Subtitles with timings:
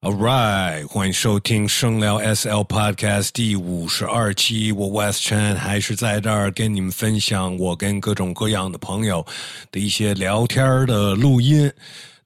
[0.00, 4.70] All right，欢迎收听声聊 SL Podcast 第五十二期。
[4.70, 9.26] 我 West Chen 还是在这儿跟你们分享我跟各种各样的朋友
[9.72, 11.72] 的一些聊天的录音。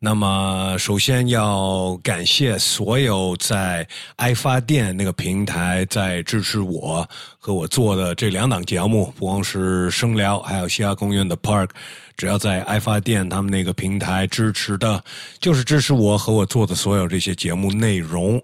[0.05, 3.87] 那么，首先要感谢所有在
[4.17, 11.69] 爱发电那个平台在支持我和我做的这两档节目，不光是声聊，还有西雅公园的 Park。
[12.17, 15.01] 只要在爱发电他们那个平台支持的，
[15.39, 18.43] 就是支持我和我做的所有这些节目内容。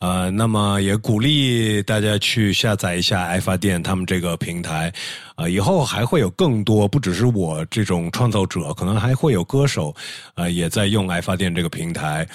[0.00, 4.92] 呃，那么也鼓励大家去下载一下爱发电他们这个平台。
[5.34, 9.94] 啊，以后还会有更多，不只是我这种创造者，可能还会有歌手，
[10.34, 12.26] 呃，也在用爱发电这个平台。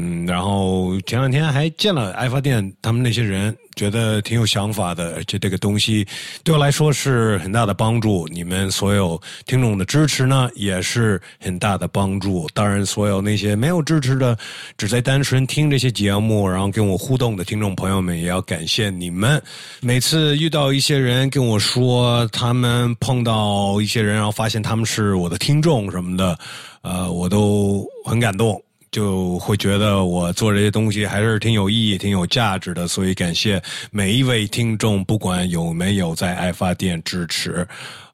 [0.00, 6.06] 嗯，然后前两天还见了爱发电他们那些人，觉得挺有想法的，而且这个东西
[6.44, 8.28] 对我来说是很大的帮助。
[8.28, 12.48] 你们所有听众的支持呢，也是很大的帮助。
[12.54, 14.38] 当然，所有那些没有支持的，
[14.76, 19.42] 只在单纯听这些节目，然后跟我互动的听众朋友们，也要感谢你们。
[19.80, 22.26] 每次遇到一些人跟我说。
[22.30, 26.38] 他们碰到一些人，然后发现他们是我的听众什么的，
[26.82, 32.88] 呃，我都很感动，就会觉得我做这些东西还是挺有意义、挺有价值的。
[32.88, 37.66] 所以感谢每一位听众，不管有没有在爱发电支持。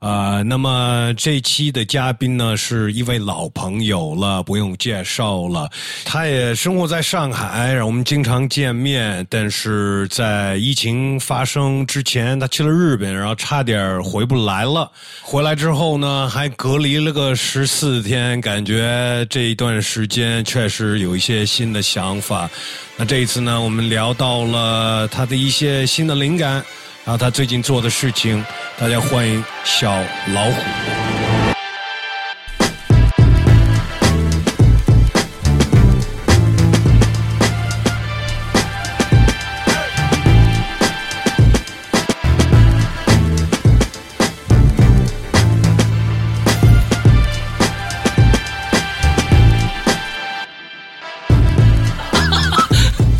[0.04, 5.66] 啊，那么这期的嘉宾呢是一位老朋友了，不用介绍了。
[6.04, 9.26] 他也生活在上海，然后我们经常见面。
[9.30, 14.92] 但是在疫情发生之前，他去了日本，然后差点回不来了。
[15.22, 22.50] 回来之后呢，还隔离了个十四天，感觉这一段时间确实有一些新的想法。
[22.98, 26.62] 那这一次呢，我们聊到了他的一些新的灵感。
[27.06, 28.42] 然后他最近做的事情，
[28.78, 29.92] 大家欢迎小
[30.32, 30.52] 老虎。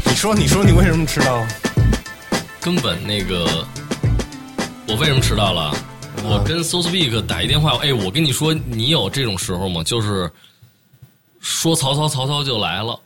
[0.09, 1.45] 你说，你说，你为什么迟到？
[2.65, 3.45] 根本那个，
[4.89, 5.71] 我为什么迟到了？
[6.25, 9.85] 我跟 So Speak 打一电话，哎，我跟你说，你有这种时候吗？
[9.85, 10.33] 就是
[11.41, 12.99] 说曹操，曹操就来了，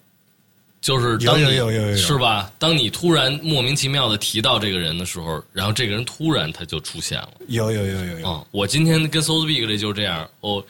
[0.81, 2.49] 就是当你是吧？
[2.57, 7.33] 当你突然莫名其妙的提到这个人的时候，然后这个人突然他就出现了。
[7.49, 8.29] 有有有有有。
[8.29, 10.65] 嗯，我今天跟 So Speak 这就是这样，我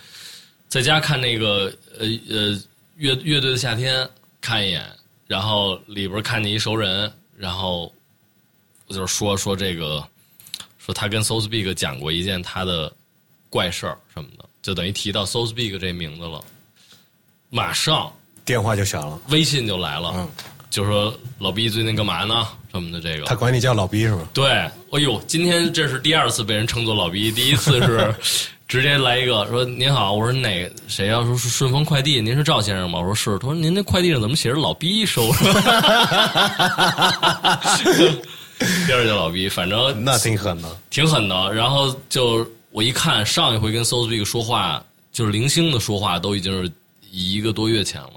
[0.70, 2.58] 在家看那个呃呃
[2.96, 4.08] 乐乐队的夏天
[4.40, 4.82] 看一眼，
[5.26, 7.92] 然后里边看见一熟人，然后。
[8.88, 10.02] 就是说说这个，
[10.78, 12.92] 说他跟 So Speak 讲过一件他的
[13.50, 16.42] 怪事儿什么的，就等于提到 So Speak 这名字了，
[17.50, 18.12] 马上
[18.44, 20.28] 电话就响了，微信就来了，嗯，
[20.70, 22.48] 就说老毕最近干嘛呢？
[22.70, 24.28] 什么的这个，他管你叫老毕是吧？
[24.34, 28.14] 对，哎呦，今天这是第二次被人称作老毕，第一次是
[28.68, 32.98] 直接来一个说您好，我说哪谁要说是顺丰快递，您是赵先生吗？
[32.98, 35.32] 我说是，他说您那快递上怎么写着老毕收？
[38.86, 41.52] 第二叫老逼，反正 那挺狠的，挺狠的。
[41.52, 44.82] 然后就我一看，上一回跟 So Speak 说话，
[45.12, 46.70] 就是零星的说话，都已经是
[47.10, 48.12] 一个多月前了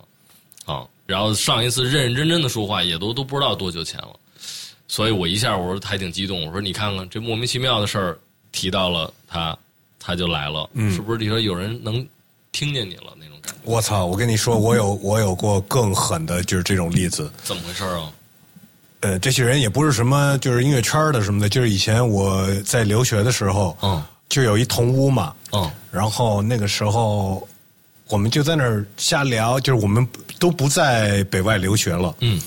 [0.66, 0.86] 啊。
[1.06, 4.16] 然后上一次认认真真的说话，也都都不知道多久前了。
[4.88, 8.20] 所以我一下我说还挺激动，我说你看看这莫名其妙的事儿
[8.52, 9.58] 提到了他，
[10.00, 11.18] 他就来了，是不是？
[11.18, 12.06] 你说有人能
[12.52, 13.60] 听见你了那种感觉？
[13.64, 14.06] 我操！
[14.06, 17.32] 我跟你说，我有我有过更狠的，就是这种例子。
[17.44, 18.12] 怎么回事啊？
[19.02, 27.48] 呃，这些人也不是什么就是音乐圈的什么的，就是以前我在留学的时候，嗯，就有一同屋嘛，嗯，然后那个时候
[28.08, 30.08] 我们就在那儿瞎聊，就是我们
[30.40, 32.40] 都不在北外留学了，嗯，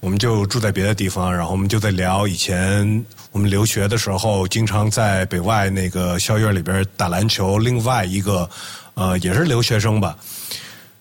[0.00, 8.48] 我们就住在别的地方，然后我们就在聊以前我们留学的时候，经常在北外那个校园里边打篮球，另外一个
[8.94, 10.16] 呃也是留学生吧。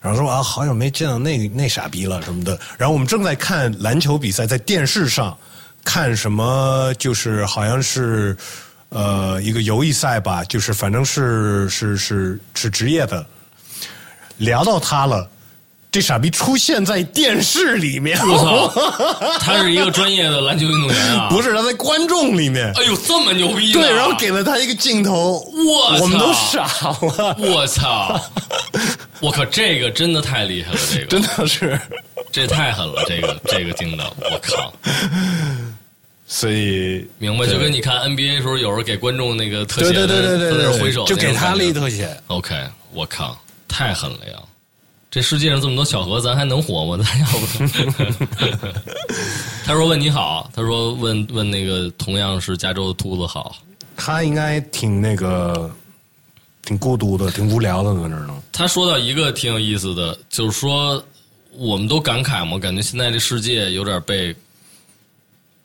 [0.01, 2.59] 然后说啊，好久没见到那那傻逼了什么的。
[2.77, 5.37] 然后我们正在看篮球比赛，在电视上
[5.83, 8.35] 看什么，就是好像是
[8.89, 13.25] 呃一个友谊赛吧，就是反正是是是是职业的。
[14.37, 15.29] 聊到他了。
[15.91, 19.37] 这傻逼出现在电视里面，我操！
[19.39, 21.27] 他是一个专业的篮球运动员啊！
[21.29, 22.71] 不是，他在观众里面。
[22.77, 23.73] 哎呦，这么牛逼！
[23.73, 27.35] 对，然后给了他一个镜头，我我们都傻了。
[27.37, 28.17] 我操！
[29.21, 31.79] 我靠，这个真的太厉害了，这个 真的是，
[32.31, 34.73] 这太狠了，这个这个镜头，我靠！
[36.27, 42.09] 所以明白，就跟你看 NBA 时候，有时候给观众那个特写，对对对对对对，挥手，就给他了一特写。
[42.27, 42.55] OK，
[42.93, 43.37] 我靠，
[43.67, 44.39] 太狠了呀！
[45.11, 47.03] 这世界上这么多巧合，咱还能活吗？
[47.03, 47.45] 咱要不？
[49.65, 53.57] 他说问你好，他说问问那个同样是加州的秃子好。
[53.97, 55.69] 他应该挺那个，
[56.71, 58.33] 挺孤独的，挺无聊的，搁那儿呢。
[58.49, 61.03] 他说到一个挺有意思的，就是说
[61.51, 64.33] 我们都感慨嘛，感觉现在这世界有点被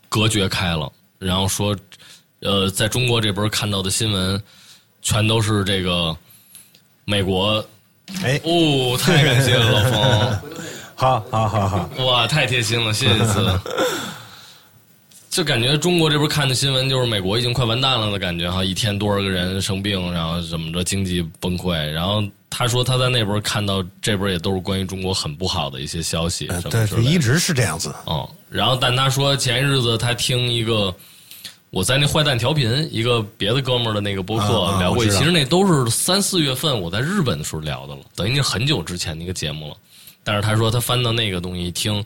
[0.08, 0.90] 隔绝开了。
[1.20, 1.76] 然后说，
[2.40, 4.42] 呃，在中国这边看到的新闻，
[5.00, 6.16] 全都是这个
[7.04, 7.64] 美国。
[8.24, 10.56] 哎，哦，太感谢了，老冯。
[10.98, 13.60] 好好好好，哇，太贴心了，谢谢子。
[15.36, 21.76] 就感觉中国这边看的新闻，就是美国已经快完蛋了的感觉哈，一天多少个人生病，然后怎么着经济崩溃。
[21.90, 27.94] 然后他说他在那边看到这边也都是关于中国很不好的一些消息，什么的一直是这样子。
[28.06, 30.94] 嗯，然后但他说前一日子他听一个
[31.68, 39.76] 我在那坏蛋调频一个别的哥们儿的那个播客聊过，其实那都是三四月份我在日本的时候聊的了，等于那很久之前的一个节目了。
[40.24, 42.02] 但是他说他翻到那个东西一听，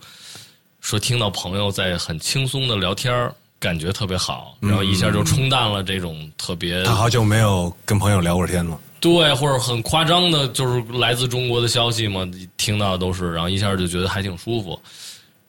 [0.80, 8.78] 说听到朋友在很轻松的聊天儿感觉特别好，然后一下就冲淡了这种特别他好久没有跟朋友聊过天了。
[9.00, 14.78] 对，或者很夸张的，就是来自中国的消息嘛，听到的都是，然后一下就觉得还挺舒服。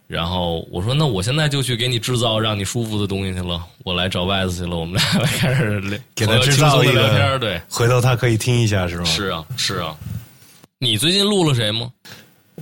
[0.08, 9.06] 然后我说，那我现在就去给你制造让你舒服的东西去了，我来找外子去了，我们俩开始聊给他制造一个聊天儿，对，回头他可以听一下，是吗？
[9.06, 9.96] 是啊，是啊。
[10.80, 11.90] 你最近录了谁吗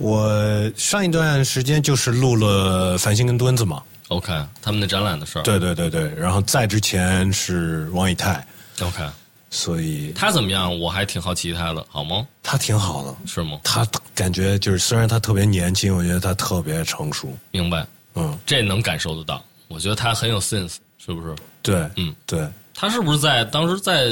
[0.00, 4.32] 我上一段时间就是录了繁星跟墩子嘛，？OK，
[4.62, 5.42] 他们的展览的事儿。
[5.42, 8.42] 对对对对，然后在之前是王以太
[8.80, 9.06] ，，OK，
[9.50, 10.76] 所以他怎么样？
[10.80, 12.26] 我还挺好奇他的，好吗？
[12.42, 13.14] 他挺好的。
[13.26, 13.60] 是吗？
[13.62, 17.36] 他感觉就是虽然他特别年轻，我觉得他特别成熟。
[17.50, 19.44] 明白，嗯，这能感受得到。
[19.68, 21.36] 我觉得他很有 sense，是不是？
[21.60, 24.06] 对，嗯，对，他是不是在当时在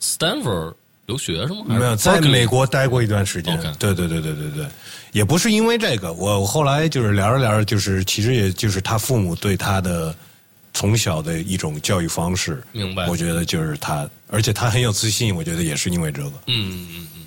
[0.00, 0.72] Stanford
[1.06, 1.64] 留学是吗？
[1.66, 3.60] 没有在美国待过一段时间。
[3.80, 4.66] 对对对对对对，
[5.12, 10.14] 也不是因为这个，我我后来就是聊着聊着，就是其实也就是他父母对他的
[10.74, 12.62] 从小的一种教育方式。
[12.72, 16.32] 明白我觉得就是他，而且他很有自信，我觉得也是因为这个。
[16.46, 17.26] 嗯嗯嗯，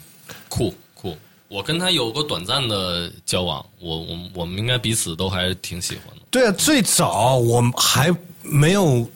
[0.49, 1.15] 酷酷。
[1.47, 6.21] 我跟他有过短暂的交往，我我我们应该彼此都还挺喜欢的。
[6.31, 9.07] 对啊，最早我还没有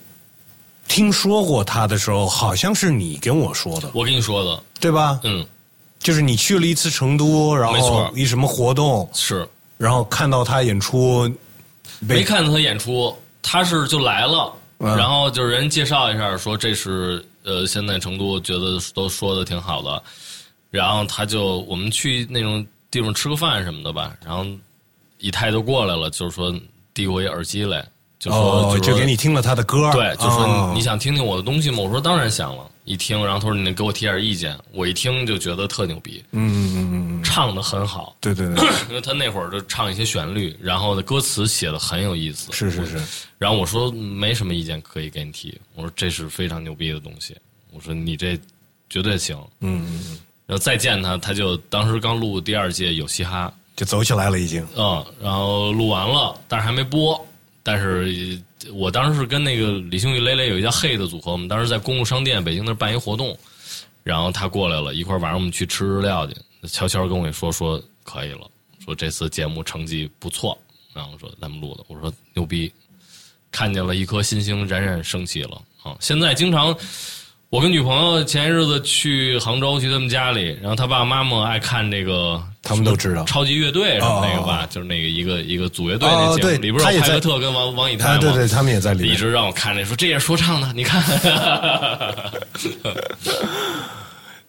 [0.88, 5.20] 听说过他的时候，好像是你跟我说的，我跟你说的，对吧？
[5.24, 5.46] 嗯，
[6.00, 8.12] 就是你去了一次成都，然后没错。
[8.16, 9.48] 一什么活动，是。
[9.78, 11.30] 然后看到他演出，
[12.00, 14.98] 没看到他演出，他是就来了，嗯。
[14.98, 20.02] 然后就是人介绍一下，说这是呃现在成都觉得都说的挺好的，
[20.72, 24.46] 然后他就我们去那种地方吃个饭什么的吧，然后
[25.18, 26.54] 以太就过来了，就是说
[26.94, 27.86] 递我一耳机来，
[28.20, 31.80] 就说、哦，就给你听了他的歌，对，就说你想听听我的东西吗？
[31.80, 32.70] 我说当然想了。
[32.90, 42.52] 一听，然后他说你给我提点意见，我一听就觉得特牛逼，嗯嗯嗯嗯，唱的很好，对对对， 因为他那会儿就唱一些旋律，然后呢歌词写的很有意思。
[42.52, 43.00] 是是是，
[43.38, 47.38] 然后我说没什么意见可以给你提，我说这是非常牛逼的东西，
[47.72, 48.36] 我说你这
[48.90, 49.38] 绝对行。
[49.60, 54.66] 嗯嗯嗯，然后再见他，他就当时刚录第二届有嘻哈，就走起来了已经。
[54.76, 57.24] 嗯，然后录完了，但是还没播。
[57.62, 58.42] 但是
[58.74, 63.38] 我当时是跟那个李星宇、磊磊有一叫黑的组合，我们当时在公共商店北京那办一活动，
[64.04, 66.36] 然后他过来了，一块晚上我们去吃日料去，
[66.68, 68.50] 悄悄跟我说说可以了，
[68.84, 70.58] 说这次节目成绩不错，
[70.94, 72.72] 然后说咱们录的，我说牛逼，
[73.52, 75.96] 看见了一颗新星冉冉升起了啊！
[76.00, 76.78] 现在经常。
[77.50, 83.26] 我跟女朋友前一日子去杭州，去他们家里，然后他爸爸妈妈爱看这个，他们都知道。
[83.26, 89.12] 超级乐队什么那个哦吧，就是那个一个一个组乐队那节目，里边有派克特跟王王以太，啊对对，他们也在里边。
[89.12, 91.02] 一直让我看那说这也是说唱的，你看，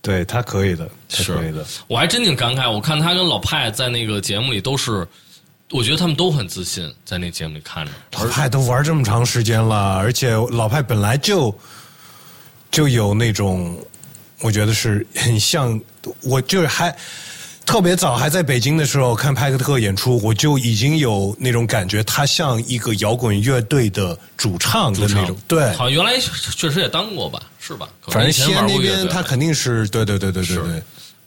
[0.02, 1.34] 对他可以的，是。
[1.34, 1.64] 可以的。
[1.86, 5.08] 我还真挺感慨，我看他跟老派在那个节目里都是，
[5.70, 11.50] 我觉得他们都很自信，在那节目里看着，老派都玩这么长时间了，而且老派本来就
[12.70, 13.76] 就有那种，
[14.40, 15.80] 我觉得是很像，
[16.22, 16.94] 我就是还
[17.66, 25.72] 特别早还在北京的时候看派克特演出，我就已经有那种感觉，他像一个摇滚乐队的主唱的那种，对。
[25.74, 26.18] 好像原来
[26.56, 27.88] 确实也当过吧，是吧？
[28.08, 30.82] 反正西安那边他肯定是对对对对对对，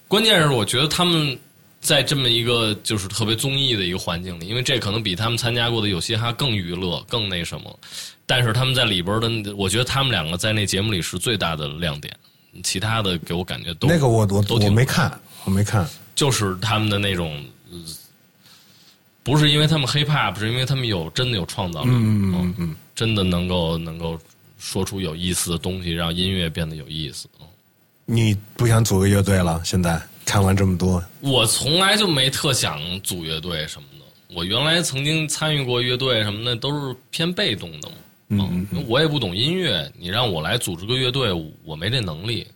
[0.08, 1.38] 关键是我觉得他们
[1.84, 7.80] 在这么一个就是特别综艺的一个环境里，因为这可能比他们参加过的有嘻哈更娱乐、更那什么。
[8.25, 12.16] 但是他们在里边的，我觉得他们两个在那节目里是最大的亮点，
[12.63, 15.12] 其他的给我感觉都那个我我我都挺没看，
[15.44, 15.86] 我没看。
[16.16, 17.78] 就是他们的那种，呃
[19.22, 24.18] 不是因为他们 hip hop，是因为他们有真的有创造力，嗯嗯嗯，真的能够能够
[24.58, 27.28] 说出有意思的东西，让音乐变得有意思。
[27.42, 27.48] 嗯
[28.06, 29.62] 你不想组个乐队了？
[29.63, 34.06] 现在看完这么多，我从来就没特想组乐队什么的。
[34.34, 37.96] 我原来曾经参与过乐队什么的，都是偏被动的嘛。
[38.30, 41.32] 嗯，我也不懂音乐，你让我来组织个乐队，
[41.63, 42.48] 我没这能力。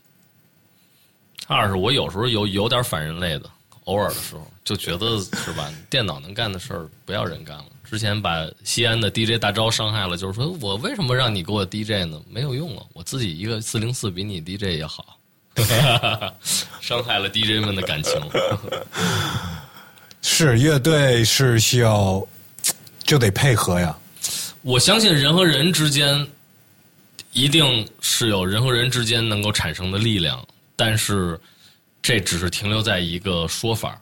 [1.46, 3.50] 二是我有时候有有点反人类的，
[3.84, 5.72] 偶尔的时候就觉得是吧？
[5.90, 7.66] 电脑能干的事儿不要人干了。
[7.84, 12.22] 之前把西安的 DJ 大招伤害了，就是说我为什么让你给我 DJ 呢？
[12.30, 15.17] 没有用了，我自己一个四零四比你 DJ 也好，
[16.82, 18.14] 伤害了 DJ 们的感情。
[20.22, 22.26] 是乐队是需要
[23.04, 23.96] 就得配合呀。
[24.62, 26.28] 我相信人和人之间
[27.32, 30.46] 一定是有人和人之间能够产生的力量，
[30.76, 31.40] 但是
[32.02, 34.00] 这只是停留在一个说法，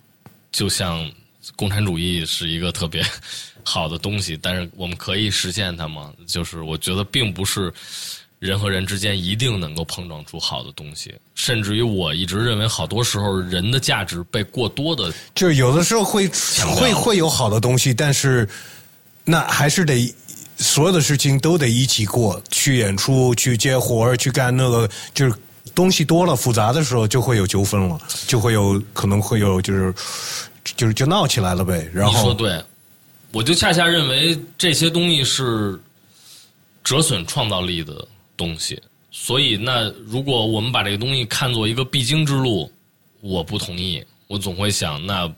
[0.51, 1.09] 就像
[1.55, 3.05] 共产主义是一个特别
[3.63, 6.12] 好的东西，但是我们可以实现它吗？
[6.25, 7.71] 就是我觉得并不是
[8.46, 16.30] 人和人之间一定能够碰撞出好的东西，甚至于我一直认为，好多时候人的价值被过多的，就是有的时候会
[16.78, 18.48] 会会有好的东西，但是
[19.24, 20.14] 那还是得。
[20.58, 25.36] 所有的事情都得一起过去，演出、去接活儿、去干那个，就是
[25.75, 29.94] 东西多了、复杂的时候，就会有纠纷了，就会有可能会有就是
[30.64, 31.86] 就是就闹起来了呗。
[31.94, 32.64] 然后说对，
[33.34, 35.78] 我就恰恰认为这些东西是
[36.86, 38.82] 折损创造力的东西。
[39.12, 42.72] 所以，那如果我们把这个东西看作一个必经之路，
[43.22, 44.04] 我不同意。
[44.27, 45.32] 我总会想，那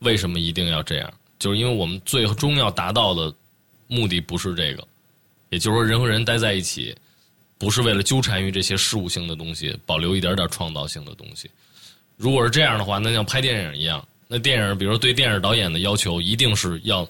[0.00, 1.12] 为什么一定要这样？
[1.38, 3.34] 就是因为我们最终要达到的。
[3.88, 4.88] 目的不是这个，
[5.50, 6.96] 也就是说，人和人待在一起，
[7.58, 11.50] 不是为了纠缠于这些事物性的东西，保留一点点创造性的东西。
[12.16, 17.06] 如果是这样的话，那像拍电影一样，那电影，比如对电影导演的要求，一定是要。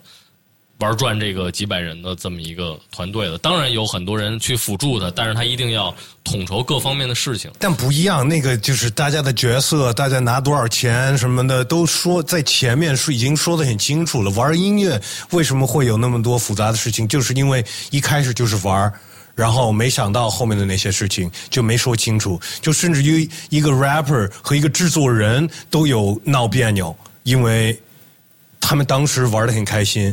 [0.83, 7.49] 玩转这个几百人的这么一个团队的，当然有很多人去辅助他，但是他一定要统筹各方面的事情。
[7.61, 14.31] 但不一样，那个就是大家的角色，大家拿多少钱什么的，都说在前面是已经说的很清楚了。
[14.33, 17.07] 玩音乐为什么会有那么多复杂的事情？
[17.07, 18.93] 就是因为一开始就是玩，
[19.37, 27.79] 然后没想到后面的那些事情就没说清楚，就甚至于一个 rapper 和一个制作人都有闹别扭，因为
[28.61, 30.13] 他们当时玩的很开心。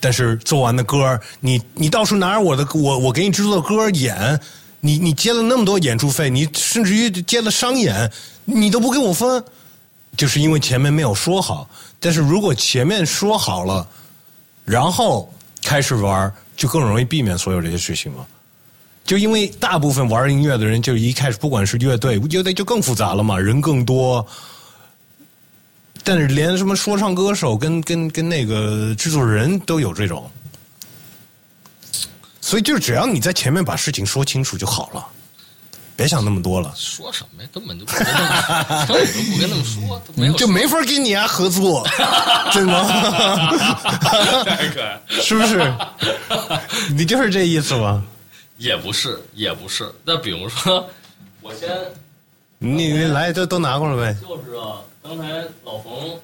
[0.00, 4.40] 但是做完的歌你你到处拿着我的我我给你制作的歌演，
[4.80, 8.10] 你你接了那么多演出费，你甚至于接了商演，
[8.46, 9.44] 你都不给我分，
[10.16, 11.68] 就是因为前面没有说好。
[12.00, 13.86] 但是如果前面说好了，
[14.64, 15.30] 然后
[15.62, 18.24] 开始玩，就更容易避免所有这些事情嘛。
[19.04, 24.26] 就因为大部分玩音乐的人，就一开始不管是乐队，乐队就更复杂了嘛，人更多。
[26.02, 30.30] 但是连什么说唱歌手跟跟跟那个制作人都有这种，
[32.40, 35.06] 所以就是只要你在前面把事情说清楚就好了，
[35.94, 36.72] 别想那么多了。
[36.74, 37.48] 说什么呀？
[37.52, 41.86] 根本就不跟他们，根本就不跟他们说，没就没法跟你啊合作，
[42.52, 43.52] 对吗？
[45.08, 45.72] 是不是？
[46.90, 48.02] 你就是这意思吗？
[48.56, 49.90] 也不是，也不是。
[50.04, 50.88] 那比如说，
[51.40, 51.68] 我先，
[52.58, 54.18] 你你来，都都拿过来呗。
[54.20, 54.80] 就是啊。
[55.02, 56.20] 刚才老冯，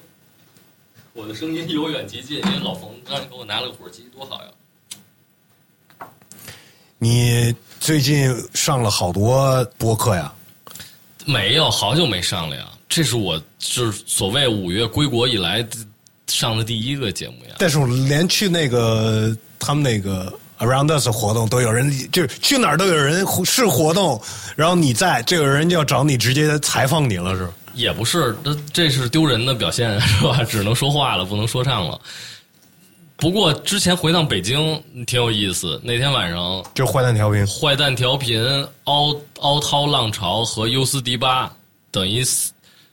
[1.13, 6.07] 我的声音由远及近，因为老冯刚才给我拿了个火机，多好呀！
[6.99, 10.31] 你最近上了好多播客呀？
[11.25, 12.67] 没有，好久没上了呀。
[12.87, 15.67] 这是我就是所谓五月归国以来
[16.27, 17.55] 上的第一个节目呀。
[17.57, 24.21] 但是我连去那个他们那个 Around Us 活动都有人，就是去哪儿都有人是活动，
[24.55, 27.53] 然后你在，这有人就要找你直接采访你了，是吧？
[27.77, 30.43] 也不是，这这是丢人的表现 是吧？
[30.43, 31.99] 只能说话了，不能说唱了。
[33.15, 41.51] 不过之前回趟北京挺有意思，那天晚上就坏蛋调频、坏蛋调频、凹凹涛浪潮和优思迪吧，
[41.89, 42.23] 等于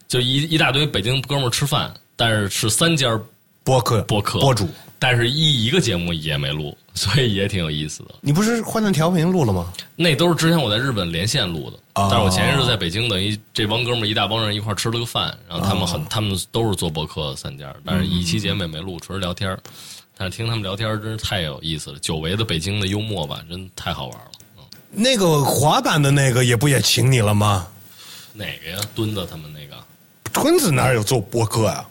[0.09, 3.21] 就一一大堆北京哥们儿吃饭，但是是三家
[3.63, 4.69] 播客播客播主，
[5.05, 6.75] 但是一一个节目也没录。
[6.97, 8.15] 所以也挺有意思的。
[8.21, 9.71] 你不是换段调频录了吗？
[9.97, 11.77] 那都是之前我在日本连线录的。
[11.93, 19.59] 但是我前一阵在北京，等于这帮哥们儿一大帮人一块吃了个饭，然后他们很，他们都是做博客三家，但是一期节目也没录，纯是聊天
[20.17, 24.31] 但是听他们聊天真是太有意思了，久违的北京的幽默吧，真太好玩了。
[24.59, 27.67] 嗯，那个滑板的那个也不也请你了吗？
[28.33, 28.79] 哪个呀？
[28.95, 29.77] 墩子他们那个？
[30.33, 31.85] 墩子哪有做播客呀？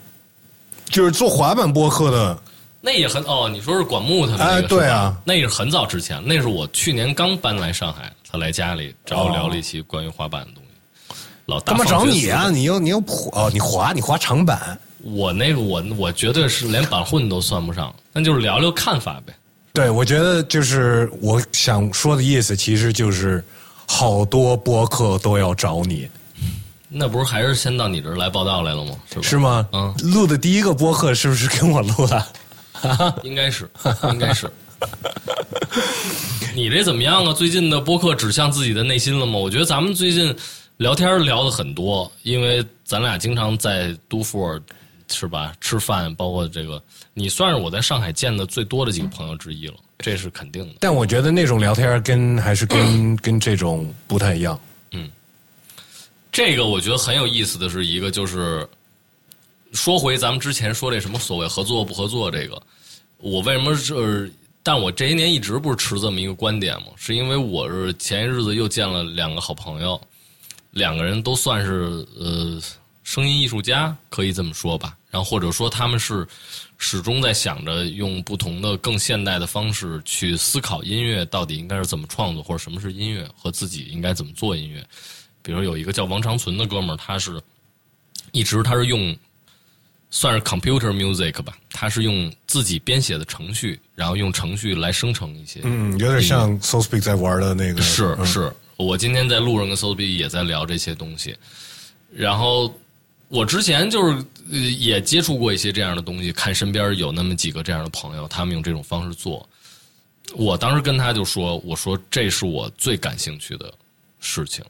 [0.86, 2.42] 就是做滑板播客的。
[2.86, 11.16] 那也很哦，你说是管木他们那个对啊，那是很早之前，那是我去年刚搬来上海，他来家里找我聊了一期关于滑板的东西。
[11.46, 12.50] 老大干嘛找你啊？
[12.50, 12.98] 你又你又
[13.32, 14.78] 哦，你滑你滑长板？
[15.02, 19.32] 我那个我我绝对是连板混都算不上，那就是聊聊看法呗。
[19.72, 23.42] 对，我觉得就是我想说的意思，其实就是
[23.88, 26.06] 好多播客都要找你。
[26.88, 28.92] 那不是还是先到你这儿来报道来了吗？
[29.08, 29.22] 是吧？
[29.22, 29.66] 是吗？
[29.72, 32.24] 嗯，录的第一个播客是不是跟我录的？
[33.22, 33.68] 应该是，
[34.12, 34.50] 应该是。
[36.54, 37.32] 你这怎么样啊？
[37.32, 39.38] 最近的播客指向自己的内心了吗？
[39.38, 40.34] 我觉得咱们最近
[40.76, 44.60] 聊天聊的很多，因为咱俩经常在都富，
[45.10, 45.52] 是吧？
[45.60, 50.74] 吃饭，包括这个，你算是我在上海见的最多的几个朋友之一了，这是肯定的。
[50.80, 54.58] 但我觉得那种聊天跟还是跟 跟这种不太一样。
[54.92, 55.10] 嗯
[56.30, 58.68] 这个我觉得很有意思的是一个就是，
[59.72, 62.60] 说回咱们之前说这什么所谓合作不合作这个，
[63.18, 64.32] 我为什么是？
[64.66, 70.00] 但我这些年一直不是持这么一个观点吗，是因为我是前一日子又见了两个好朋友，
[70.70, 72.58] 两个人都算是呃
[73.02, 74.96] 声音艺术家，可以这么说吧。
[75.10, 76.26] 然后或者说他们是
[76.78, 84.82] 始终在想着用不同的更现代的方式去思考音乐到底应该是怎么创作，或者什么是音乐，和自己应该怎么做音乐。
[85.42, 87.38] 比如有一个叫王长存的哥们儿，他是
[88.32, 89.14] 一直他是用
[90.16, 95.58] 算是 computer music 吧，它是用自己编写的程序，然后用程序来生成一些。
[95.64, 97.80] 嗯，有点像 So Speak 在玩的那个。
[97.80, 101.36] 嗯是是，我今天在路上跟 So Speak 也在聊这些东西，
[102.14, 102.72] 然后
[103.26, 109.46] 我之前就是呃也接触过一些这样的东西，看身边有那么几个这样的朋友，他们用这种方式做。
[110.36, 113.74] 我当时跟他就说：“我说这是我最感兴趣的
[114.20, 114.64] 事情。”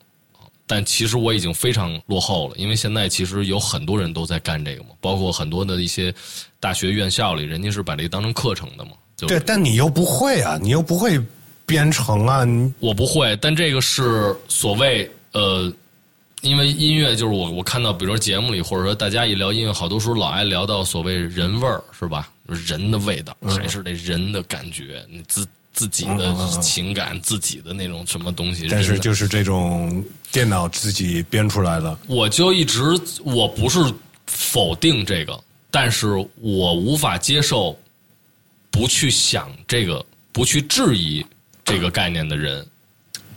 [0.66, 6.14] 但其实我已经非常落后了，因为现在其实有很多人都在干这个嘛，包括很多的一些
[6.58, 8.92] 大学院校里，人家是把这个当成课程的嘛。
[9.16, 11.20] 就对，但你又不会啊，你又不会
[11.66, 15.72] 编程啊，你我不会，但这个是所谓呃，
[16.42, 22.28] 因为音乐就是我我看到，比如说节目里，或者说大家一聊音乐，好多时候老爱聊到所谓人味儿，是吧？
[22.46, 28.68] 人的味道，还是那人的感觉，你自自己的情感，自己的那种什么东西。
[28.70, 30.02] 但是就是这种
[30.32, 31.98] 电脑自己编出来的。
[32.06, 32.80] 我就一直
[33.22, 33.78] 我不是
[34.26, 35.38] 否定这个，
[35.70, 36.08] 但是
[36.40, 37.78] 我无法接受
[38.70, 40.02] 不去想这个，
[40.32, 41.26] 不去质疑
[41.64, 42.66] 这个概念的人。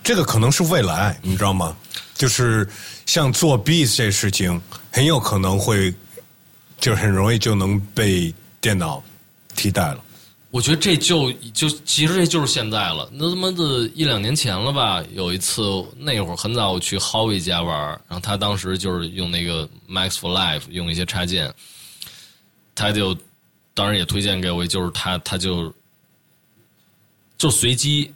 [0.04, 1.76] 这个可能是未来，你知道吗？
[2.16, 2.68] 就是
[3.06, 5.94] 像做 beats 这事情，很有可能会，
[6.80, 9.04] 就很容易就能被电脑
[9.56, 10.00] 替代了。
[10.58, 13.08] 我觉得这就就其实这就是现在了。
[13.14, 15.04] 那他妈的一两年前了吧？
[15.14, 15.62] 有一次
[15.96, 21.54] 那会儿很早，我去 Howie 家玩，然后他当时就是用那个 Max for Life 用一些插件，
[22.74, 23.16] 他就
[23.76, 25.72] 当然也推荐给我，就是他他就
[27.38, 28.12] 就随机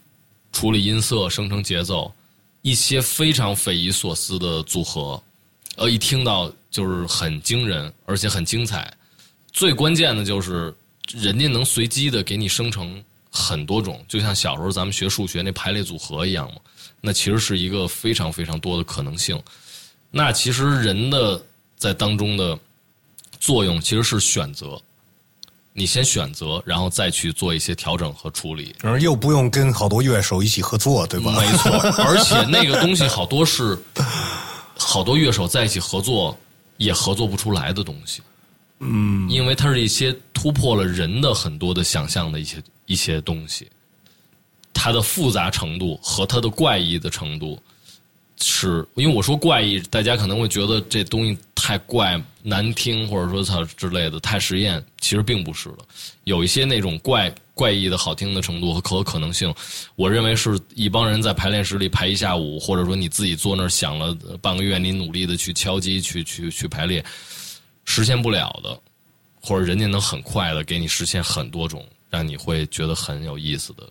[0.51, 2.11] 处理音色、生成节奏，
[2.63, 5.21] 一些非常匪夷所思的组合，
[5.75, 8.91] 呃，一听到就是很惊人，而且很精彩。
[9.51, 10.73] 最关键的就是
[11.13, 16.57] 人家能随机的给你生成很多种，就像小时候咱们学数学那排列组合一样嘛。
[16.99, 19.41] 那其实是一个非常非常多的可能性。
[20.11, 21.41] 那其实人的
[21.77, 22.57] 在当中的
[23.39, 24.79] 作用其实是选择，
[25.73, 28.75] 你先选择，然后再去做一些调整和处理。
[28.81, 31.31] 然后又不用跟好多乐手一起合作，对吧？
[31.39, 31.71] 没错，
[32.03, 33.79] 而且那个东西好多是
[34.77, 36.37] 好多乐手在一起合作
[36.77, 38.21] 也合作不出来的东西。
[38.83, 43.67] 嗯，因为它是一些突破了人的很多的想象的一些一些东西，
[44.73, 47.61] 它的复杂程度和它的怪异的程度，
[48.41, 55.77] 是因为我说怪异，大家可能会觉得这东西太怪、难听，或者说它之类的太实验，其实并不是的。
[56.23, 59.53] 有一些那种怪怪异的好听的程度和可可能性，
[59.95, 67.05] 我认为是一帮人在排练室里排一下午，或者说你自己坐那儿想了半个月，你努力的去敲击、去去去排练，
[67.91, 68.79] 实现不了的，
[69.41, 73.83] 或者人家能很快的给你实现很多种，让你会觉得很有意思的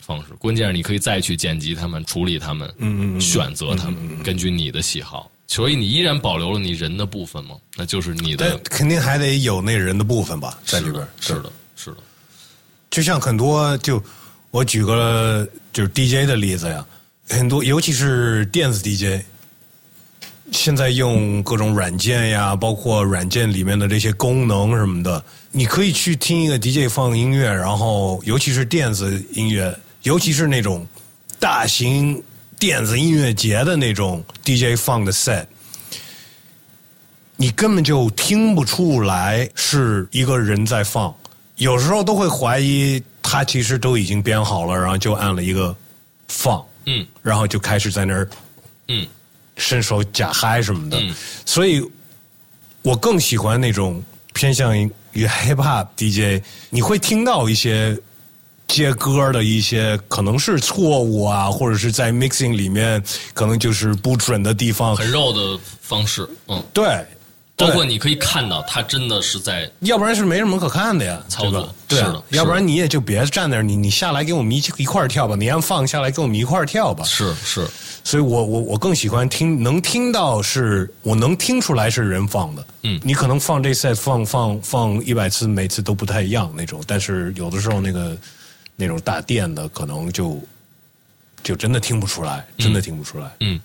[0.00, 0.32] 方式。
[0.40, 3.20] 关键是你可以再去剪辑他们、处理他们、嗯嗯嗯。
[3.20, 11.06] 选择他们，根据你的喜好，所以你依然保留了你人的部分吗，那就是你的肯定还得有那人的部分吧，在里边。
[11.20, 11.98] 是的，是的，
[12.90, 14.02] 就像很多，就
[14.50, 16.84] 我举个就是 DJ 的例子呀，
[17.28, 19.24] 很多尤其是电子 DJ，
[20.52, 30.86] 现在用各种软件呀，包括软件里面的这些功能什么的，你可以去听一个 DJ 放音乐，然后尤其是电子音乐，尤其是那种
[31.40, 32.22] 大型
[32.58, 35.46] 电子音乐节的那种 DJ 放的 set。
[37.36, 41.12] 你根本就听不出来是一个人在放，
[41.56, 45.74] 有时候都会怀疑他其实都已经编好了，然后就按了一个
[46.28, 48.28] 放，嗯然后就开始在那儿
[48.86, 49.04] 嗯
[49.56, 50.98] 伸手假嗨什么的。
[51.00, 51.14] 嗯。
[51.44, 51.82] 所以，
[52.82, 57.96] 我更喜欢那种偏向于 hip hop DJ，你会听到一些
[58.66, 67.06] 接歌的一些可能是错误啊，或者是在 mixing 里面可能就是不准的地方，很肉的方式，嗯，对，
[67.56, 71.74] 包括你可以看到他真的是在要不然是没什么可看的呀，操作对吧？
[71.88, 77.04] 对啊是的要不然你也就别站那儿，你你下来跟我们一起一块儿跳吧，你让放下来跟我们一块儿跳吧。
[77.04, 77.68] 是是
[78.04, 82.64] 所以我我我更喜欢听，能听到是我能听出来是人放的。
[82.82, 88.16] 嗯你可能放这 set 放放放一百次，每次都不太一样那种，但是有的时候那个
[88.76, 90.38] 那种大电的可能就
[91.42, 93.34] 就真的听不出来，真的听不出来。
[93.40, 93.58] 嗯，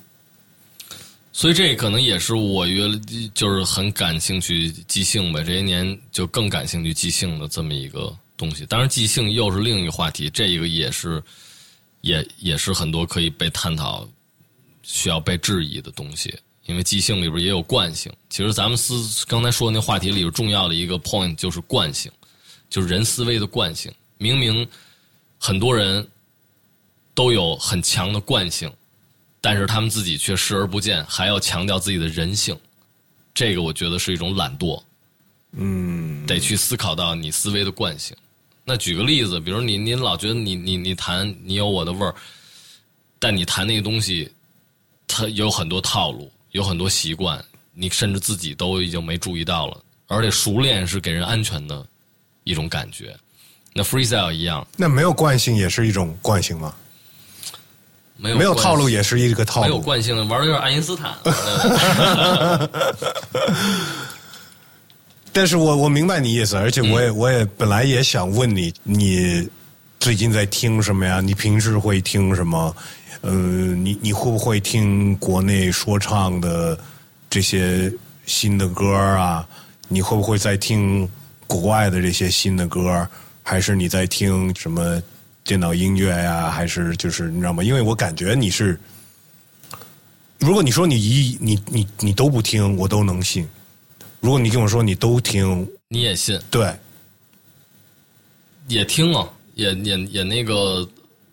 [1.34, 2.88] 所以这可能也是我约
[3.34, 8.66] 就是很感兴趣即兴呗，这些年就更感兴趣即兴的这么一个东西。
[8.66, 11.22] 当然，即兴又是另一个话题，这一个也是
[12.02, 14.08] 也也是很多可以被探讨、
[14.92, 16.36] 需要被质疑的东西。
[16.66, 22.12] 因为即兴里边也有惯性，其实咱们思刚才说的那话题里边重要的一个 point 就是惯性，
[22.70, 23.92] 就是人思维的惯性。
[24.18, 24.68] 明明
[25.40, 26.08] 很多人
[27.16, 28.72] 都有很强的惯性，
[29.42, 32.56] 但是他们自己却视而不见，还要强调自己的人性，
[33.34, 34.80] 这个我觉得是一种懒惰。
[35.54, 38.16] 嗯，得去思考到你思维的惯性。
[38.64, 42.14] 那举个例子，比如你你老觉得你你你弹你有我的味儿，
[43.18, 44.32] 但你弹那个东西，
[45.10, 47.44] 它有很多套路，有很多习惯，
[47.74, 49.78] 你甚至自己都已经没注意到了。
[50.08, 51.86] 而且熟练是给人安全的
[52.44, 53.16] 一种感觉。
[53.74, 56.74] 那 freestyle 一样，那没有惯性也是一种惯性吗？
[58.18, 59.80] 没有没有套路也是一个套路没有。
[59.80, 61.14] 惯性的，玩的有点爱因斯坦。
[65.32, 69.48] 但是我我明白你意思，而且我嗯也、我也本来也想问你，你
[70.00, 71.22] 最近在听什么呀？
[71.22, 72.76] 你平时会听什么？
[73.22, 76.80] 呃，你你会不会听国内说唱的
[77.30, 77.92] 这些
[78.26, 79.48] 新的歌啊？
[79.88, 81.10] 你会不会在听
[81.48, 83.08] 国外的这些新的歌？
[83.44, 85.02] 还是你在听什么
[85.44, 86.50] 电脑音乐呀？
[86.50, 87.64] 还是就是你知道吗？
[87.64, 88.80] 因为我感觉你是，
[90.38, 93.48] 如果你说你一你你你都不听，我都能信。
[94.22, 96.74] 如果你跟我说你都听，你也信，对，
[98.68, 100.88] 也听啊，也也也那个，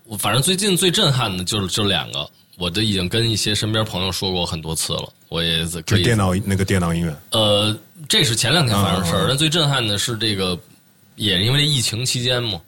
[0.06, 7.76] 我反正最近最震撼的就是这两个，我都已经跟一些身边朋友说过很多次了，我也可以就电脑那个电脑音乐，呃，
[8.08, 10.58] 这是前两天发生的事儿，但最震撼的是这个，
[11.16, 12.60] 也因为疫情期间嘛，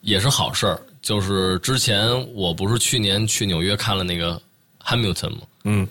[0.00, 0.80] 也是好事儿。
[1.02, 4.40] 就是之前我不是去年去纽约看了那个
[4.84, 5.86] Hamilton 嘛，嗯，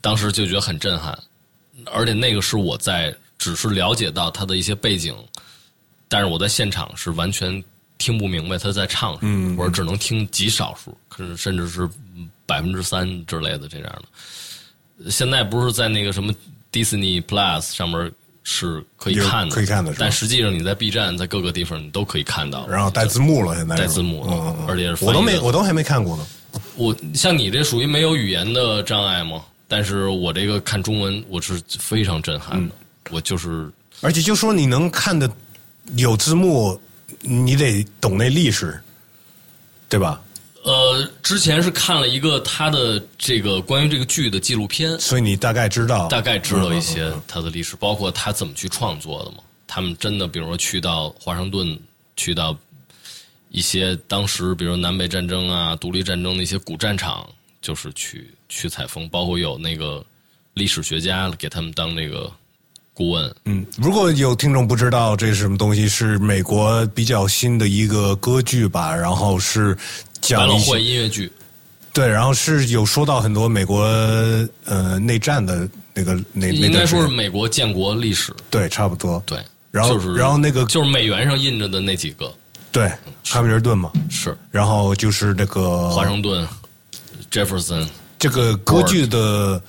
[0.00, 1.18] 当时就觉得很震撼，
[1.86, 5.12] 而且那个是我在只是了解到他的一些背景，
[6.06, 7.60] 但是我在现场是完全
[7.98, 11.88] 听不明白他在唱什么，嗯或者只能听极少数，可是甚至是
[12.46, 15.10] 百分之三之类的这样的。
[15.10, 16.32] 现在不是在那个什么
[16.72, 18.10] Disney Plus 上面
[18.42, 22.66] 是可以看的，可以看的但实际上你在 B 站在各个地方你都可以看到。
[22.68, 26.26] 然后带字幕了，现在带字幕了嗯嗯嗯而且是我都没我都还没看过呢。
[26.76, 29.42] 我像你这属于没有语言的障碍吗？
[29.70, 32.74] 但是我这个看中文我是非常震撼的，
[33.10, 35.30] 我就是而且就说你能看的
[35.96, 36.80] 有字幕，
[37.20, 38.80] 你得懂那历史，
[39.88, 40.20] 对吧？
[40.64, 49.38] 呃，之前是看了一个他的这个关于这个剧的纪录片，所以你大概知道，大概知道一些他的历史，包括他怎么去创作的嘛。
[49.66, 51.78] 他们真的，比如说去到华盛顿，
[52.16, 52.56] 去到
[53.50, 57.28] 一些当时，比如南北战争啊、独立战争的一些古战场，
[57.62, 60.04] 就是去去采风，包括有那个
[60.54, 62.30] 历史学家给他们当那个
[62.98, 63.32] 顾问。
[63.44, 69.72] 嗯，如果有听众不知道这是什么东西，是美国比较新的一个歌剧吧，然后是
[70.28, 71.30] 百老讲一些汇音乐剧，
[71.92, 73.84] 对，然后是有说到很多美国
[74.64, 78.34] 呃内战的那个那那应该说是美国建国历史。
[78.50, 79.22] 对，差不多。
[79.24, 79.38] 对，
[79.70, 82.34] 然后就是然后那个就是美元上印着的那几个
[82.72, 82.90] 对，
[83.24, 86.46] 汉密尔顿嘛，是然后就是那个华盛顿、
[87.30, 87.86] Jefferson，
[88.18, 89.62] 这个歌剧的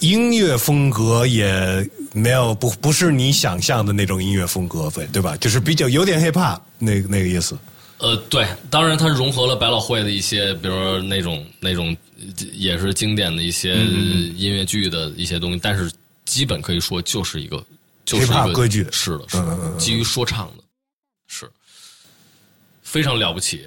[0.00, 5.36] 音乐风格也没有不不是你想象的那种音乐风格，对对吧？
[5.36, 7.56] 就是比较有点 hip hop 那那个意思。
[7.98, 15.92] 呃，对，当然它融合了百老汇的一些，比如说那种那种呃也是经典的一些嗯音乐剧的一些东西，但是
[16.24, 17.62] 基本可以说就是一个
[18.06, 20.64] 就是一个歌剧是的，是的，基于说唱的，
[21.26, 21.50] 是
[22.82, 23.66] 非常了不起。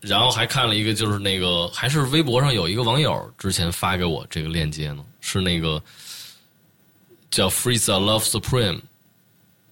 [0.00, 5.80] 然后还看了一个，就是那个还是微博上有一个网友之前发给我这个链接呢，是那个
[7.32, 8.80] 叫 Freeza Love Supreme，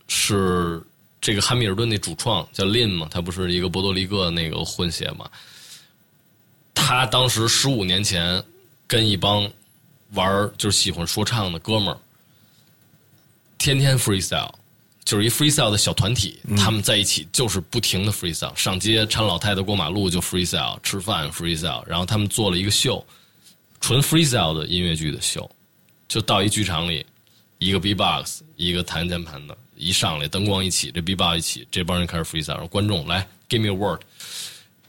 [0.09, 0.83] 是
[1.21, 5.31] 这个汉密尔顿那主创叫 Lin 嘛，他不是一个波多黎各那个混血嘛？
[6.75, 8.43] 他当时十五年前
[8.89, 9.49] 跟一帮
[10.15, 11.99] 玩就是喜欢说唱的哥们儿，
[13.59, 14.51] 天天 freestyle，
[15.05, 23.05] 就是一 freestyle 的小团体，他们在一起就是不停的 freestyle，上街搀老太太过马路就 freestyle，吃饭 freestyle，然后他们做了一个秀，
[23.83, 25.49] 纯 freestyle 的音乐剧的秀，
[26.09, 27.05] 就到一剧场里，
[27.61, 34.01] 一个 B-box，一个弹键盘的，一上来灯光一起，这 B-box 一起，这帮人开始 freestyle，观众来 give me a word，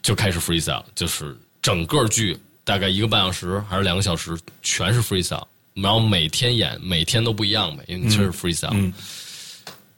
[0.01, 8.91] 就开始 freestyle，就是整个剧大概一个半小时还是两个小时，全是 freestyle，然后每天演，每天都不一样呗，因为全是 freestyle。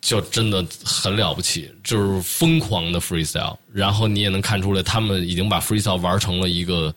[0.02, 6.94] 就真的很了不起，就是疯狂的 freestyle，然后你也能看出来，他们已经把 freestyle 玩成了一个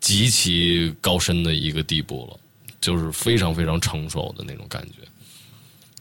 [0.00, 2.40] 极其高深的一个地步了，
[2.80, 5.06] 就是非常非常成熟的那种感觉。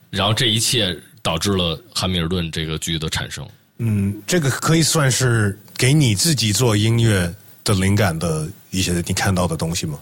[0.10, 3.48] 然后这一切导致了《汉密尔顿》这个剧的产生。
[3.78, 10.00] 嗯，这个可以算是给你自己做音乐的灵感的一些你看到的东西吗？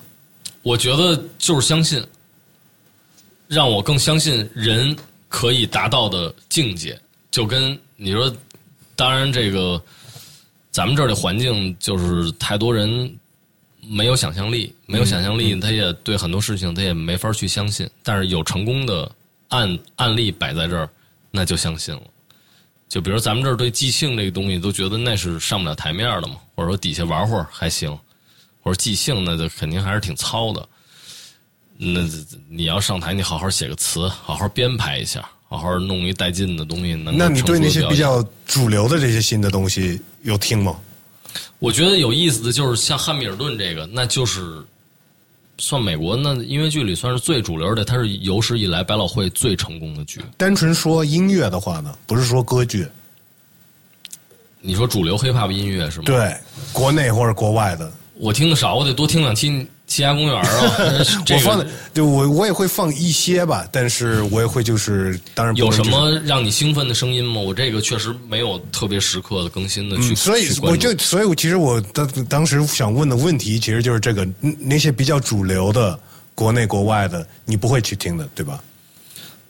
[0.63, 2.03] 我觉得就是相信，
[3.47, 4.95] 让我更相信人。
[5.29, 6.97] 可以达到的境界，
[7.29, 8.33] 就跟你说，
[8.95, 9.79] 当然这个
[10.71, 13.13] 咱们这儿的环境就是太多人
[13.89, 17.89] 没有想象力，没有想象力，他也对很多事情他也没法去相信。
[18.03, 19.09] 但是有成功的
[19.49, 20.89] 案案例摆在这儿，
[21.31, 22.01] 那就相信了。
[22.89, 27.91] 就比如咱们这儿对即兴这个东西都觉得那是上不了台面的嘛，或者说底下玩会儿还行，
[28.61, 30.67] 或者即兴那就肯定还是挺糙的。
[31.77, 32.01] 那
[32.49, 36.95] 你要上台，你好好写个词，好好编排一下，好好弄一带劲的东西。
[36.95, 40.79] 那你对那些比较主流的这些新的东西有听吗？
[41.59, 44.61] 我觉得有意思的就是像汉密尔顿这个，那就是
[45.57, 50.21] 算美国那音乐剧里算是最主流的，它是有史以来百老汇最成功的剧。
[50.37, 52.87] 单纯说音乐的话呢，不是说歌剧。
[54.61, 56.05] 你说主流 hiphop 音乐是吗？
[56.05, 56.35] 对，
[56.73, 57.91] 国内或者国外的。
[58.15, 59.65] 我听的少，我得多听两期。
[59.87, 60.43] 西雅公园啊，
[61.33, 67.39] 我放的，对我我也会放一些吧，但是我也会就是当然有什么让你兴奋的声音吗？
[67.39, 74.27] 我这个确实没有特别时刻的更新的去，所以我就所以，我其实我当当时想问的问题，其实就是这个
[74.59, 75.97] 那些比较主流的
[76.35, 78.61] 国内国外的，你不会去听的，对吧？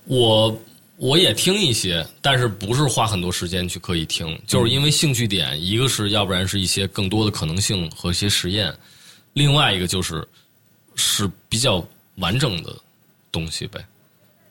[0.06, 0.56] 我
[0.98, 8.72] 我也听一些，但是不是花很多时间去刻意听，就是因为兴趣点，一个是要不然是一些更多的可能性和一些实验。
[9.38, 10.28] 另外一个就是
[10.96, 12.76] 是比较完整的
[13.32, 13.86] 东西呗，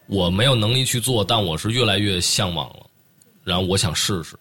[0.06, 2.86] 我没有能力去做，但我是越来越向往了。
[3.42, 4.36] 然后我想试试，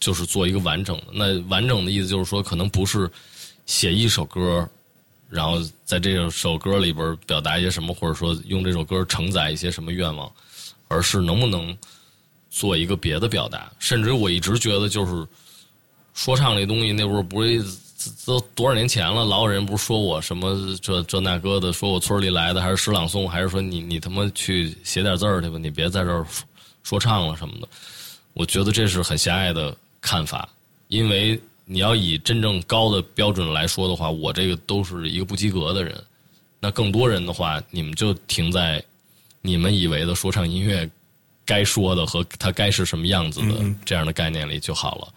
[0.00, 1.04] 就是做一个完整的。
[1.12, 3.08] 那完整的意思就是说，可能不是
[3.66, 4.68] 写一首歌，
[5.30, 10.28] 然后在这首歌里边表达一些什么，或者说用这首歌承载一些什么愿望，
[10.88, 11.76] 而是能不能
[12.50, 13.70] 做一个别的表达。
[13.78, 15.24] 甚至我一直觉得，就是
[16.12, 17.62] 说唱这东西，那会儿不会。
[18.26, 26.26] 都多少年前了，老有人不是说我什么这这那哥的，说我村里来的，还是诗朗诵，还是说你你他妈去写点字儿去吧，你别在这儿
[26.82, 27.66] 说唱了什么的。
[28.34, 30.48] 我觉得这是很狭隘的看法，
[30.88, 35.98] 因为你要以真正高的标准来说的话，我这个都是一个不及格的人。
[36.60, 38.82] 那更多人的话，你们就停在
[39.40, 40.88] 你们以为的说唱音乐
[41.44, 43.54] 该说的和它该是什么样子的
[43.84, 45.08] 这样的概念里就好了。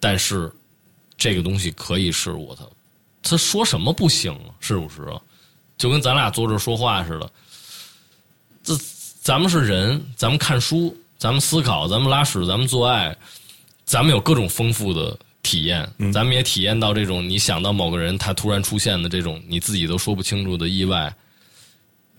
[0.00, 0.50] 但是。
[1.16, 2.70] 这个东西可以是我的，
[3.22, 5.20] 他说什么不行是不是啊？
[5.78, 7.30] 就跟咱俩坐这说话似的，
[8.62, 8.78] 这
[9.22, 13.16] 咱们是人，咱们看书，咱们思考，咱们拉屎，咱们做爱，
[13.84, 21.14] 咱们有各种丰富的体验，咱们也体验到这种你想到某个人他突然出现的这种你自己都说不清楚的意外，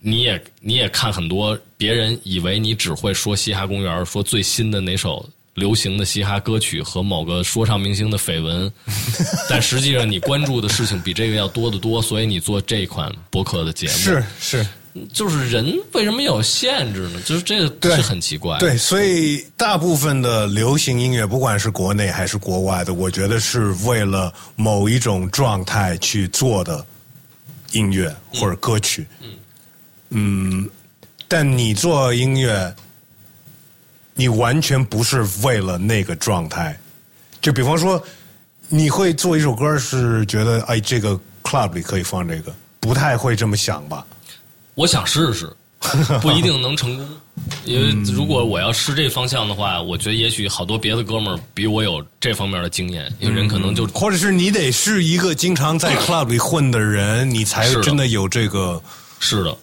[0.00, 5.28] 你也你也看很多别人以为你只会说嘻哈公园，说最新的哪首。
[5.58, 8.72] 流行的嘻哈歌曲和某个说唱明星的绯闻，
[9.50, 14.66] 但实际上你关注的事情比这个要多得多，所以你做这款博客的节目是是，
[15.12, 17.20] 就是人为什么有限制呢？
[17.22, 18.58] 就是这个是很奇怪。
[18.58, 26.86] 对，所以大部分的流行音乐，不管是国内还是国外的，我觉得是为了某一种状态去做的
[27.72, 29.06] 音乐或者歌曲。
[29.20, 29.28] 嗯
[30.10, 30.70] 嗯，
[31.26, 32.74] 但你做音乐。
[34.18, 36.76] 你完全不是为了那个状态，
[37.40, 38.02] 就比方说，
[38.68, 44.04] 你会做一首歌是觉得哎，这个 club 里可以放这个，不太会这么想吧？
[44.74, 45.48] 我想试试，
[46.20, 47.08] 不一定能成功，
[47.64, 58.82] 因为如果我要试这方向的话，我觉得也许好多别的哥们儿比我有这方面的经验，因为人可能就或者是你得是一个经常在 club 里混的人，你才真的有这个
[59.20, 59.56] 是的。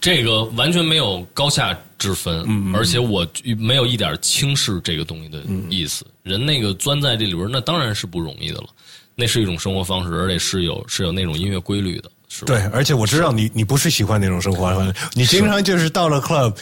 [0.00, 6.04] 这个完全没有高下之分，而且我没有一点轻视这个东西的意思。
[6.22, 8.68] 人那个钻在这里边，那当然是不容易的了。
[9.14, 12.54] 那是一种生活方式，而且是有是有那种音乐规律的，是吧？
[12.54, 16.56] 对，而且我知道你你不是喜欢那种生活方式，你经常就是到了 club。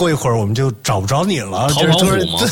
[0.00, 2.50] 过一会儿我们就找不着你了，逃就是突然跑虎吗？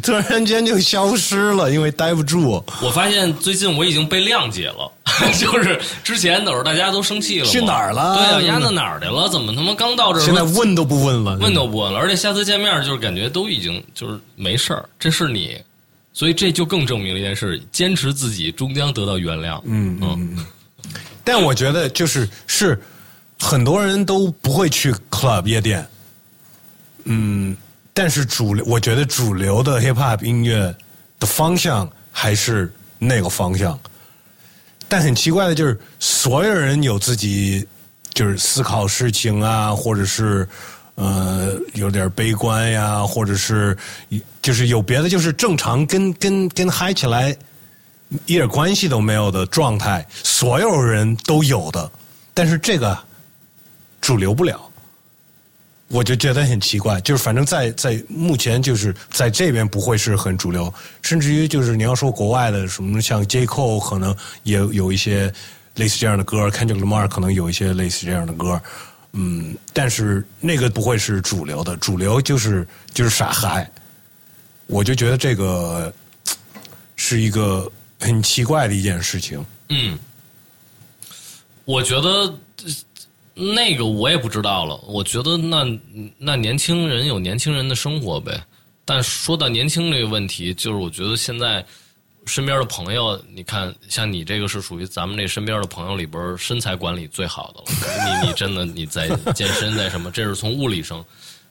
[0.02, 2.64] 突然间就消失了，因为待不住。
[2.82, 4.90] 我发现最近我已经被谅解了，
[5.38, 9.28] 就是之前的时候大家都生气了，去哪儿了对啊，丫到哪儿去了？
[9.28, 10.24] 怎么他妈刚到这儿？
[10.24, 15.58] 现在问都不问了，问都不问了，而且下次见面就是感觉都已经就是没事儿，这是你，
[16.14, 19.60] 所以这就更证明了一件事：坚持自己终将得到原谅。
[19.64, 20.46] 嗯嗯，
[21.22, 22.80] 但我觉得就是是
[23.38, 25.86] 很多人都不会去 club 夜店，
[27.04, 27.56] 嗯，
[27.92, 30.74] 但是主流我觉得主流的 hip hop 音乐
[31.18, 33.78] 的方向还是那个方向，
[34.88, 37.66] 但很奇怪的就是所有人有自己
[38.12, 40.48] 就是思考事情啊，或者是
[40.94, 43.76] 呃有点悲观呀，或者是
[44.42, 47.36] 就是有别的就是正常跟跟跟嗨起来。
[48.26, 51.90] 一点关系都没有的状态，所有人都有的，
[52.32, 52.96] 但是这个
[54.00, 54.60] 主流不了，
[55.88, 57.00] 我就觉得很奇怪。
[57.02, 65.32] 就是反正在在目前就是在这边不会是很主流，甚至于就是你要说国外的什么像 J Cole 可能也有一些
[65.76, 68.60] 类似这样的歌，Kendrick Lamar 可能有一些类似这样的歌，
[69.12, 73.70] 嗯，但是那个不会是主流的，主流就是就是傻嗨。
[74.66, 75.92] 我就觉得这个
[76.96, 77.70] 是一个。
[78.00, 79.42] 很奇怪的一件事情。
[79.70, 79.98] 嗯，
[81.64, 82.38] 我觉得
[83.34, 84.76] 那个我也不知道了。
[84.86, 85.66] 我觉得那
[86.16, 88.40] 那年轻人有年轻人的生活呗。
[88.84, 91.64] 但说到年轻这个问题，就是我觉得现在
[92.26, 98.20] 身边的朋友，你看，像你这个是属于咱们这身边的朋友里边身材管理最好的了。
[98.22, 100.10] 你你真的你在健身在什么？
[100.10, 101.04] 这是从物理上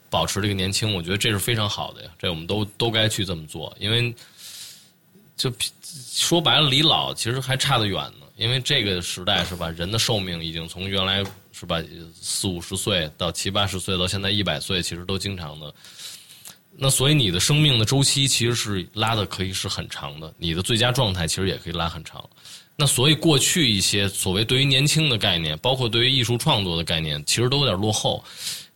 [0.09, 2.09] 保持这个年轻，我觉得这是非常好的呀。
[2.19, 4.13] 这我们都都该去这么做，因为
[5.35, 5.51] 就。
[6.11, 8.25] 说白了，离老其实还差得远呢。
[8.35, 11.23] 因为这个时代是吧，人的寿命已经从原来
[11.63, 11.81] 是吧
[12.13, 15.73] 四五十岁到七八十岁，到现在一百岁，其实都经常的。
[16.75, 22.21] 那所以你的生命的周期其实是拉的可以是很长的，你的最佳状态其实也可以拉很长。
[22.75, 28.21] 那所以过去一些所谓对于年轻的概念，包括对于艺术创作的概念，其实都有点落后。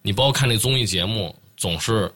[0.02, 2.10] 你包括看那综艺节目，总是。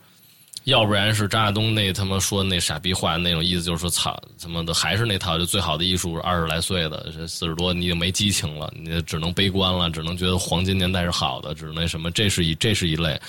[0.71, 13.19] 要不然是张亚东那他妈说那傻逼话那种意思，就是说操他妈的还是那套，就最好的艺术二十来岁的，这四十多你就没激情了，你只能悲观了，只能觉得黄金年代是好的，只能那什么，这是一这是一类。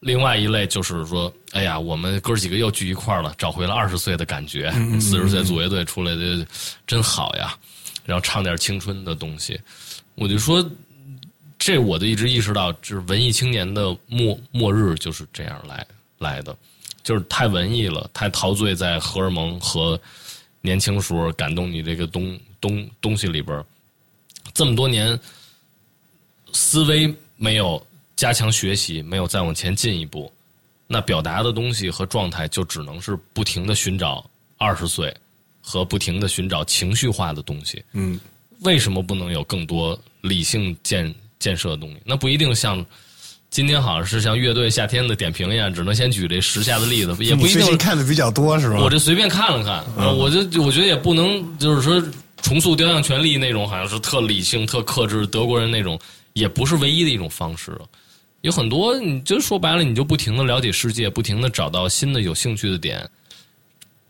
[0.00, 6.46] 另外一类就是说，哎呀，我们哥几个又聚一块了，找回了二十岁的感觉，四十岁组乐队出来的
[6.86, 7.56] 真好呀，
[8.04, 9.58] 然后唱点青春的东西，
[10.16, 10.62] 我就说，
[11.58, 15.86] 这我就一直意识到，就是文艺青年的末末日就是这样来。
[16.24, 16.56] 来的，
[17.02, 20.00] 就是太文艺了，太陶醉在荷尔蒙和
[20.62, 23.62] 年轻时候感动你这个东东东西里边
[24.54, 25.18] 这么多年
[26.52, 30.32] 思维没有加强学习，没有再往前进一步，
[30.86, 34.24] 那表达的东西和状态就只能是不停的寻找
[34.56, 35.14] 二十岁
[35.60, 37.84] 和不停的寻找情绪化的东西。
[37.92, 38.18] 嗯，
[38.60, 42.00] 为什么不能有更多理性建建设的东西？
[42.04, 42.84] 那不一定像。
[43.54, 48.80] 今天好像是像乐队夏天的点评一样，只能先举这时下的例子，也不一定看的比较多是吧？
[48.80, 49.84] 我这随便看了看，
[50.16, 52.04] 我就我觉得也不能就是说
[52.42, 55.96] 重塑雕像权力那种，好像是特理性、特克制德国人那种，
[56.32, 57.70] 也不是唯一的一种方式。
[58.40, 63.08] 有很多，你就说白了，你就不停的了解世界，不停的找到新的有兴趣的点，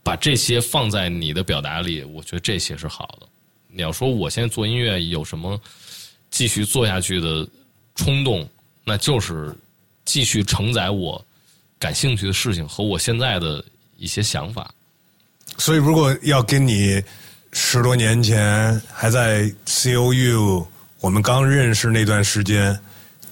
[0.02, 3.26] 把这些放在你的表达里，我觉得这些是好的。
[3.70, 5.60] 你要说我现在做音乐有什么
[6.30, 7.46] 继续做下去的
[7.94, 8.48] 冲动？
[8.84, 9.56] 那就是
[10.04, 11.24] 继续承载我
[11.78, 13.64] 感兴趣的事情和我现在的
[13.96, 14.70] 一些想法。
[15.56, 17.02] 所以，如果要跟你
[17.52, 20.68] 十多年前还在 C O U，
[21.00, 22.78] 我们刚认识那段时间，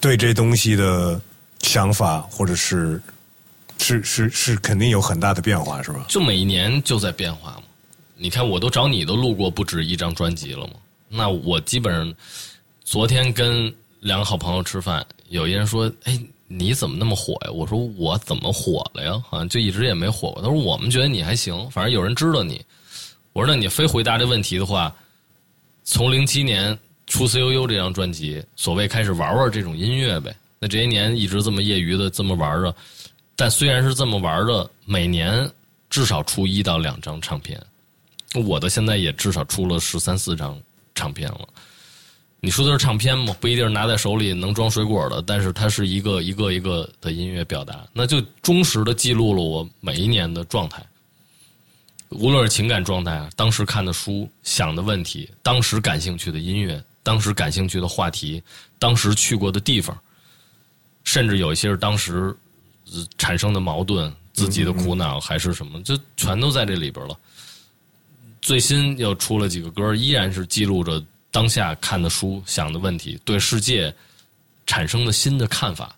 [0.00, 1.20] 对这东西的
[1.60, 2.98] 想法，或者是
[3.78, 6.06] 是是是，肯定有很大的变化，是吧？
[6.08, 7.64] 就每一年就在变化嘛。
[8.16, 10.74] 你看，我都找你都录过不止一张专辑了嘛。
[11.08, 12.14] 那我基本上
[12.84, 13.70] 昨天跟。
[14.02, 19.22] 两个好朋友吃饭，有一人说：“哎，你怎么那么火呀？”我说：“我怎么火了呀？
[19.28, 22.60] 好像就一直也没火过。”他说：“我们觉得你还行，反正有人知道你。”
[23.32, 24.92] 我说：“那你非回答这问题的话，
[25.84, 30.34] 从零七年出《C U U》这张专辑，所谓开始玩玩这种音乐呗。
[30.58, 32.74] 那这些年一直这么业余的这么玩着，
[33.36, 35.48] 但虽然是这么玩着，每年
[35.88, 37.56] 至少出一到两张唱片，
[38.44, 40.60] 我的现在也至少出了十三四张
[40.92, 41.48] 唱片了。”
[42.44, 43.32] 你说的是唱片吗？
[43.40, 50.84] 不一定是拿在手里能装水果的，但是它是一个一个一个的音乐表达，那就忠实的记录了我每一年的状态，
[52.08, 58.42] 无论是情感状态，当时看的书、想的问题、当时感兴趣的音乐、当时感兴趣的话题、
[58.76, 59.96] 当时去过的地方，
[61.04, 62.36] 甚至有一些是当时
[63.18, 67.16] 产生的矛盾、自己的苦恼还是什么，就全都在这里边了。
[68.40, 71.00] 最新又出了几个歌，依然是记录着
[71.32, 73.92] 当下看的书、想的问题，对世界
[74.66, 75.96] 产生的新的看法。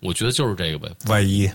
[0.00, 0.90] 我觉得就是这个呗。
[1.06, 1.50] 万一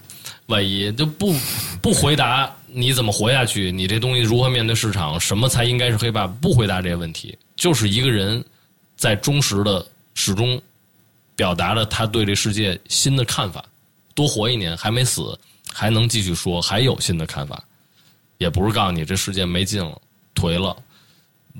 [0.47, 1.35] 万一就不
[1.79, 6.25] 不回答你怎么活下去，你这东西如何面对市场，什么才应该是黑怕？
[6.25, 8.43] 不回答这些问题，就是一个人
[8.95, 10.59] 在忠实的始终
[11.35, 13.63] 表达了他对这世界新的看法。
[14.15, 15.37] 多活一年，还没死，
[15.71, 17.63] 还能继续说，还有新的看法，
[18.39, 20.01] 也不是告诉你这世界没劲了、
[20.33, 20.75] 颓了，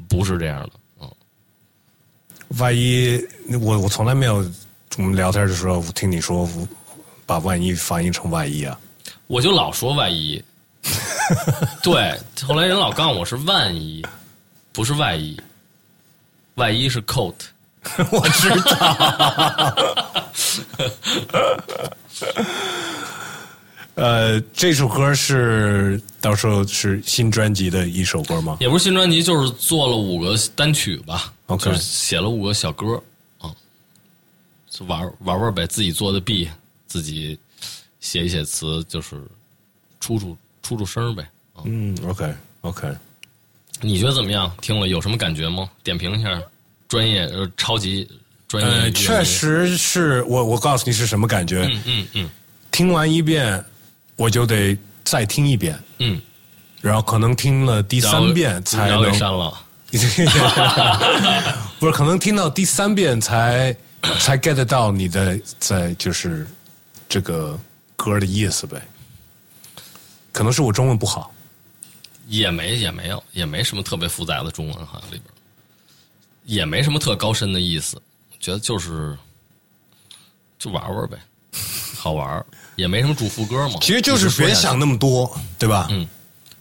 [0.07, 0.71] 不是这样的。
[2.49, 3.23] 嗯，万一
[3.61, 4.43] 我我从来没有
[4.97, 6.49] 我们聊天的时候听你说
[7.25, 8.77] 把万一翻译成万一啊。
[9.27, 10.43] 我就老说万一，
[11.83, 14.03] 对，后来人老告诉我是万一，
[14.71, 15.39] 不是外衣，
[16.55, 17.35] 外衣是 coat。
[18.11, 19.75] 我知道。
[23.95, 28.57] 呃，这首歌是到时候是新专辑的一首歌吗？
[28.59, 31.33] 也不是新专辑，就是做了五个单曲吧。
[31.47, 33.01] OK 就是写了五个小歌，
[33.43, 33.53] 嗯，
[34.69, 36.49] 就玩玩玩呗，自己做的 B，
[36.87, 37.37] 自己
[37.99, 39.21] 写一写词，就是
[39.99, 41.27] 出出出出声呗。
[41.65, 42.87] 嗯嗯，OK OK。
[43.81, 44.51] 你觉得怎么样？
[44.61, 45.69] 听了有什么感觉吗？
[45.83, 46.41] 点评一下，
[46.87, 48.07] 专业呃，超级
[48.47, 51.63] 专业呃，确实是我我告诉你是什么感觉。
[51.71, 52.29] 嗯嗯嗯
[52.71, 53.63] 听完一遍，
[54.17, 54.77] 我就得
[55.09, 56.21] 再听一遍，嗯，
[56.81, 59.59] 然后可能听了第三遍才能，删了。
[61.79, 63.75] 不是可能听到第三遍才
[64.19, 66.45] 才 get 到你的在就是
[67.07, 67.59] 这个
[67.95, 68.79] 歌的意思呗。
[70.31, 71.31] 可能是我中文不好，
[72.27, 75.23] 也没也没有也没什么特别复杂的中文好像里边，
[76.45, 77.99] 也没什么特高深的意思，
[78.39, 79.17] 觉得就是
[80.59, 81.17] 就玩玩呗，
[81.97, 82.45] 好玩儿
[82.79, 83.75] 也没什么主副歌嘛。
[83.81, 85.87] 其实就是别想那么多，对吧？
[85.91, 86.07] 嗯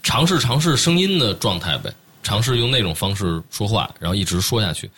[0.01, 1.93] 尝试尝试声音的状态呗，
[2.23, 4.89] 尝试用那种方式说话，然后一直说下去，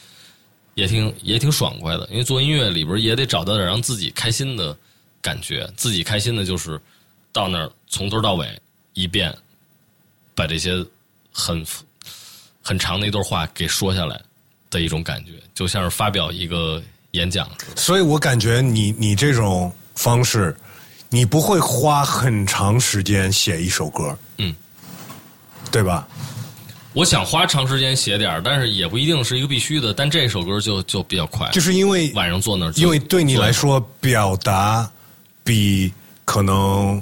[0.76, 2.08] 也挺也挺爽快的。
[2.12, 4.78] 因为做音乐里边也得找到点让自己开心的
[5.20, 6.80] 感觉，自己开心的就是
[7.34, 8.48] 到那儿从头到尾
[8.94, 9.36] 一遍
[10.36, 10.86] 把这些
[11.34, 11.66] 很
[12.62, 14.22] 很长的一段话给说下来
[14.70, 17.82] 的一种感觉，就像是发表一个演讲似的。
[17.82, 20.56] 所以我感觉你你这种方式，
[21.14, 24.56] 你不会花很长时间写一首歌，嗯，
[25.70, 26.08] 对吧？
[26.94, 29.94] 我想花长时间写点儿但是也不一定是一个必须的。
[29.94, 34.90] 但这首歌就就比较快，就是因为晚上坐那儿，因为对你来说，表达
[35.44, 35.94] 比
[36.24, 37.02] 可能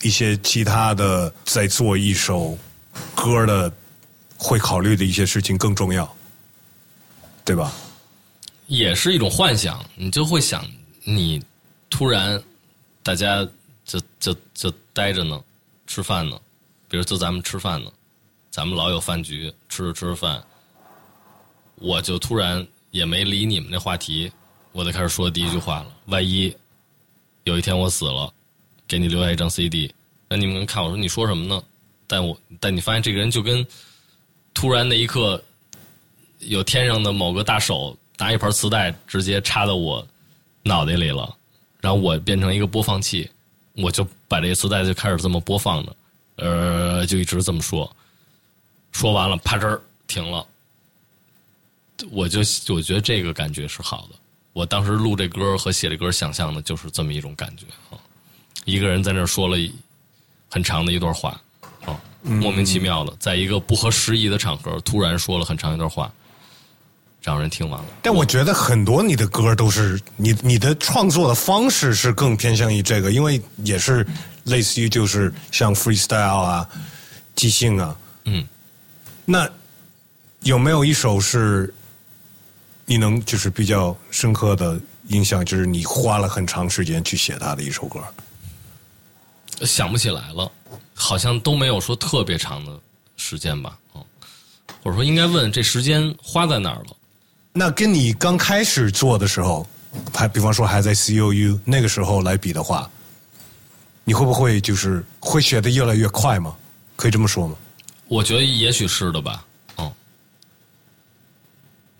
[0.00, 2.58] 一些其他的在做一首
[3.14, 3.70] 歌的
[4.38, 6.10] 会考虑的一些事情更重要，
[7.44, 7.70] 对吧？
[8.66, 10.64] 也是一种幻想，你就会想，
[11.04, 11.42] 你
[11.90, 12.42] 突然
[13.02, 13.46] 大家
[13.84, 15.42] 就就就待着呢，
[15.86, 16.38] 吃饭呢，
[16.88, 17.90] 比如就咱们吃饭呢，
[18.50, 20.42] 咱们老有饭局，吃着吃着饭，
[21.76, 24.30] 我就突然也没理你们那话题，
[24.72, 25.92] 我就开始说第一句话了。
[26.06, 26.54] 万一
[27.44, 28.32] 有一天我死了，
[28.86, 29.92] 给你留下一张 CD，
[30.28, 31.62] 那你们看我说你说什么呢？
[32.06, 33.66] 但我但你发现这个人就跟
[34.52, 35.42] 突然那一刻
[36.40, 40.06] 有天上的某个大手拿一盘磁带直接插到我
[40.62, 41.34] 脑袋里了，
[41.82, 43.28] 然后我变成一个播放器，
[43.74, 45.96] 我就把这个磁带就开始这么播放着，
[46.36, 47.94] 呃，就一直这么说，
[48.92, 50.46] 说完了，啪吱儿停了，
[52.10, 52.38] 我就
[52.72, 54.16] 我觉得这个感觉是好的。
[54.52, 57.98] 我当时录这歌和写这歌想象的就是这么一种感觉啊，
[58.64, 59.56] 一个人在那儿说了
[60.48, 61.40] 很长的一段话，
[61.84, 66.12] 啊，莫名其妙的，在一个不合时宜的场合突然说了很长一段话，
[67.22, 67.86] 让人听完了。
[68.02, 74.06] 但我觉得很多你的歌都是你你的创作的方式是更偏向于这个，因为也是
[74.44, 76.68] 类似于就是像 freestyle 啊、
[77.34, 77.96] 即兴啊。
[78.24, 78.46] 嗯，
[79.24, 79.48] 那
[80.40, 81.72] 有没有一首是
[82.84, 88.00] 你能就是比较深刻的印象，就是你花了很长时间去写它的一首歌？
[89.64, 90.50] 想不起来了，
[90.92, 92.76] 好像都没有说特别长的
[93.16, 94.04] 时间吧，嗯，
[94.82, 96.96] 或者说应该问这时间花在哪儿了？
[97.52, 99.66] 那跟你刚开始做的时候，
[100.14, 102.90] 还比方说还在 C O U 那个时候来比的话，
[104.04, 106.56] 你会不会就是会写的越来越快吗？
[106.96, 107.56] 可以这么说吗？
[108.08, 109.44] 我觉得也许是的吧，
[109.76, 109.92] 嗯，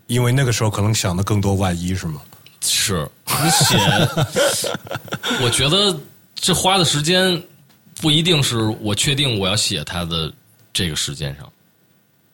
[0.07, 2.23] 因为那个时候可能想的更多万一是吗？
[2.61, 3.77] 是而且，
[5.45, 5.99] 我觉得
[6.35, 7.43] 这花的时间
[8.01, 10.33] 不一定是我确定我要写它的
[10.73, 11.51] 这个时间上，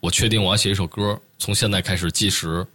[0.01, 2.67] 我确定我要写一首歌，从现在开始计时，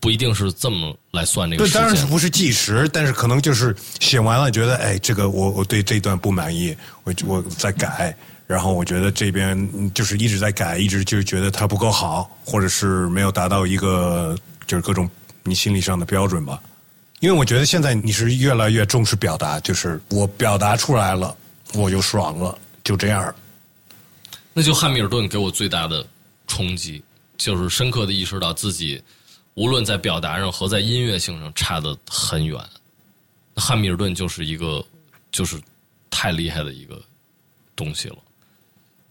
[0.00, 14.36] 不一定是这么来算这个对，当然是不是计时，但是可能就是写完了，觉得哎，这个我我对这段不满意，我我在改，然后我觉得这边嗯就是一直在改，一直就觉得它不够好，或者是没有达到一个
[14.66, 15.10] 就是各种
[15.42, 16.60] 你心理上的标准吧。
[17.20, 21.36] 因为我觉得现在你是越来越重视表达，就是我表达出来了，
[21.74, 23.34] 我就爽了，就这样。
[24.52, 26.06] 那就汉密尔顿给我最大的
[26.46, 27.02] 冲击，
[27.36, 29.02] 就是深刻的意识到自己
[29.58, 32.56] 无论在表达上和在音乐性上差得很远。
[33.56, 34.84] 汉密尔顿就是一个
[35.32, 35.60] 就是
[36.08, 37.02] 太厉害的一个
[37.74, 38.18] 东西了，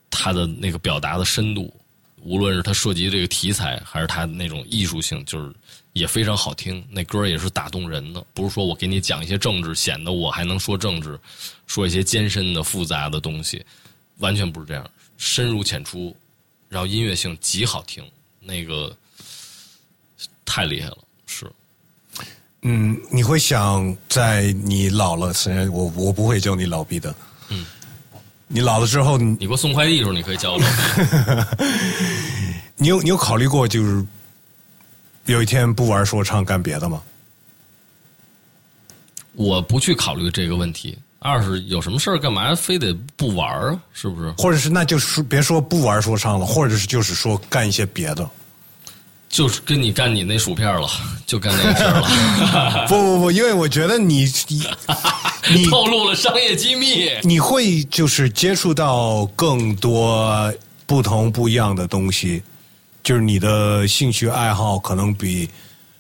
[0.10, 1.74] 他的那个表达的深度，
[2.22, 5.54] 无论是他涉及这个题材，还是他那种艺术性，就是
[5.92, 6.82] 也非常好听。
[6.90, 11.20] 那歌也是打动人的，不是说我给你讲一些政治，显得我还能说政治，
[11.66, 13.62] 说一些艰深的、复杂的东西，
[14.20, 16.16] 完全不是这样，深入浅出，
[16.70, 18.02] 然后音乐性极好听，
[18.40, 18.96] 那个
[20.48, 21.46] 太厉害了，是。
[22.64, 27.14] 嗯，你会想在你老了，虽然我我不会叫你老毕的，
[27.50, 27.66] 嗯，
[28.48, 31.64] 你老了之后，你你给我送快递的时候，你可以叫我老毕。
[32.78, 34.04] 你有你有考虑过，就是
[35.26, 37.02] 有一天不玩说唱干别的吗？
[39.34, 40.98] 我不去考虑这个问题。
[41.20, 43.80] 二是有什么事儿干嘛非得不玩儿啊？
[43.94, 44.32] 是不是？
[44.32, 48.30] 或者是那就是别说不玩说唱了，或者是就是说干一些别的。
[49.30, 50.88] 就是跟你干你那薯片了，
[51.28, 52.88] 就干那个事儿了。
[52.88, 54.64] 不不不，因为我觉得你你
[55.54, 57.10] 你透露了商业机密。
[57.24, 60.54] 你会就是接触到更多
[60.86, 62.42] 不同不一样的东西，
[63.04, 65.50] 就是你的兴趣爱好可能比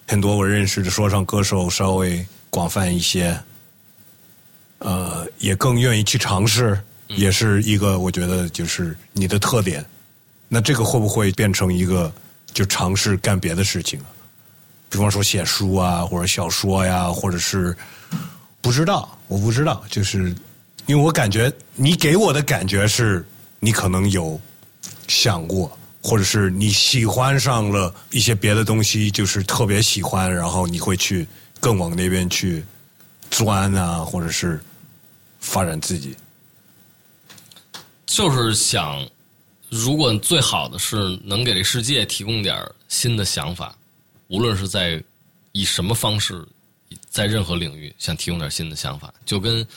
[0.07, 3.37] 很多我认识的说唱歌手稍微广泛一些，
[4.79, 9.85] 呃，也更愿意去尝试，也是一个我觉得就是你的特点。
[10.47, 12.09] 那这个会不会变成一个
[12.53, 14.07] 就尝试干别的事情啊？
[14.89, 17.75] 比方说写书啊，或者小说呀，或者是
[18.61, 20.33] 不知道，我不知道，就是
[20.85, 23.25] 因为我感觉你给我的感觉是
[23.59, 24.39] 你可能有
[25.07, 31.27] 想过，或者是你喜欢上了一些别的东西，就是特别喜欢，然后你会去
[31.59, 32.63] 更往那边去
[33.29, 34.59] 钻啊，或者是
[35.41, 36.15] 发展自己。
[38.05, 39.05] 就是想，
[39.69, 42.57] 如果最好的是能给这世界提供点
[42.87, 43.77] 新的想法，
[44.27, 45.01] 无论是在
[45.51, 46.45] 以什么方式，
[47.09, 49.67] 在任何领域，想提供点新的想法，就跟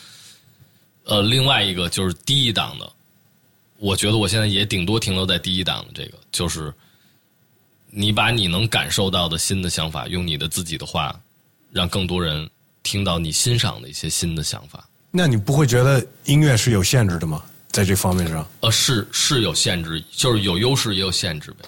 [1.03, 2.89] 呃另外一个就是低一档的，
[3.77, 6.73] 我觉得我现在也顶多停留在低一档的这个，就是
[7.89, 11.19] 你把你能感受到的新的想法，用你的自己的话，
[11.71, 12.49] 让更多人
[12.81, 14.87] 听到你欣赏的一些新的想法。
[15.11, 17.43] 那你不会觉得音乐是有限制的吗？
[17.71, 21.65] 在这方面上，呃，是是有限制，就是有优势也有限制呗。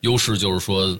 [0.00, 0.98] 优势就是说，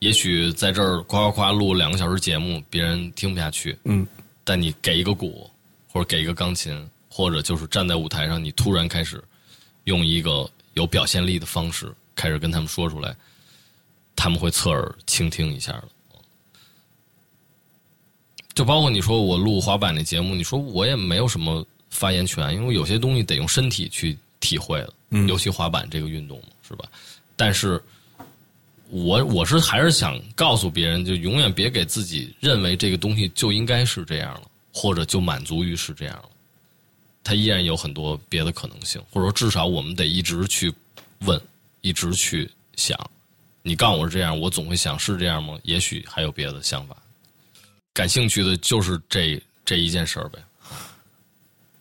[0.00, 4.06] 也许在这儿夸夸夸录两个小时节目，别人听不下去，嗯，
[4.44, 5.50] 但你给一个鼓，
[5.90, 9.22] 或者给一个钢琴，或者就是站在舞台上，你突然开始
[9.84, 13.16] 用一个有表现力的方式开始跟他们说出来，
[14.14, 15.88] 他们会侧耳倾听一下的。
[18.54, 21.64] 就包括你说我录滑板那节目，你说我也没有什么
[21.98, 26.88] 发言权，因为有些东西得用身体去体会的，嗯尤其滑板这个运动嘛，是吧？
[27.34, 27.82] 但是
[28.88, 34.42] 我我是还是想告诉别人，就永远别给自己认为这个东西就应该是这样了，
[34.72, 36.28] 或者就满足于是这样了。
[37.24, 40.72] 它依然有很多别的可能性，或者说至少我们得一直去
[41.22, 41.40] 问，
[41.80, 42.96] 一直去想。
[43.60, 45.58] 你告诉我是这样，我总会想是这样吗？
[45.64, 46.96] 也许还有别的想法。
[47.92, 50.38] 感兴趣的就是这这一件事儿呗。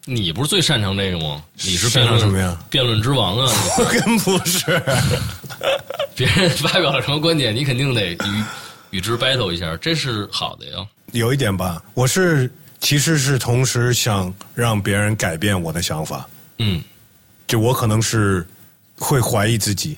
[0.09, 1.43] 你不是最擅长这个吗？
[1.63, 3.51] 你是辩论擅长什么呀辩论之王啊！
[3.77, 4.81] 我根不是。
[6.15, 8.43] 别人发表了什么观点，你肯定得与
[8.91, 10.77] 与之 battle 一下，这是好的呀。
[11.11, 12.49] 有一点吧，我是
[12.79, 16.25] 其实是同时想让别人改变我的想法，
[16.59, 16.81] 嗯
[17.45, 18.47] 就我可能是
[18.97, 19.97] 会怀疑自己，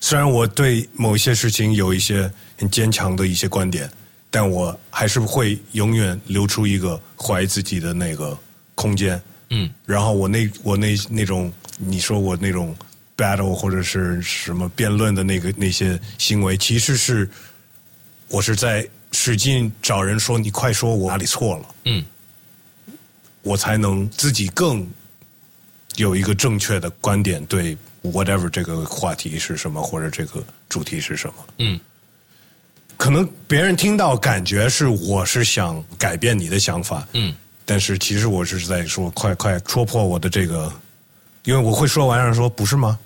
[0.00, 3.88] 虽然我对某一些事情有一些很坚强的一些观点，
[4.32, 8.36] 但我还是会永远留出一个怀疑自己的那个
[8.74, 9.20] 空间。
[9.50, 9.70] 嗯。
[9.84, 12.74] 然后我那我那那种你说我那种
[13.16, 17.28] battle 或者是什么辩论的那个那些行为，其实是
[18.28, 22.04] 我是在使劲找人说你快说我哪里错了，嗯。
[23.42, 24.88] 我才能自己更
[25.96, 31.34] 有一个正确的观点对 whatever 这个话题是什么或者这个主题是什么。
[31.58, 31.80] 嗯。
[32.96, 37.34] 可能别人听到感觉是我是想改变你的想法，嗯
[37.64, 40.72] 但是其实我是在说，快快戳破我的这个，
[41.44, 42.98] 因为我会说完然后说不是吗？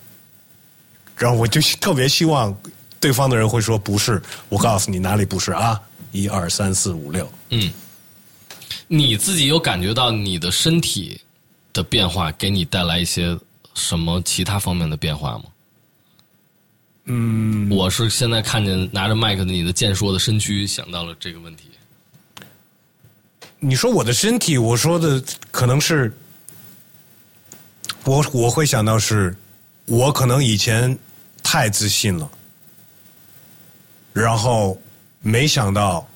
[1.15, 2.53] 然后我就特别希望
[2.99, 5.79] 对对方的人会说不是，我告诉你哪里不是啊？
[6.11, 7.71] 一二三四五六，嗯，
[8.87, 11.21] 你自己有感觉到你的身体
[11.71, 13.37] 的变化给你带来一些
[13.73, 15.45] 什么其他方面的变化吗？
[17.05, 21.63] 嗯，我是现在看见拿着麦克的你的健硕的身躯，想到了这个问题。
[23.59, 26.15] 你说我的身体，我说的可能是，
[28.03, 29.35] 我我会想到是，
[29.85, 30.95] 我可能以前
[31.41, 32.29] 太自信了，
[34.13, 34.79] 然后
[35.21, 36.07] 没想到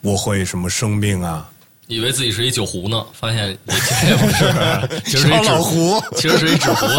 [0.00, 1.46] 我会什么生病啊，
[1.88, 6.96] 以为自己是一酒壶呢，发现也 其实也不是，其实是一小纸老胡其实是一纸糊子，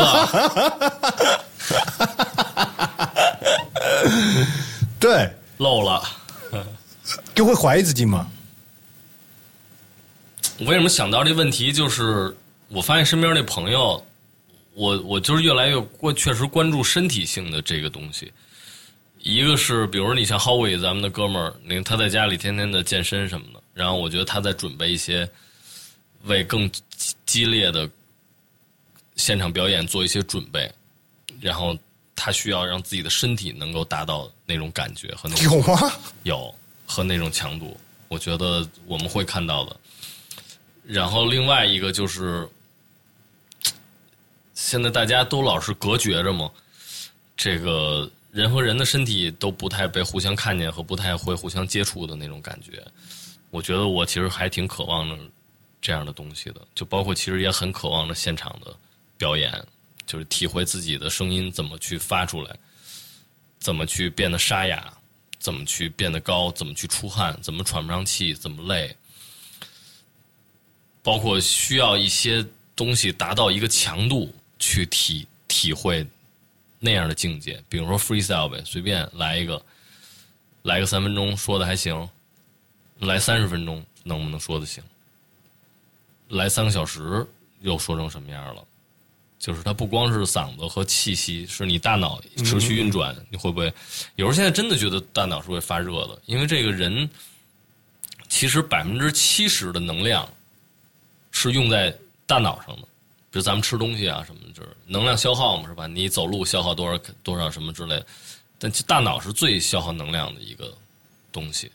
[5.00, 6.04] 对，漏了。
[7.34, 8.28] 就会怀疑自己嘛。
[10.62, 11.74] 我为什么想到这问题？
[11.74, 12.36] 就是
[12.68, 14.06] 我发现身边那朋友，
[14.76, 18.32] 我我就是越来越关，确实关注身体性的这个东西。
[19.18, 25.28] 一个是，比如你像 Howie 咱们的哥们儿，那个他在家里天天的健身什么的，然后我觉得他在准备一些
[26.26, 27.90] 为更激激烈的
[29.16, 30.72] 现场表演做一些准备，
[31.40, 31.76] 然后
[32.16, 35.92] 他需要让自己的身体能够达到那种感觉和那种有吗？
[36.22, 36.56] 有
[36.86, 37.76] 和那种强度，
[38.10, 39.76] 我觉得我们会看到的。
[40.84, 42.48] 然后另外一个就是，
[44.54, 46.52] 现在大家都老是隔绝着嘛，
[47.38, 52.84] 这个人和人的身体都不太被互相看见和不太会互相接触的那种感觉。
[53.50, 55.18] 我觉得我其实还挺渴望着
[55.82, 58.76] 这样的东西的，就包括其实也很渴望着现场的
[59.18, 59.52] 表演，
[60.06, 62.56] 就是体会自己的声音怎么去发出来，
[63.60, 64.94] 怎么去变得沙哑，
[65.38, 68.96] 怎么去变得高，怎么去出汗，怎么喘不上气，怎么累，
[71.04, 72.46] 包括需要一些
[72.76, 76.06] 东西达到一个强度去体体会
[76.80, 77.62] 那样的境界。
[77.68, 79.64] 比如说 freestyle 呗，随便来一个，
[80.64, 82.08] 来个三分钟说的还行，
[83.00, 84.84] 来三十分钟能不能说的行？
[86.30, 87.26] 来三个小时
[87.62, 88.64] 又说成什么样了？
[89.38, 93.74] 就是它不光是嗓子和气息，是你大脑持续运转，你会不会？
[94.16, 97.10] 有时候现在真的觉得大脑是会发热的，因为这个人
[98.30, 100.32] 其实百分之七十的能量
[101.32, 102.84] 是用在大脑上的，
[103.32, 105.88] 比如咱们吃东西啊什么，就是能量消耗嘛，是吧？
[105.88, 108.06] 你走路消耗多少多少什么之类的，
[108.60, 110.74] 但其大脑是最消耗能量的一个
[111.32, 111.72] 东西，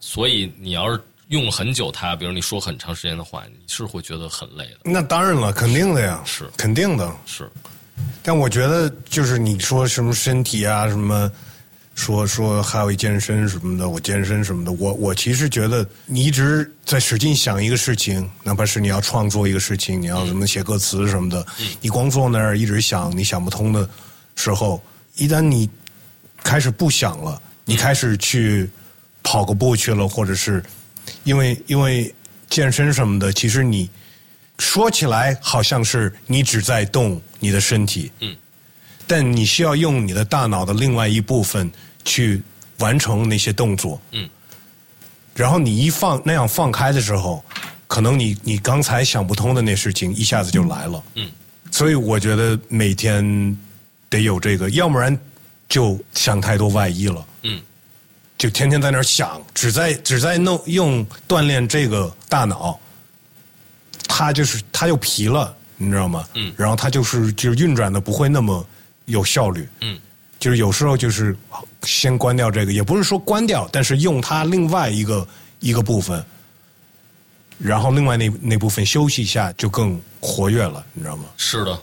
[0.00, 7.16] 所以你要是用了很久它，比如你说很长时间的话，你是会觉得很累的，那当然了，肯定的呀，是肯定的。
[7.24, 7.50] 是。
[8.22, 11.30] 但我觉得，就是你说什么身体啊，什么
[11.96, 21.44] 说说还有健身什么的，我健身什么的，我我其实觉得你一直在使劲想一个事情，哪怕是你要创作一个事情，你要怎么写歌词什么的，
[21.80, 23.88] 你光坐那儿一直想，你想不通的
[24.36, 24.80] 时候，
[25.16, 25.68] 一旦你
[26.44, 28.70] 开始不想了，你开始去
[29.24, 30.62] 跑个步去了，或者是
[31.24, 32.14] 因为因为
[32.48, 33.90] 健身什么的，其实你。
[34.58, 38.34] 说起来好像是你只在动你的身体，嗯，
[39.06, 41.70] 但你需要用你的大脑的另外一部分
[42.06, 42.40] 去
[42.78, 44.26] 完成那些动作，嗯，
[45.34, 47.44] 然后你一放那样放开的时候，
[47.86, 51.30] 可能你你刚才想不通的那事情一下子就来了，嗯，
[51.70, 53.54] 所以我觉得每天
[54.08, 55.18] 得有这个，要不然
[55.68, 57.60] 就想太多外衣了，嗯，
[58.38, 62.80] 就天天在那儿想，只在只在弄用锻炼这个大脑。
[64.08, 66.26] 他就是他就疲了，你知道吗？
[66.34, 66.54] 嗯。
[66.56, 68.64] 然后它就是就是运转的不会那么
[69.04, 69.68] 有效率。
[69.80, 69.98] 嗯。
[70.46, 71.36] 就是有时候就是
[71.82, 75.26] 先关掉这个，也不是说关掉，但是用它另外一个
[75.58, 76.24] 一个部分，
[77.58, 81.24] 然后另外那那部分休息一下，就更活跃了，你知道吗？
[81.36, 81.76] 是的。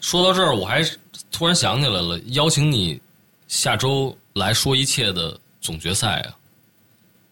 [0.00, 0.88] 说到这儿，我还
[1.32, 3.00] 突然想起来了，邀请你
[3.48, 6.30] 下周来说一切的总决赛啊，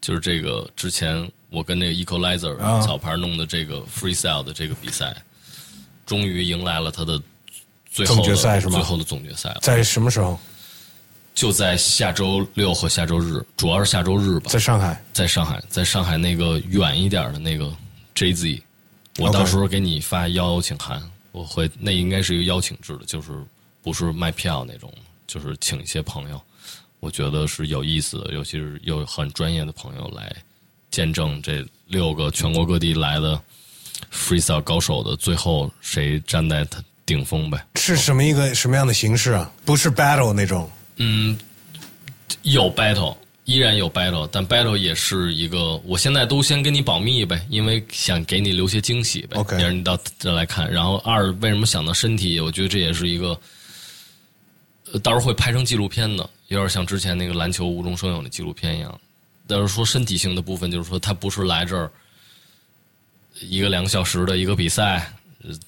[0.00, 1.30] 就是这个之前。
[1.50, 5.14] 我跟那个 Equalizer 草牌弄的这个 Freestyle 的这个比赛，
[6.04, 7.22] 终于迎来了他的
[7.92, 8.74] 最后总决赛是吗？
[8.74, 10.38] 最后的总决赛了在什么时候？
[11.34, 14.50] 就在下周六和下周日，主要是下周日吧。
[14.50, 17.72] 在上海，在上海，在上海那个远一点的那个
[18.14, 18.60] JZ，
[19.18, 23.30] 我到时候给你发邀请函，我会那应该是一个邀请制的，就是
[23.82, 24.92] 不是卖票那种，
[25.26, 26.40] 就是请一些朋友，
[27.00, 30.34] 我觉得是有意思的，尤其是有很专业的朋友来。
[30.90, 33.40] 见证这六个全国各地来的
[34.12, 37.64] freestyle 高手的最后谁站在他顶峰呗？
[37.74, 39.50] 是什么一个什么样的形式啊？
[39.64, 40.70] 不是 battle 那种？
[40.96, 41.36] 嗯，
[42.42, 49.36] 有 battle，依然有 battle，但 battle 也是一个，我现在都先跟你保密呗，因为想给你留些惊喜呗。
[49.38, 50.70] OK，你到这来看。
[50.70, 52.38] 然后二，为什么想到身体？
[52.40, 53.38] 我觉得这也是一个，
[54.92, 59.00] 呃到时候会拍成纪录片的，有点像之前那个篮球无中生有的纪录片一样。
[59.46, 61.90] 但是说身体性的部分，就是说他不是来这儿
[63.40, 65.21] 一个两个小时的一个比赛，呃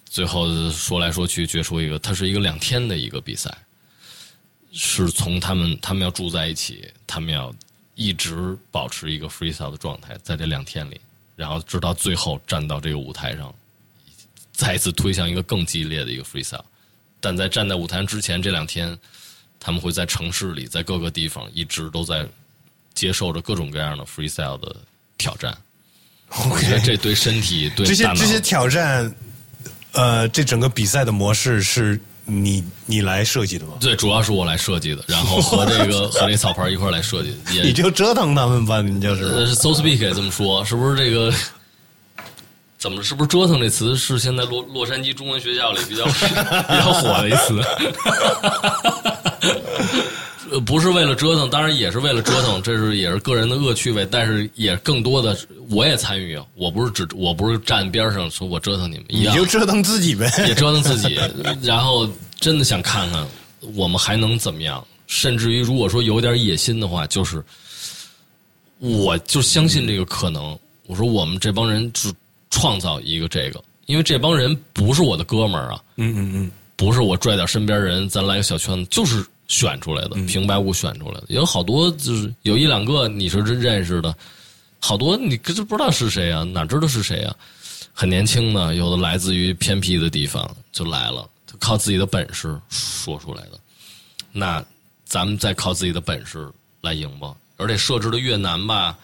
[0.05, 3.53] 最后说来说去决出一个，它是一个两天的一个比赛，
[4.73, 7.55] 是从他们他们要住在一起，他们要
[7.95, 11.01] 一直保持一个 freestyle 的状态，在这两天里，
[11.37, 13.55] 然后直到最后站到这个舞台上，
[14.53, 16.65] 再一次推向一个更激烈的一个 freestyle。
[17.21, 18.99] 但在站在舞台上之前这两天，
[19.59, 22.29] 他们会在城市里，在各个地方一直都在
[22.95, 24.77] 接受着各种各样的 freestyle 的
[25.17, 25.57] 挑战。
[26.51, 29.15] 我觉得这对身体、对这些这些挑战，
[29.95, 33.75] 呃，这整个比赛的模式是你你来设计的吗？
[33.81, 39.25] 对，主要是我来设计的，然后和这个 和这草牌一块儿来设计的，也你就折腾他们吧，你就是。
[39.25, 41.33] 呃，so speak 也这么说，是不是这个？
[42.77, 46.05] 怎么是不是折腾这词是现在洛洛杉矶中文学校里比较
[46.69, 47.59] 比较火的一词？
[50.51, 55.37] 呃，不是为了折腾，当然也是为了折腾，这是也是个人的恶趣味，但是也更多的
[55.71, 60.31] 我也参与啊，我不是只我不是站边上说我折腾你们一样，你就折腾自己呗。
[60.47, 61.19] 也折腾自己，
[61.63, 63.27] 然后真的想看看
[63.75, 67.43] 我们还能怎么样，甚至于如果说有点野心的话，就是
[68.79, 70.59] 我就相信这个可能。
[70.87, 72.13] 我说我们这帮人就
[72.51, 81.27] 创造一个这个，因为这帮人不是我的哥们儿啊，嗯嗯嗯，不是我拽点身边人，咱来个小圈子，就是选出来的，平白无故选出来的。
[81.29, 84.15] 有好多就是有一两个你是真认识的，
[84.81, 87.35] 好多你根本不知道是谁啊，哪知道是谁啊？
[87.93, 93.61] 很年轻的，有的来自于偏僻的地方就来了，就靠自己的本事说出来的。
[94.33, 94.65] 那
[95.05, 97.35] 咱们再靠自己的本事来赢吧。
[97.57, 98.99] 而且设置的越难吧，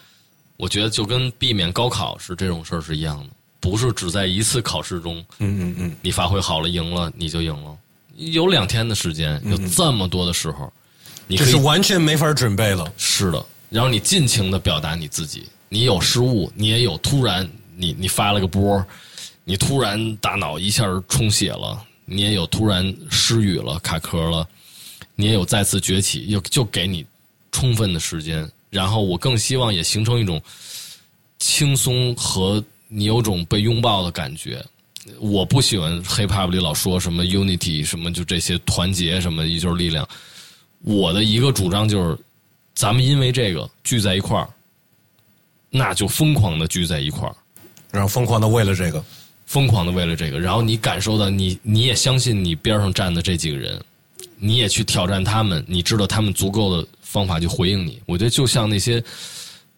[0.57, 3.31] 我觉得就跟避免高考是这种事儿是一样的，
[3.61, 7.77] 不是只在一次考试中，嗯嗯嗯，你发挥好了赢了你就赢了。
[8.21, 10.71] 有两天的时间，有这么多的时候，
[11.27, 12.93] 你可以是完全没法准备了。
[12.99, 18.85] 是的，然后你尽情的表达你自己，你有失误，你也有突然，你你发了个波，
[19.45, 24.47] 你突然大脑一下充血了，你也有突然失语了、卡壳了，
[25.15, 27.07] 你也有再次崛起，又就给你
[27.51, 28.47] 充分的时间。
[28.69, 30.41] 然后我更希望也形成一种
[31.39, 34.65] 轻松和你有种被拥抱的感觉。
[35.19, 40.07] 我不喜欢 hiphop 里老说什么 unity 什么就这些团结什么一就是力量。
[40.83, 42.19] 我的一个主张就是，
[42.75, 44.49] 咱们因为这个聚在一块儿，
[45.69, 47.35] 那就疯狂的聚在一块儿，
[47.91, 49.05] 然后疯狂的为了这个，
[49.45, 53.79] 疯狂的为了这个，然后你感受到你你也相信你边上站的这几个人，
[54.39, 58.01] 你也去挑战他们，你知道他们足够的方法去回应你。
[58.07, 59.03] 我觉得就像那些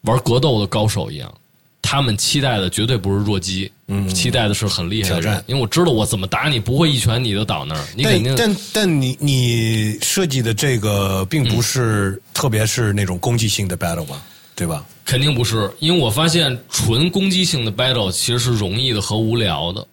[0.03, 1.35] 玩格斗的高手一样，
[1.81, 14.23] 他们期待的绝对不是弱鸡，嗯，期待的是很厉害的挑战，人因为我知道我怎么打你不会一拳你就倒那儿，你肯定但但但你你设计的这个并不是，特别是那种攻击性的 battle 吧，
[14.55, 14.85] 对吧？
[15.05, 19.87] 肯定不是，因为我发现纯攻击性的 battle 其实是容易的和无聊的，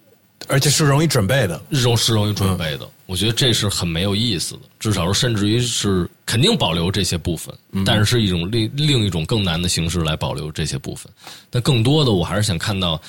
[0.48, 1.60] 而且是容易准备的。
[1.68, 2.88] 容是容易准备的。
[3.06, 7.52] 我觉得这是很没有意思的，至少是甚至于是肯定保留这些部分，
[7.84, 11.10] 但是是一种另另一种更难的形式来保留这些部分。
[11.50, 13.02] 但更多的，我还是想看到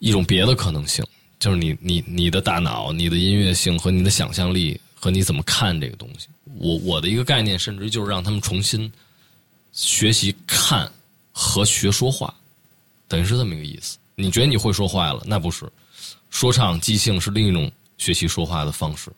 [0.00, 1.06] 一种别的可能性，
[1.38, 6.26] 就是你你你的大脑、你的音乐性和你的想象力和你怎么看这个东西。
[6.58, 8.90] 我我的一个概念，甚至于就是让他们重新
[9.72, 10.90] 学习看
[11.30, 12.34] 和学说话，
[13.06, 13.96] 等于是这么一个意思。
[14.16, 15.22] 你觉得你会说话了？
[15.24, 15.64] 那不是，
[16.30, 19.10] 说唱即兴是另一种学习说话的方式。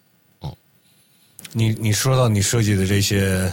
[0.43, 0.55] 嗯
[1.55, 3.53] 你你说到你设计的这些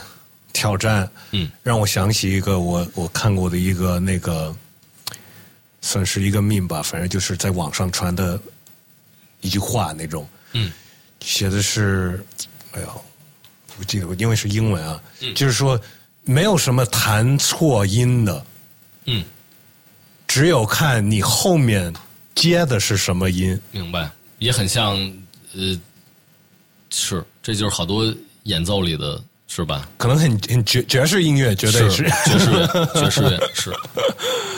[0.54, 4.56] 挑战，嗯，让我想起一个我我看过的一个那个，
[5.82, 8.40] 算是一个 meme 吧，反正就是在网上传的
[9.42, 10.72] 一句话那种，嗯，
[11.22, 12.24] 写的是，
[12.74, 12.88] 哎呀，
[13.78, 15.34] 我记得因为是英文啊，嗯。
[15.34, 15.80] 就是说
[16.24, 18.46] 没有什么弹错音的，
[19.06, 19.24] 嗯，
[20.28, 21.94] 只有看你后面
[22.36, 23.60] 接的是什么音。
[23.72, 24.96] 明白，也很像，
[25.54, 25.80] 呃，
[26.90, 28.14] 是，这就是好多
[28.44, 29.90] 演奏里的，是吧？
[29.98, 32.04] 可能很很爵爵士音乐，绝对是。
[32.26, 33.72] 爵士乐，爵士乐是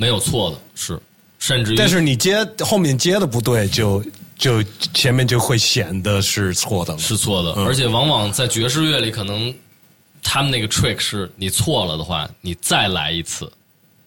[0.00, 0.98] 没有错的，是，
[1.38, 4.02] 甚至于，但是你接后面接的不对，就
[4.38, 4.62] 就
[4.94, 6.98] 前面就会显得是错的了。
[6.98, 9.54] 是错的，而且往往在爵士乐里，可能
[10.22, 13.52] 他们那个 trick 是你错了的话，你再来一次，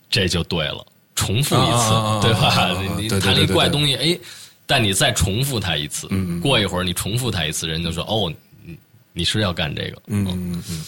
[0.09, 0.83] 这就对了，
[1.13, 2.39] 重复一次，啊啊啊啊对吧？
[2.47, 4.17] 啊啊你你对对弹了一对对对怪东西，哎，
[4.65, 6.09] 但你再重复它一次，
[6.41, 8.33] 过一会儿你重复它一次，人就说哦，
[8.65, 8.75] 你
[9.13, 10.81] 你是要干这个，嗯嗯嗯，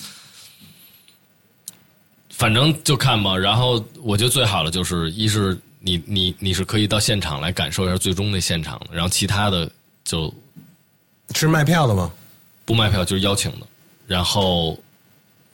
[2.45, 3.35] 反正就看吧。
[3.35, 9.67] 然后我觉得最好的就是，一是你你你是可以到现场来感受一下最终的现场的，然后其他的
[10.03, 10.31] 就
[11.33, 12.11] 是卖票的吗？
[12.63, 13.65] 不卖票就是邀请的，
[14.05, 14.79] 然后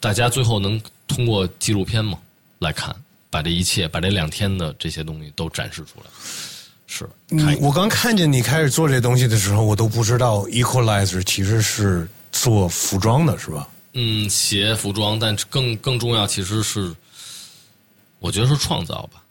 [0.00, 0.78] 大家最后能
[1.08, 2.18] 通过纪录片嘛
[2.58, 2.94] 来看，
[3.30, 6.10] 把这一切，把这两天的这些东西都展示出来。
[6.86, 13.66] 是，你我刚看见你开始做这东西的时候，我都不知道 Equalizer 其实是做服装的，是吧？
[13.94, 16.94] 嗯，鞋、服装，但更更重要其实是，
[18.18, 19.22] 我觉得是创造吧。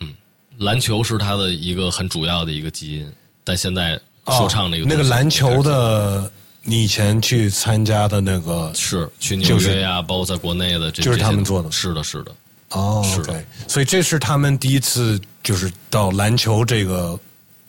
[0.00, 0.14] 嗯，
[0.58, 3.12] 篮球是他的一个很主要的一个基因，
[3.44, 6.30] 但现在说唱那个、那个篮球的，
[6.62, 12.34] 你以前去参加的那个是去纽约呀，包括在国内的这，就是他们做的，是的，是的。
[12.70, 17.18] 哦，是的，所以这是他们第一次就是到篮球这个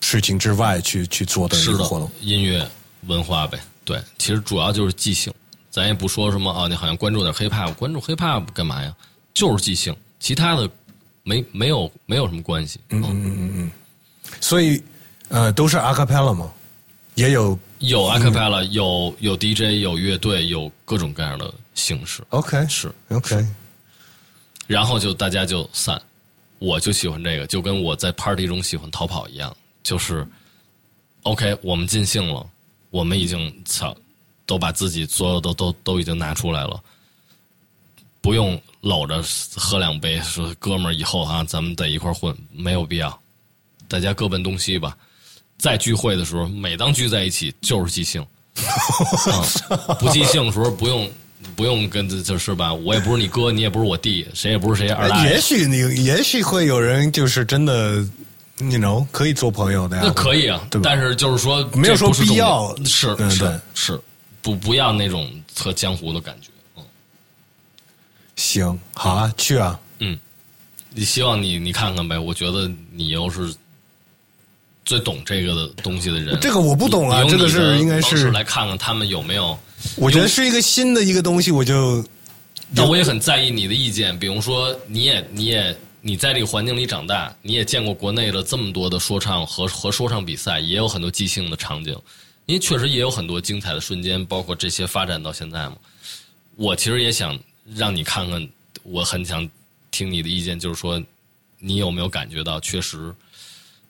[0.02, 2.70] 事情之外去去做的是的活动，音乐
[3.06, 3.58] 文化呗。
[3.82, 5.32] 对，其实主要就是即兴，
[5.70, 8.94] 咱也不说什么啊，你好像关注点 hiphop，关注 hiphop 干嘛呀？
[9.32, 10.68] 就是即兴，其他的
[11.22, 12.80] 没没有没有什么关系。
[12.88, 13.70] 嗯嗯嗯嗯嗯。
[14.40, 14.82] 所以
[15.28, 16.52] 呃，都是 acapella 吗？
[17.14, 22.22] 也有有 acapella，有有 DJ，有乐队，有各种各样的形式。
[22.30, 23.46] OK 是 OK。
[24.66, 26.00] 然后就大家就散，
[26.58, 30.26] 我就喜欢这个，就跟我在 party 中喜欢逃跑一样，就是
[31.22, 32.46] ，OK，我们尽兴了，
[32.90, 33.96] 我们已经操，
[34.50, 36.82] 都把自己所有的都都已经拿出来了，
[38.20, 39.22] 不用搂着
[39.54, 43.16] 喝两杯，说哥们儿以后啊，咱们在一块儿混，没有必要，
[43.86, 44.96] 大家各奔东西吧。
[45.56, 48.20] 在聚会的时候，每当聚在一起就是即兴，
[48.58, 51.08] 啊，不即兴的时候不用。
[51.56, 55.32] 不用跟就是吧，我也不是你哥，你也不是我弟，谁也不是谁二大爷。
[55.32, 58.06] 也许你也许会有人就是真的，
[58.58, 60.02] 你 know 可以做朋友的呀。
[60.04, 60.82] 那可以啊，对吧？
[60.84, 64.00] 但是就是说没有说必要，是是是，
[64.42, 66.48] 不不要那种特江湖的感觉。
[66.76, 66.84] 嗯，
[68.36, 69.78] 行，好啊，去啊。
[69.98, 70.18] 嗯，
[70.94, 73.54] 你希望你你看看呗，我觉得你又是
[74.84, 76.38] 最懂这个的东西的人。
[76.40, 79.58] 这个我不懂啊，这个是应该是来看看他们有没有。
[79.96, 82.04] 我觉得是一个新的一个东西，我就，
[82.74, 84.18] 但我也很在意你的意见。
[84.18, 91.96] 比如说，你也你也你在这个环境里长大，你也见过国内的这么多的说唱和和说唱比赛，也有很多即兴的场景，
[92.50, 95.76] 因为确实也有很多精彩的瞬间，包括这些发展到现在嘛。
[96.56, 97.38] 我其实也想
[97.76, 98.48] 让你看看，
[98.82, 99.48] 我很想
[99.92, 101.00] 听你的意见，就是说，
[101.60, 103.14] 你有没有感觉到，确实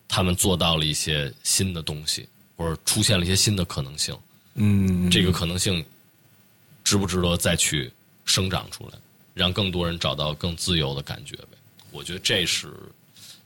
[0.06, 4.14] 他们做到了一些新的东西，或者出现了一些新的可能性。
[4.56, 5.82] 嗯，这个可能性
[6.84, 7.90] 值不值得再去
[8.26, 8.98] 生长出来，
[9.32, 11.56] 让更多人找到更自由的感觉呗？
[11.90, 12.68] 我觉得这是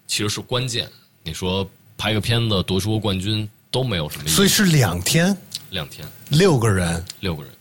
[0.08, 0.90] 其实是关键。
[1.22, 1.64] 你说
[1.96, 5.36] 拍个片子夺出个冠军都没有什么意思，所以是两天，
[5.70, 7.52] 两天，六个人，六个人。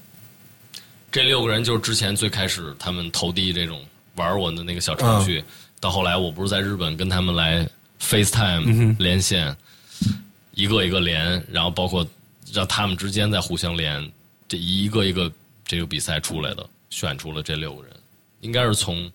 [1.11, 3.82] 这六个人就是之前最开始他们投递这种
[4.14, 5.45] 玩我的那个小程序，嗯、
[5.80, 7.68] 到后来我不是在日本跟他们来
[7.99, 9.47] FaceTime 连线，
[10.05, 10.22] 嗯、
[10.53, 12.07] 一个一个连，然后包括。
[12.51, 14.11] 让他们之间再互相连，
[14.47, 15.32] 这一个一个
[15.66, 17.91] 这个比赛出来的，选出了这六个人，
[18.41, 19.11] 应该是从。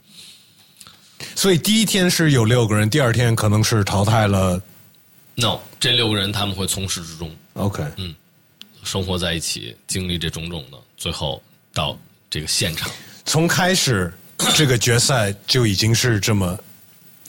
[1.37, 4.61] 所以第一天是有六个人，第二天可能是淘汰了。
[5.41, 7.31] No，这六个人他们会从始至终。
[7.53, 8.13] OK，嗯，
[8.83, 11.41] 生活在一起，经历这种种的，最后
[11.73, 11.97] 到
[12.29, 12.91] 这个现场。
[13.25, 14.13] 从开始
[14.57, 16.59] 这个决赛就已经是这么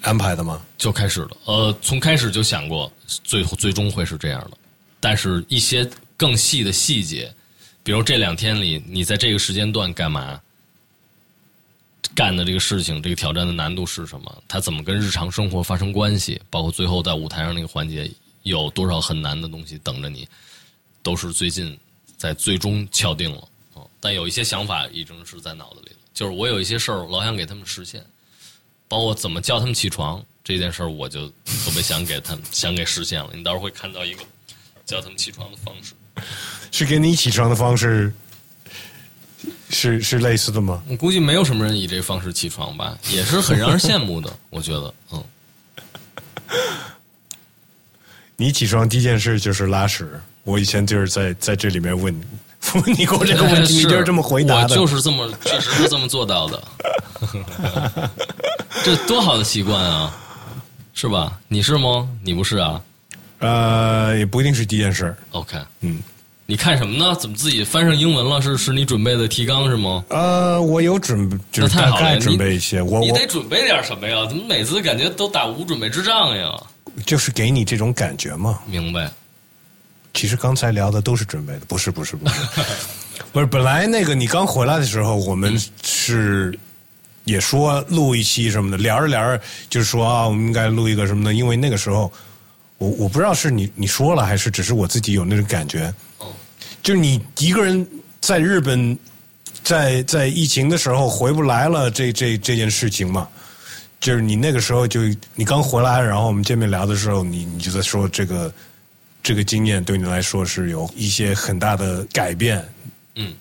[0.01, 0.60] 安排的吗？
[0.76, 4.57] 就开始了，呃，从开始就想过，最最终会是这样的。
[4.99, 5.88] 但是，一些
[6.18, 7.32] 更细的细节，
[7.84, 10.41] 比如这两天里，你在这个时间段干嘛，
[12.16, 14.43] 干的这个事情，这个挑战的难度是什么？
[14.47, 16.41] 它怎么跟日常生活发生关系？
[16.49, 18.10] 包括最后在舞台上那个环节，
[18.43, 20.28] 有多少很难的东西等着你，
[21.01, 21.78] 都是最近
[22.18, 23.47] 在最终敲定了。
[23.74, 28.05] 哦，但有一些想法已经是在脑子里了，就是我有一些事儿老想给他们实现，
[28.88, 33.30] 包括怎么叫他们起床这件事儿，我就特别想给他们 想给实现了。
[33.34, 34.24] 你到时候会看到一个。
[34.86, 35.93] 叫他们起床的方式，
[36.72, 38.12] 是跟你起床的方式
[39.70, 40.82] 是是类似的吗？
[40.90, 44.32] 我估计没有什么人以这方式起床吧，也是很让人羡慕的。
[44.50, 45.24] 我觉得，嗯。
[48.36, 52.14] 你起床第一件事就是拉屎，我以前就是在在这里面问
[52.74, 56.64] 问你过这个问题，你就是这么回答的，就是这么，确实是这么做到的。
[58.84, 60.18] 这多好的习惯啊，
[60.94, 61.38] 是吧？
[61.48, 62.10] 你是吗？
[62.24, 62.82] 你不是啊？
[63.40, 65.16] 呃，也不一定是第一件事。
[65.32, 66.02] OK，嗯，
[66.50, 67.16] 你看什么呢？
[67.20, 68.41] 怎么自己翻上英文了？
[68.41, 70.04] 是是你准备的提纲是吗？
[70.10, 72.82] 呃，我有准备，就是大概准备一些。
[72.82, 74.26] 我你得准备点什么呀？
[74.28, 76.52] 怎么每次感觉都打无准备之仗呀？
[77.06, 78.58] 就是给你这种感觉嘛。
[78.66, 79.12] 明白。
[80.16, 82.36] 其实刚才聊的都是准备的，不是不是不是，
[83.32, 83.45] 不是。
[83.45, 86.58] 本来那个你刚回来的时候，我们是
[87.26, 89.39] 也说录一期什么的，聊着聊着
[89.70, 92.12] 就是说啊，我们应该录一个什么的，因为那个时候。
[92.80, 95.93] 我我不知道是你你说了还是只是我自己有那种感觉，
[96.82, 97.88] 就是你一个人
[98.22, 98.98] 在日本，
[99.64, 103.28] 在在疫情的时候回不来了，这这这件事情嘛，
[104.00, 105.02] 就是你那个时候就
[105.36, 108.54] 你刚回来，然后我们见面聊的时候，你你就在说这个
[109.22, 112.68] 这个经验对你来说是有一些很大的改变。
[113.16, 113.36] 嗯，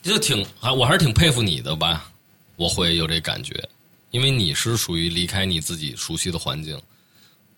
[0.00, 2.10] 就挺还我还是挺佩服你的吧，
[2.56, 3.68] 我会有这感觉，
[4.10, 6.80] 因为你是属于离开你自己熟悉的环境、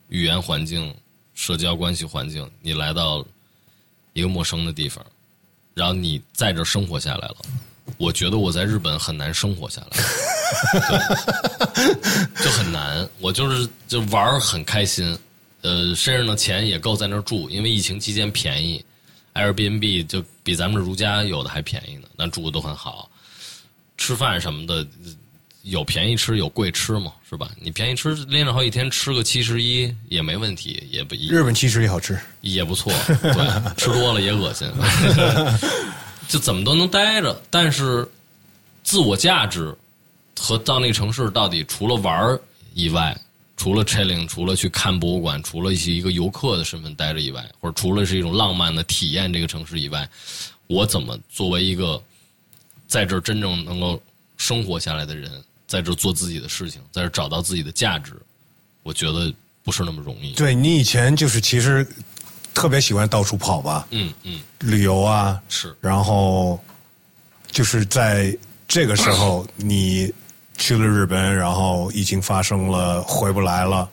[0.08, 0.92] 语言环境、
[1.34, 3.24] 社交关系环境，你来到
[4.14, 5.04] 一个陌生的地方，
[5.74, 7.36] 然后你在这生活下来了。
[7.98, 9.98] 我觉得我在日本很难生活下来，
[12.42, 13.06] 就很难。
[13.20, 15.16] 我就是就玩很开心，
[15.60, 18.82] 呃，身上的钱也够在那儿住，因为疫情期间便宜。
[19.34, 23.10] Airbnb 就比咱们如家有的还便宜呢，那住的都很好，
[23.98, 24.86] 吃饭什么的
[25.64, 27.50] 有便宜吃有贵吃嘛，是吧？
[27.60, 32.92] 你便宜吃连着好几天吃个七十一也没问题，也不日本七十一好吃也不错，
[33.22, 33.32] 对，
[33.76, 34.66] 吃多了也恶心，
[36.28, 37.42] 就怎么都能待着。
[37.50, 38.08] 但是
[38.82, 39.74] 自我价值
[40.38, 42.38] 和到那个城市到底除了玩
[42.74, 43.16] 以外。
[43.56, 50.06] 除了 chilling，除了去看博物馆，除了一个游客的身份待着以外，或者除了是一种浪漫的体验这个城市以外，
[50.66, 52.02] 我怎么作为一个
[52.88, 54.02] 在这儿真正能够
[54.36, 55.30] 生活下来的人，
[55.74, 58.12] 在这做自己的事情，在这找到自己的价值，
[58.84, 60.32] 我觉得不是那么容易。
[60.34, 61.86] 对你以前就是其实
[62.54, 66.62] 特别喜欢到处跑吧，嗯嗯，旅游啊是，然后
[67.50, 68.36] 就是在
[68.68, 70.12] 这个时候你。
[70.56, 73.90] 去了日本，然后疫情发生了，回不来了，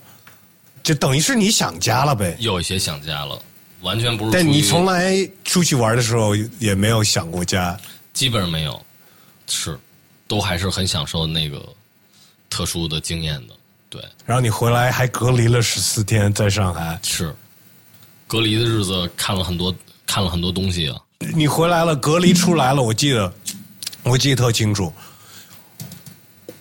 [0.83, 2.37] 就等于是你想家了呗。
[2.39, 3.41] 有一些想家了，
[3.81, 4.31] 完全不是。
[4.31, 7.75] 但你从来出去玩的时候也没有想过家，
[8.13, 8.79] 基本上没有，
[9.47, 9.75] 是，
[10.31, 11.61] 都还是很享受那个
[12.49, 13.53] 特殊的经验的。
[13.89, 14.01] 对。
[14.25, 17.35] 然后你回来还隔离了十四天，在上海是，
[18.27, 19.75] 隔离的日子看了很多，
[20.07, 20.97] 看了很多东西啊。
[21.35, 23.33] 你回来了，隔离出来了，我记得，
[24.03, 24.93] 我记得特清楚。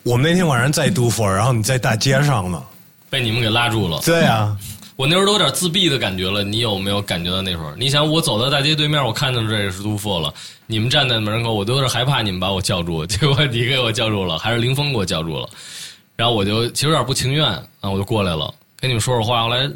[0.02, 2.60] 我们那天晚上在杜佛，然后你在大街上呢，
[3.08, 4.00] 被你们给拉住了。
[4.00, 4.58] 对啊，
[5.00, 6.44] 我那时候都有点自闭的感觉了。
[6.44, 7.74] 你有没有感觉到那时候？
[7.74, 10.30] 你想，我走到大街对面，我看到这也是杜甫了。
[10.66, 15.48] 你们站在门口，我都有点害怕，你们把我叫住，结果你给我叫住了，还是林峰给我叫住了。
[16.16, 17.46] 然后我就其实有点不情愿
[17.80, 19.42] 啊，我就过来了，跟你们说说话。
[19.44, 19.66] 后来，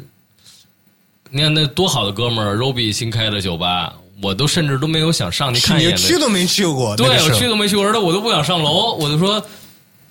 [1.31, 5.97] 你看那多好的哥们儿，Roby 新开的酒吧，我都甚至都没有想上去看一眼。
[5.97, 9.43] 去都没去过，对我去都没去过，而且我都不想上楼，我就说。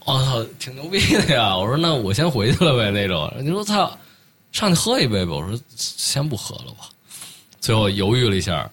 [0.07, 1.57] 我操，挺牛逼的呀！
[1.57, 3.33] 我说那我先回去了呗，那种。
[3.41, 3.91] 你说操，
[4.55, 5.33] 上去喝一杯吧。
[5.33, 6.89] 我说先不喝了吧。
[7.61, 8.71] 最后犹豫了一下，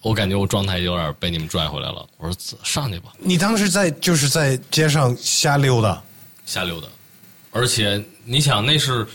[0.00, 2.08] 我感觉我状态有点被你们拽回来了。
[2.16, 3.12] 我说上去吧。
[3.18, 6.02] 你当时在就是在街上瞎溜达，
[6.46, 6.88] 瞎溜达。
[7.50, 9.06] 而且你想，那是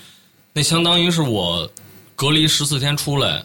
[0.53, 1.67] 那相当于是我
[2.15, 3.43] 隔离十四天出来，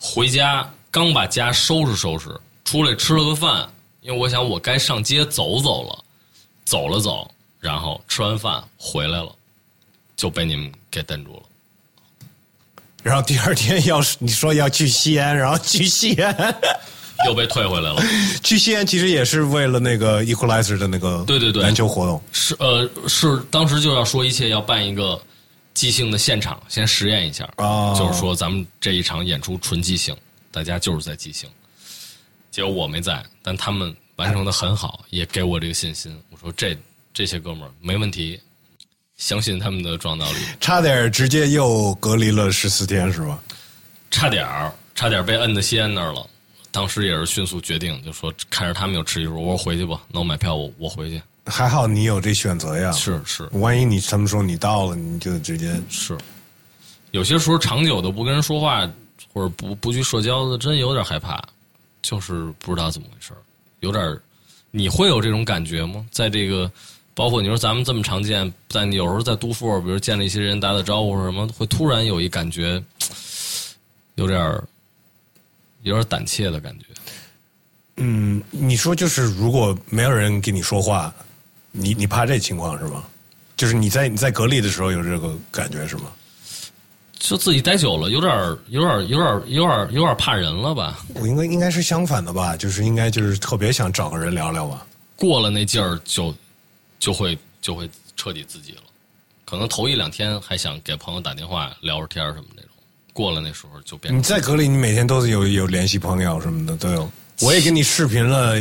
[0.00, 3.70] 回家刚把家收拾收拾，出来吃了个饭，
[4.00, 6.02] 因为我想我该上街走走了。
[6.64, 9.32] 走了走，然后吃完饭回来了，
[10.16, 11.42] 就被你们给逮住了。
[13.06, 16.34] 然后第二天要是你说要去西安，然后去西安
[17.24, 18.02] 又被退回来了。
[18.42, 22.20] 去西安其实也是为了那个 Equalizer 的那个对对对篮球活动。
[22.32, 25.20] 是呃是当时就要说一切要办一个
[25.72, 30.16] 即兴的现场，先实验一下啊，就是说咱们这一场演出纯即兴，
[30.50, 31.48] 大家就是在即兴。
[32.50, 33.94] 结果我没在，但他们。
[34.16, 36.10] 完成的很好，也给我这个信心。
[36.30, 36.74] 我说这
[37.12, 38.40] 这些哥们儿没问题，
[39.16, 40.38] 相信他们的创造力。
[40.60, 43.38] 差点直接又隔离了十四天是吧？
[44.10, 46.26] 差点儿，差点被摁在西安那儿了。
[46.70, 51.20] 当时也是迅速决定，就说看着他们有迟疑，我说回去吧，那我买票，我我回去。
[51.46, 52.92] 还好你有这选择呀。
[52.92, 56.18] 是是，万一你他们说你到了，你就直接是。
[57.12, 58.86] 有些时候长久的不跟人说话，
[59.32, 61.42] 或者不不去社交的，真有点害怕，
[62.02, 63.38] 就是不知道怎么回事儿。
[63.80, 64.18] 有点
[64.70, 66.04] 你会有这种感觉吗？
[66.10, 66.70] 在这个，
[67.16, 72.80] 包括你说咱们这么常见，但有时候在都富，比如见了一些人打打招呼什么，会突然有一感觉，
[74.16, 74.38] 有点
[75.80, 76.84] 有点胆怯的感觉。
[77.96, 81.10] 嗯，你说就是如果没有人跟你说话，
[81.72, 83.02] 你你怕这情况是吗？
[83.56, 86.12] 就是你在你在隔离的时候有这个感觉是吗？
[87.18, 88.30] 就自己待久了，有点
[88.68, 90.98] 有点有点有点有点怕人了吧？
[91.14, 94.86] 我应该应该是相反的吧，就是应该就是特别想找个人聊聊吧。
[95.16, 96.34] 过了那劲儿，就
[96.98, 98.82] 就会就会彻底自己了。
[99.44, 102.70] 可能头一两天还想给朋友打电话聊会天什么那种，
[103.12, 104.16] 过了那时候就变。
[104.16, 107.10] 你在隔离，你每天都是有有联系朋友什么的都有。
[107.42, 108.60] 我也跟你视频了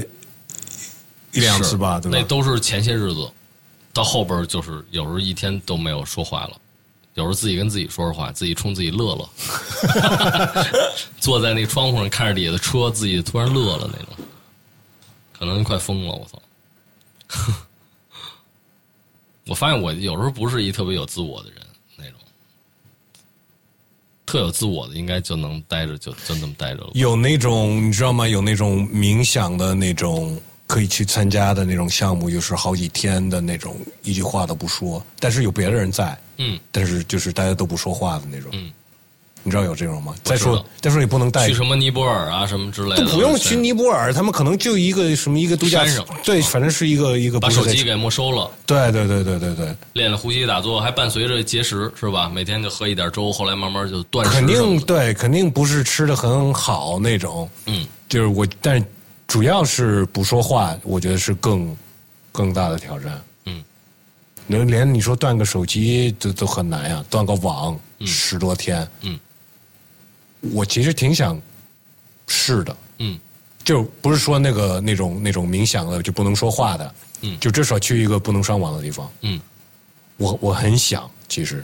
[1.31, 2.17] 一两次吧，对吧？
[2.17, 3.27] 那都是前些日子，
[3.93, 6.57] 到后边就是有时候一天都没有说话了。
[7.15, 9.29] 有时候自己跟自己说说话，自己冲自己乐乐，
[11.19, 14.25] 坐在那窗户上看着底下的车，自己突然乐了那种，
[15.39, 16.41] 可能快疯了，我操！
[19.47, 21.59] 我发现我有时候不是一特别有自我的人，
[21.95, 22.13] 那种
[24.25, 26.89] 特有自我的，应该就能待着，就就那么待着了。
[26.93, 28.27] 有那种你知道吗？
[28.27, 38.49] 有那种冥想的那种可以去参加的那种项目，就是好几天的那种，一句话都不说，但是有别的人在，嗯但是就是大家都不说话的那种。
[38.53, 38.71] 嗯，
[39.47, 40.15] 你知道有这种吗？
[40.23, 48.49] 再说再说你不能带去什么尼泊尔啊什么之类的，都不用去尼泊尔，他们可能就一个什么一个度假山上对，反正是一个一个把手机给没收了。
[48.65, 52.27] 对对对对对对，练练呼吸打坐，还伴随着节食，是吧？
[52.27, 54.47] 每天就喝一点粥，后来慢慢就断食肯。
[54.47, 57.47] 定对，肯定不是吃的很好那种。
[57.67, 58.85] 嗯，就是我，但是
[59.27, 61.77] 主要是不说话，我觉得是更
[62.31, 63.21] 更大的挑战。
[63.45, 63.63] 嗯，
[64.47, 68.87] 连连你说断个手机都都很难呀，断个网、十多天。
[69.01, 69.19] 嗯，
[70.53, 71.41] 我其实挺想
[72.27, 73.19] 试的，嗯
[73.63, 79.11] 就不是说那个那种那种冥想的就不能说话的，嗯就至少去一个不能上网的地方。
[79.21, 79.39] 嗯，
[80.17, 81.63] 我我很想，其实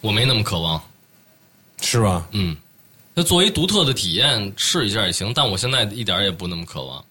[0.00, 0.80] 我没那么渴望。
[1.82, 2.26] 是吧？
[2.30, 2.56] 嗯，
[3.12, 7.04] 那作为独特的体验试一下也行，但我现在一点也不那么渴望。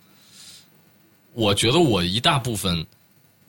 [1.34, 2.84] 我觉得我一大部分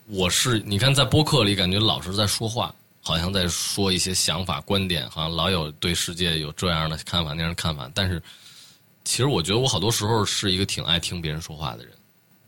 [0.07, 2.71] 我是你看在播客里感觉老是在说话，
[3.05, 8.19] 好像在说一些想法观点，好像老有对世界有这样的看法那样的看法，但是
[9.03, 11.93] 其实我觉得我好多时候是一个挺爱听别人说话的人，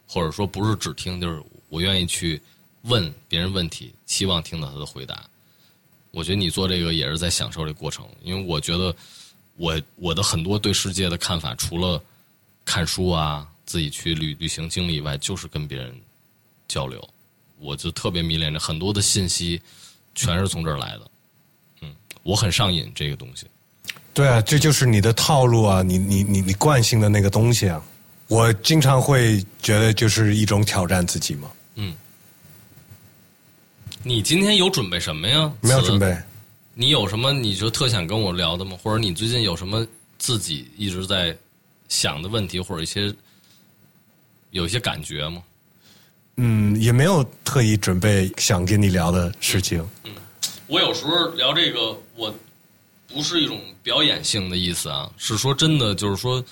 [0.08, 1.40] 或者说不是只听，就是
[1.70, 2.42] 我愿意去
[2.82, 5.24] 问别人问题，希望听到他的回答。
[6.10, 8.96] 我觉得你做这个也是在享受这过程，因为我觉得
[9.58, 12.02] 我我的很多对世界的看法，除了
[12.66, 15.96] 看书啊、自己去旅旅行经历以外，就是跟别人
[16.68, 17.08] 交流。
[17.60, 19.62] 我就特别迷恋着很多的信息，
[20.18, 21.12] 全是从这儿来的。
[21.82, 23.46] 嗯，我很上瘾这个东西。
[24.14, 27.82] 对啊，这就是你的套路啊，你你你你惯性的那个东西啊。
[28.28, 31.96] 我经常会觉得就是一种挑战自己嘛，嗯
[34.04, 35.50] 你今天有准备什么呀？
[35.62, 36.18] 没有准备。
[36.74, 38.78] 你有什么你就特想跟我聊的吗？
[38.84, 39.86] 或者你最近有什么
[40.18, 41.36] 自己一直在
[41.88, 43.14] 想的问题，或者一些
[44.52, 45.42] 有一些感觉吗？
[46.38, 49.88] 嗯，也没有特意准备想跟你聊的事情。
[50.04, 50.12] 嗯
[50.68, 52.34] 我有时候聊这个，我
[53.08, 56.44] 不是一种表演性的意思啊，是说真的，就是说，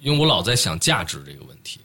[0.00, 1.78] 因为我老在想价值这个问题。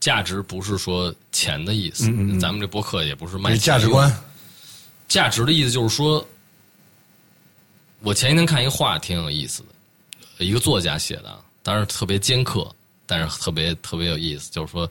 [0.00, 4.12] 价值不是说钱的意思，嗯嗯嗯咱们这博客也不是卖价值观。
[5.06, 6.26] 价值的意思就是说，
[8.00, 9.62] 我前一天看一个话挺有意思
[10.38, 12.68] 的，一个作家写的啊，当然特别尖刻，
[13.06, 14.50] 但是特别特别有意思。
[14.50, 14.90] 就是说，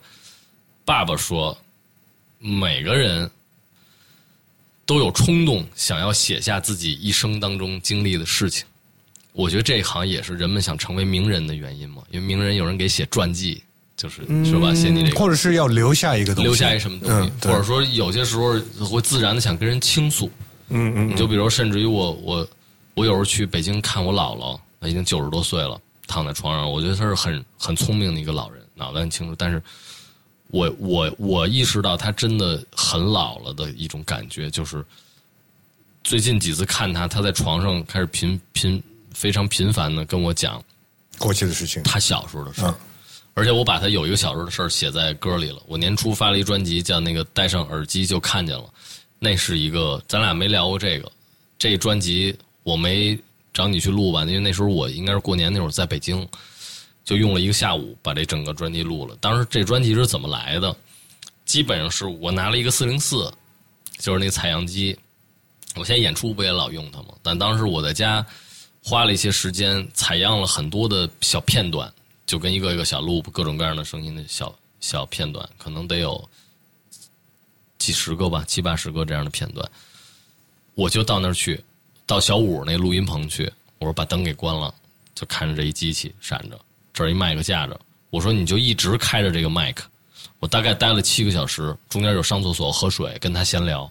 [0.84, 1.56] 爸爸说，
[2.38, 3.30] 每个人
[4.84, 8.66] 都有冲动想要写下自己一生当中经历的事情。
[9.32, 13.62] 我觉得这一行也是人们想成为名人的原因嘛，因为名人有人给写传记，
[13.96, 14.74] 就是是吧？
[14.74, 20.30] 写你这个嗯或者是要留下一个东西，留下一什么东西，嗯，或者说有些时候会自然的想跟人倾诉。
[20.68, 22.48] 嗯嗯，就比如甚至于我我
[22.94, 29.62] 我有时候去北京看我姥姥，她已经九十多岁了，躺在床上，我觉得她是很很聪明的一个老人，脑袋很清楚，但是
[30.52, 34.84] 我我我意识到他真的很老了的一种感觉，就是
[36.04, 38.80] 最近几次看他，他在床上开始频频
[39.12, 40.62] 非常频繁的跟我讲
[41.18, 41.82] 过去的事情。
[41.82, 42.70] 他小时候的事儿。
[42.70, 42.74] 嗯
[43.34, 45.56] 而且我把他有一个小时候的事儿写在歌里了。
[45.66, 48.64] 我年初发了一专辑，叫那个戴上耳机就看见了，
[49.18, 51.10] 那是一个咱俩没聊过这个。
[51.58, 53.18] 这专辑我没
[53.54, 56.28] 找你去录吧，因为那时候我应该是过年那会儿在北京，
[57.04, 59.16] 就用了一个下午把这整个专辑录了。
[59.20, 60.74] 当时这专辑是怎么来的？
[61.44, 63.32] 基本上是我拿了一个四零四，
[63.98, 64.96] 就是那采样机。
[65.74, 67.08] 我现在演出不也老用它吗？
[67.22, 68.24] 但当时我在家
[68.82, 71.92] 花了一些时间采样了很多的小片段，
[72.26, 76.28] 就跟一个一个小 loop 各种各样的声音的小小片段，可能得有
[77.78, 79.68] 几十个吧，七八十个这样的片段。
[80.74, 81.62] 我就到那儿去，
[82.06, 84.72] 到小五那录音棚去，我说把灯给关了，
[85.14, 86.58] 就看着这一机器闪着，
[86.92, 89.84] 这儿一麦克架着，我说你就一直开着这个麦克。
[90.40, 93.90] 我大概待了七个小时，中间有上厕所、喝水、跟他闲聊，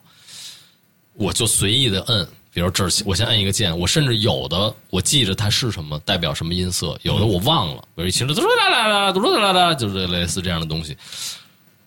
[1.14, 10.96] 我就随意的摁，比如这儿我先摁一个键，我甚至有的我记着它是什么，代表什么音色，有的我忘了，比如其实嘟啦啦啦，嘟啦啦啦，就是类似这样的东西，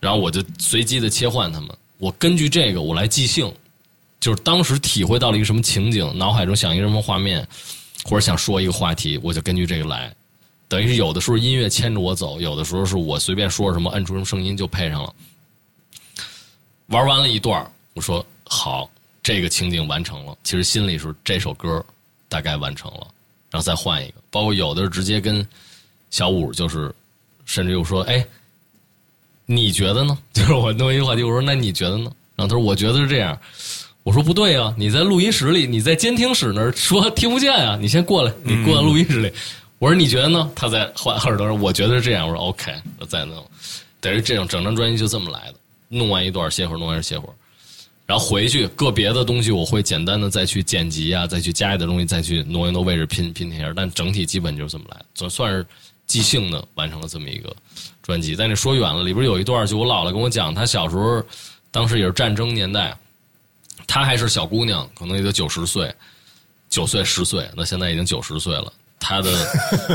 [0.00, 1.68] 然后我就随机的切换它们，
[1.98, 3.52] 我根据这个我来即兴，
[4.18, 7.46] 就是当时体会到了一个什么情景，脑海中想一个什么画面，
[8.02, 10.10] 或者想说一个话题，我就根据这个来。
[10.68, 15.14] 等于是有的时候音乐牵着我走，有的时候是我随便说什么，摁出什么声音就配上了。
[16.86, 18.90] 玩完了一段我说好，
[19.22, 21.84] 这个情景完成了，其实心里是这首歌
[22.28, 23.06] 大概完成了，
[23.50, 24.14] 然后再换一个。
[24.30, 25.46] 包括有的是直接跟
[26.10, 26.92] 小五就是，
[27.44, 28.24] 甚至又说：“哎，
[29.46, 33.38] 你觉得呢？” 就是我弄一个话题，我说：“那你觉得呢？”然后他说：“我觉得是这样。”
[34.02, 39.32] 我说：“不对啊，你在录音室里，你在监听室那儿说听不见啊，你先过来，你过到录音室里。
[39.84, 42.26] 我说：“你觉得呢？”他在换耳朵上，我觉得是这样。
[42.26, 43.46] 我说：“OK，我再弄。”
[44.00, 45.58] 等于这种整张专辑就这么来的，
[45.88, 47.34] 弄完一段歇会儿，弄完歇会儿。
[48.06, 55.66] 然后回去个别的东西我会简单的再去剪辑啊，再去加一点东西，再去挪一挪位置拼拼贴，但整体基本就是这么来，总算是
[56.06, 57.54] 即兴的完成了这么一个
[58.02, 58.34] 专辑。
[58.34, 61.22] 但是说远了，里边有一段就我姥姥跟我讲，她小时候
[61.70, 62.96] 当时也是战争年代，
[63.86, 65.94] 她还是小姑娘，可能也就九十岁，
[66.70, 68.72] 九岁十岁，那现在已经九十岁了。
[69.06, 69.30] 她的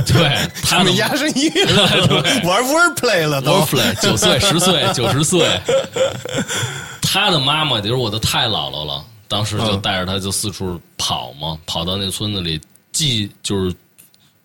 [0.06, 3.65] 对他的 们押上音乐了， 玩 wordplay 了都。
[4.03, 5.60] 九岁、十岁、九十岁，
[7.02, 9.03] 他的妈妈就是我的太姥姥了。
[9.27, 12.61] 当时就带着他就四处跑嘛，跑到那村子里，
[12.91, 13.76] 既就是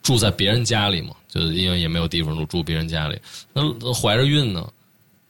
[0.03, 3.20] 住在别人家里嘛，就是因为也没有地方住，住别人家里。
[3.53, 4.66] 那怀着孕呢，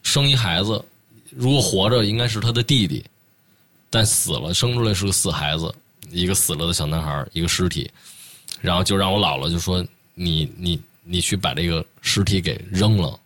[0.05, 0.81] 生一孩子，
[1.31, 3.05] 如果活着应该是他的弟弟，
[3.91, 5.75] 但死了，生出来是个死孩子，
[6.13, 7.91] 一个死了的小男孩，一个尸体。
[8.65, 9.85] 然后就让我姥姥就说
[10.17, 13.21] ：“你你你去把这个尸体给扔了。”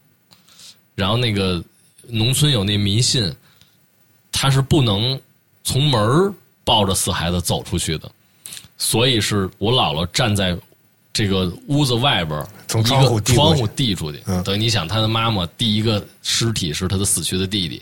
[0.97, 1.63] 然后那个
[2.09, 3.33] 农村有那迷信，
[4.33, 5.17] 他是不能
[5.63, 6.35] 从门儿
[6.65, 8.11] 抱着死孩子走出去的，
[8.79, 10.59] 所以是我姥姥站在
[11.13, 14.19] 这个屋子外边儿，从窗户窗户递出去。
[14.45, 17.81] 等于你想，他的妈妈第一个尸体是他的死去的弟弟，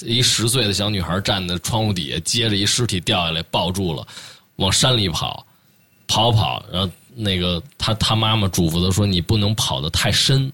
[0.00, 4.04] 一十岁的小女孩站在窗户底下，接着一尸体掉下来，抱住了，
[4.56, 5.45] 往山里跑，
[6.06, 10.52] 跑跑，然后那个他他妈妈嘱咐他说：“你不能跑得太深，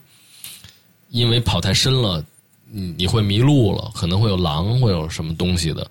[1.11, 2.25] 因为跑太深了，
[2.71, 5.89] 你你会迷路了，可能会有狼，会有什么东西的。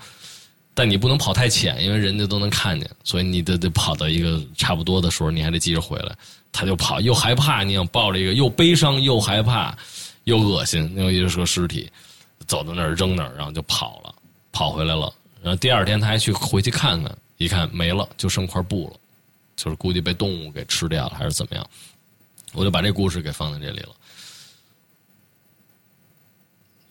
[0.73, 6.15] 但你不能跑太浅，因为人家都能看见，所以你得得跑到一个差不多的时候，你还得接着回来。
[6.53, 9.77] 他就跑，又害怕，你想抱着一个又悲伤又害怕
[10.23, 11.89] 又恶心，因为是个尸体，
[12.47, 14.15] 走到那儿扔那儿，然后就跑了，
[14.51, 15.13] 跑回来了。
[15.43, 18.99] 然后第二天他还去回去看看，一看没了，就剩块布了，
[19.63, 21.63] 就是估计被动物给吃掉了，还是怎么样。
[22.53, 23.89] 我就把这故事给放在这里了。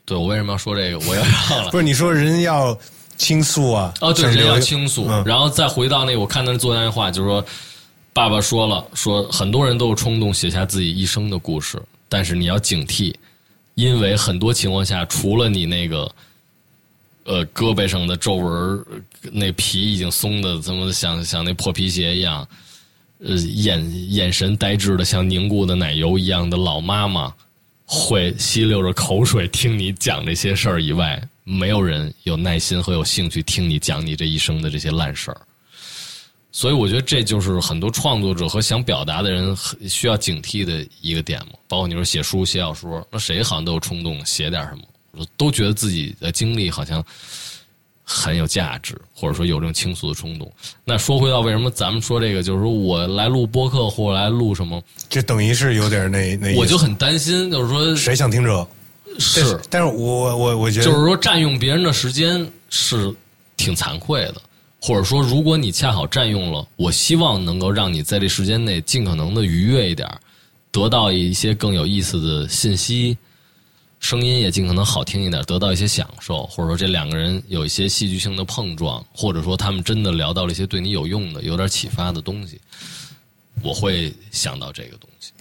[0.04, 0.98] 对我为什么要说这个？
[1.00, 1.76] 我要忘了不。
[1.76, 2.78] 是你说人要
[3.16, 3.92] 倾诉啊？
[4.00, 7.44] 哦，对，人要倾诉，嗯然后再回到那个，我看他作家那话，就是说，
[8.12, 13.12] 爸爸说了，说很多人都有冲动写下自己一生的故事，但是你要警惕，
[13.74, 16.08] 因为很多情况下，除了你那个，
[17.24, 18.84] 呃，胳膊上的皱纹，
[19.30, 22.46] 那皮已经松的，怎么像像那破皮鞋一样，
[23.18, 27.32] 呃，眼眼神呆滞的像凝固的奶油一样的老妈妈，
[27.84, 35.40] 会吸溜着口水听你讲这些事儿以外，没有人有耐心和有兴趣听你讲你这一生的这些烂事儿。
[36.52, 39.56] 所以我觉得这就是很多创作者和想表达的人
[39.88, 41.52] 需要警惕的一个点嘛。
[41.68, 44.82] 包括你说写书、写小说，那谁好像都有冲动写点什么，
[45.36, 47.04] 都觉得自己的经历好像
[48.02, 50.50] 很有价值，或者说有这种倾诉的冲动。
[50.84, 58.68] 那说回到为什么咱们说这个，就是说我来录播客或者来录什么，就等于是有点那那，我就很担心，就是说谁想听这？
[59.18, 63.12] 是但是我我我觉得就是说占用别人的时间是
[63.56, 64.36] 挺惭愧的，
[64.80, 70.08] 或者说，如果你恰好占用了，我希望能够让你在这时间内尽可能的愉悦一点，
[70.70, 73.18] 得到一些更有意思的信息，
[74.00, 82.60] 声音也尽可能好听一点，得到一些享受，或者说这两个人有一些戏剧性的碰撞，或者说他们真的聊到了一些对你有用的、有点启发的东西，
[83.62, 85.32] 我会想到这个东西。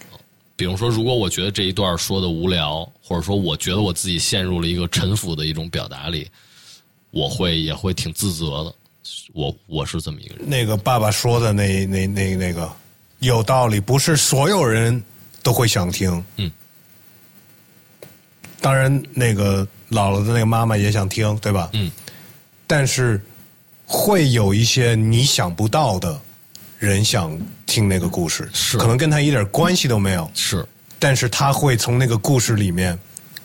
[0.56, 6.30] 比如说，如果我觉得这一段说的无聊，或者说我觉得我自己陷入了一个沉浮的一种表达里，
[7.12, 8.74] 我会也会挺自责的。
[9.32, 12.70] 我我是这么一个人，那个爸爸说的那那那那个
[13.20, 15.02] 有道理，不是所有人
[15.42, 16.22] 都会想听。
[16.36, 16.52] 嗯，
[18.60, 21.70] 当然，那个姥姥的那个妈妈也想听，对吧？
[21.72, 21.90] 嗯，
[22.66, 23.20] 但是
[23.86, 26.20] 会有一些你想不到的
[26.78, 30.66] 人想听那个故事，是可能跟他一点关系都没有，是
[30.98, 32.98] 但是他会从那个故事里面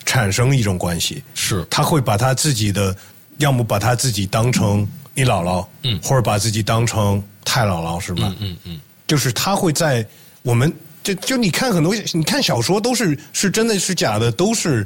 [0.05, 1.23] 产生一种关系。
[1.33, 2.95] 是他会把他自己的，
[3.37, 8.23] 要么把他自己当成你姥姥，嗯或者把自己当成太姥姥，是吧？
[8.23, 10.05] 嗯嗯嗯，就是他会在
[10.41, 10.71] 我们
[11.01, 14.85] 就就你看很多，你看小说都是是真的是假的，都是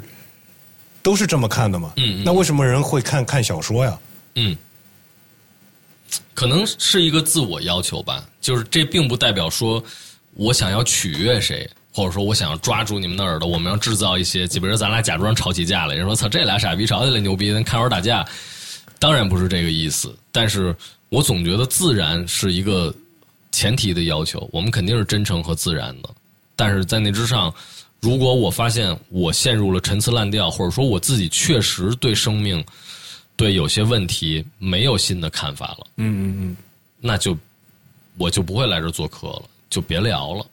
[1.10, 1.91] 都是这么看的嘛。
[1.95, 3.98] 嗯嗯那为什么人会看看小说呀？
[4.36, 4.56] 嗯，
[6.36, 9.84] 可能是一个自我要求吧，就是这并不代表说
[10.36, 18.23] 我想要取悦谁，或者说我想要抓住你们的耳朵，我们要制造一些，比如说咱俩假装吵起架来，人说操这俩傻逼吵起来牛逼，咱看会儿打架，
[18.99, 20.76] 当然不是这个意思，但是
[21.10, 22.94] 我总觉得自然是一个
[23.52, 26.10] 前提的要求，我们肯定是真诚和自然的。
[26.56, 27.52] 但是在那之上，
[27.99, 32.63] 如果我发现我陷入了陈词滥调，或者说我自己确实对生命、
[33.35, 36.57] 对有些问题没有新的看法了，嗯嗯嗯，
[36.99, 37.38] 那就
[38.17, 40.45] 我就不会来这儿做客了，就别聊了。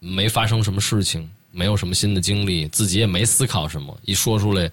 [0.00, 4.70] 没发生什么事情，没有什么新的经历，自己也没思考什么，一说出来。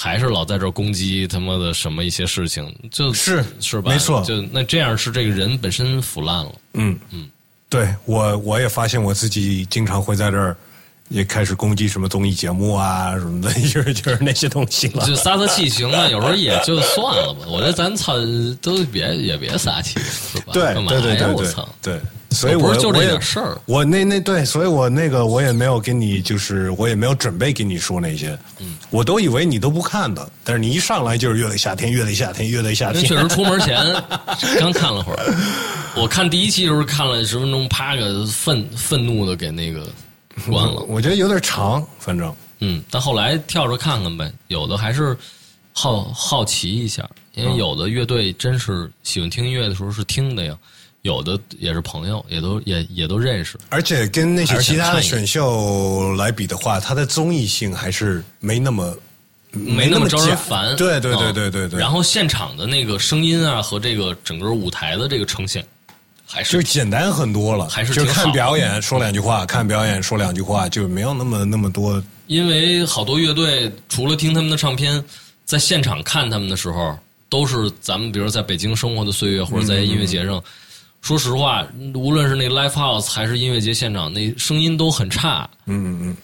[0.00, 3.90] 还是老在这攻击他妈的什么一些事情，就是是吧？
[3.90, 6.54] 没错，就那这样是这个人本身腐烂了。
[6.74, 7.28] 嗯嗯，
[7.68, 10.56] 对我我也发现我自己经常会在这儿
[11.08, 15.06] 也开始攻击什么综艺节目啊什么的， 就是就是那些东西了。
[15.06, 17.46] 就撒撒气行了，有时候也就算了吧。
[17.48, 18.14] 我觉得咱操
[18.60, 20.52] 都别也别撒气，是吧？
[20.52, 22.00] 对对对对对，对。
[22.30, 33.78] 所以我就这点事儿，我那那对，所以我那个我也没有跟你，就是我也没有准备跟你说那些，嗯，我都以为你都不看的，但是你一上来就是乐队夏天，乐队夏天，乐队夏天，确实出门前
[34.60, 35.34] 刚看了会儿，
[35.96, 39.88] 我看第一期的时候看了十分钟，啪个愤愤怒的给那个
[40.48, 45.16] 关了，我觉得有点长，反正，嗯，但后来跳着看看呗，有的还是
[45.72, 50.56] 好好奇一下，因为有的乐队真是喜欢听音乐的时候是听的呀。
[51.02, 58.94] 有的也是朋友，也都也也都认识，而且跟那些其他的选秀来比的话，它的综艺性还是没那么
[59.52, 60.74] 没那么招人烦。
[60.74, 61.78] 对对对对对对。
[61.78, 65.64] 然后现场的那个声音啊，和这个整个舞台的这个呈现，
[66.30, 67.68] 还是就简单很多了。
[67.68, 72.02] 还是就看表演说两句话，看表演说两句话，就没有那么那么多。
[72.26, 75.02] 因为好多乐队除了听他们的唱片，
[75.46, 76.96] 在现场看他们的时候，
[77.30, 80.42] 都是咱们比如在北京生活的岁月，或者在音乐节上。
[81.00, 85.48] 说实话，无论是那 live house 还是音乐节现场，那声音都很差。
[85.66, 86.16] 嗯嗯嗯，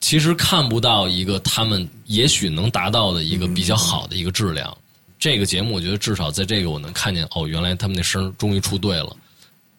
[0.00, 4.74] 其实看不到一个他们也许能达到的一个比较好的一个质量。
[5.18, 9.14] 这个节目，我觉得至少在这个我能看见，哦，原来他们那声终于出对了。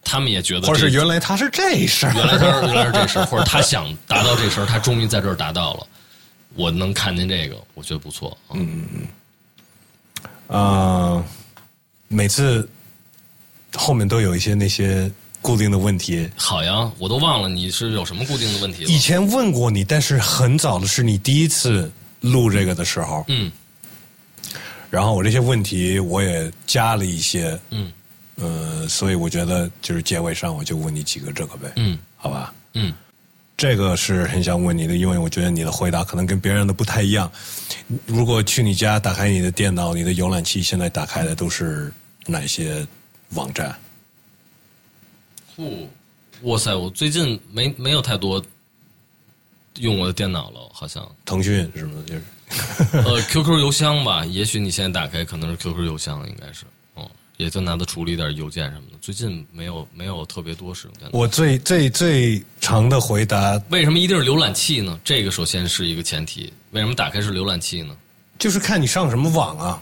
[0.04, 5.88] 他们也觉得，或者是原来他是这事儿，原来他是原来是这事儿， 或者他想达到这声，他终于在这儿达到了。
[6.56, 8.38] 我能看见这个，我觉得不错。
[8.54, 9.08] 嗯嗯
[10.50, 11.24] 嗯，啊，
[12.08, 12.68] 每次。
[13.78, 15.10] 后面都有一些那些
[15.42, 16.30] 固定的问题。
[16.36, 18.92] 好呀，我都忘了你是有什么固定的问题了。
[18.92, 23.24] 以前问过你，但是很早的是你第一次录这个的时候。
[23.30, 23.50] 嗯。
[24.90, 27.58] 然后我这些问题我也加了一些。
[27.70, 27.90] 嗯。
[28.42, 31.72] 呃，所以我觉得就是结尾上我就问你几个这个呗。
[31.78, 31.98] 嗯。
[32.18, 32.54] 好吧。
[32.74, 32.94] 嗯。
[33.56, 37.32] 这个是很想问你的，因为我觉得你的回答可能跟别人的不太一样。
[38.06, 41.92] 如果去你家打开你的电脑，你的浏览器现在打开的都是
[42.26, 42.86] 哪些？
[43.34, 43.74] 网站，
[45.56, 45.88] 呼，
[46.42, 46.76] 哇塞！
[46.76, 48.44] 我最近没没有太多
[49.76, 52.10] 用我的电脑了，好像腾讯什么的？
[52.10, 52.24] 就是
[53.08, 54.26] 呃，QQ 邮箱吧。
[54.26, 56.68] 也许你现在打开可能是 QQ 邮箱，应该是，哦，
[57.42, 58.98] 也就拿它处理点邮件什么的。
[59.02, 61.18] 最近没有没有特别多使用电脑。
[61.18, 65.00] 我最最最长的回答，为什么一定是浏览器呢？
[65.04, 66.54] 这个首先是一个前提。
[66.70, 67.98] 为什么打开是浏览器呢？
[68.38, 69.82] 就是看你上什么网啊。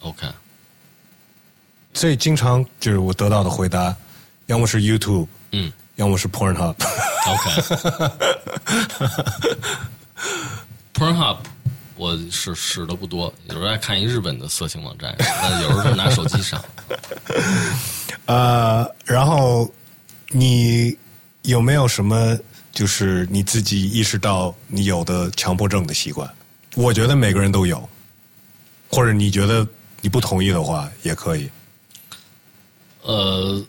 [0.00, 0.26] OK。
[1.92, 3.94] 最经常就是我得到的回答，
[4.46, 6.74] 要么是 YouTube，嗯，要么是 Pornhub。
[10.94, 11.38] OK，Pornhub
[11.98, 16.64] 我是使的不多，有时候爱看一日本的色情网站， 那有时候拿手机上。
[18.26, 19.68] 呃，然后
[20.28, 20.96] 你
[21.42, 22.38] 有没有什么
[22.72, 26.32] 就是你自己意识到你有的强迫症的习惯？
[26.76, 27.88] 我觉得每个人都有，
[28.88, 29.66] 或者你觉得
[30.00, 31.50] 你不同意的话也可以。
[33.02, 33.64] 呃，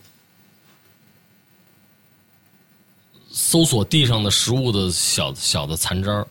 [3.31, 6.27] 搜索地上的食物的小小的残渣儿，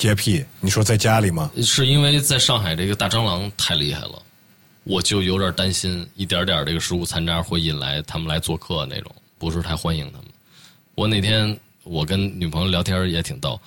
[0.00, 0.42] 洁癖。
[0.60, 1.50] 你说在家里吗？
[1.62, 4.22] 是因为在上海这个大蟑螂太厉害了，
[4.84, 10.26] 我就有点担心，一点点这个食物残渣会引来他们来做客那种，不是太欢迎他们。
[10.94, 11.54] 我那天
[11.84, 13.60] 我跟女朋友聊天也挺逗。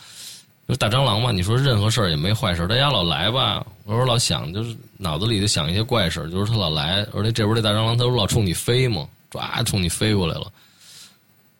[0.67, 9.07] 就大蟑螂嘛，你说任何事儿也没坏事，大家老来吧，我说老想，就是脑子里就想一些怪事就是他老来，而且这边这大蟑螂，他不老冲你飞吗？
[9.29, 10.51] 抓冲你飞过来了。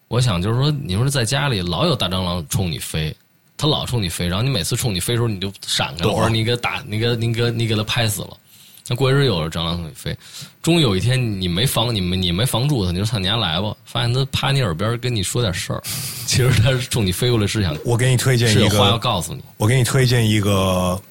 [0.08, 3.16] 我想就是说，你说在家里老有大蟑螂冲你飞，
[3.57, 8.38] 他老冲你飞，然后你每次冲你飞的时候你就闪开了，或者你给打，你给你给你给他拍死了。
[8.85, 10.13] 那过一阵有了蟑螂从你飞，
[10.61, 15.81] 终于有一天你没防你没你没防住它，你说操你家来吧，发现它趴你耳边跟你说点事儿，
[16.27, 17.73] 其实它是冲你飞过来是想。
[17.85, 21.01] 我给你推荐一个话要告诉你，我给你推荐一个，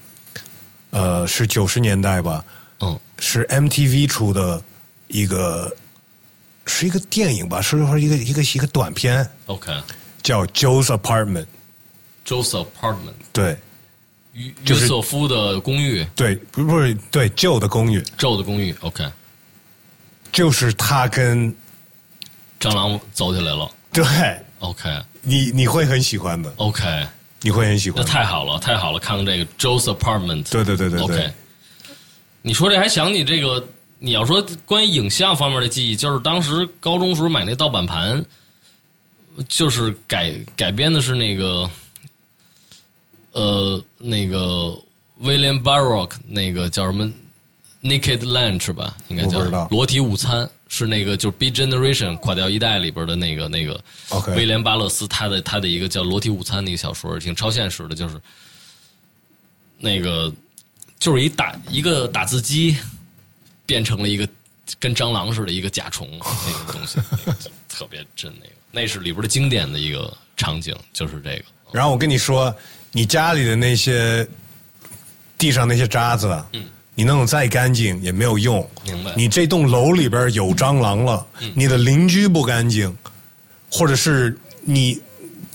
[0.90, 2.44] 呃，是九十年代吧，
[2.80, 4.62] 嗯，是 MTV 出的
[5.08, 5.74] 一个，
[6.66, 9.72] 是一个电影吧，是说一个一个一个短片，OK，
[10.22, 10.94] 叫 Joe's
[12.24, 13.56] Apartment，Joe's Apartment，对。
[14.34, 18.74] 约瑟夫的公寓，对，不不是对旧的公寓，旧的公寓。
[18.80, 19.04] OK，
[20.32, 21.54] 就是他跟
[22.58, 23.70] 蟑螂走起来了。
[23.92, 24.02] 对
[24.60, 24.88] OK
[25.20, 27.06] 你你会很喜欢的，OK，
[27.42, 28.10] 你会很喜欢那。
[28.10, 28.98] 太好了，太好了！
[28.98, 30.50] 看看这个 Joseph Apartment，。
[30.50, 31.32] 对对对对对 OK，
[32.40, 33.62] 你说这还想起这个？
[33.98, 38.24] 你要说关于影像方面的记忆，就是当时高中时候买那盗版盘，
[39.46, 41.70] 就是改改编的是那个，
[43.32, 44.78] 呃，那个
[45.20, 47.10] William Baroque 那个叫什么
[47.82, 49.40] Naked Lunch 吧，应该叫
[49.70, 53.82] 裸体午餐，是那个就是 B Generation 垮掉一代里边的那个那个
[54.36, 58.20] 威廉巴勒斯他的他的一个叫《裸体午餐》的一个小说，挺超现实的，就是
[59.78, 60.32] 那个
[60.98, 62.76] 就是一打一个打字机
[63.66, 64.28] 变成了一个
[64.78, 67.38] 跟蟑螂似的一个甲虫那个东西， 那个
[67.68, 71.44] 特别真那个，那是里边的经典的一个场景，就是这个。
[71.72, 72.54] 然后我跟你说，
[72.92, 74.26] 你家里的那些
[75.36, 76.64] 地上那些渣子，嗯，
[76.94, 78.68] 你弄得再干净也没有用。
[78.84, 79.12] 明白。
[79.16, 82.94] 你这栋楼里边有蟑螂了，你的邻居不干净，
[83.70, 85.00] 或者是你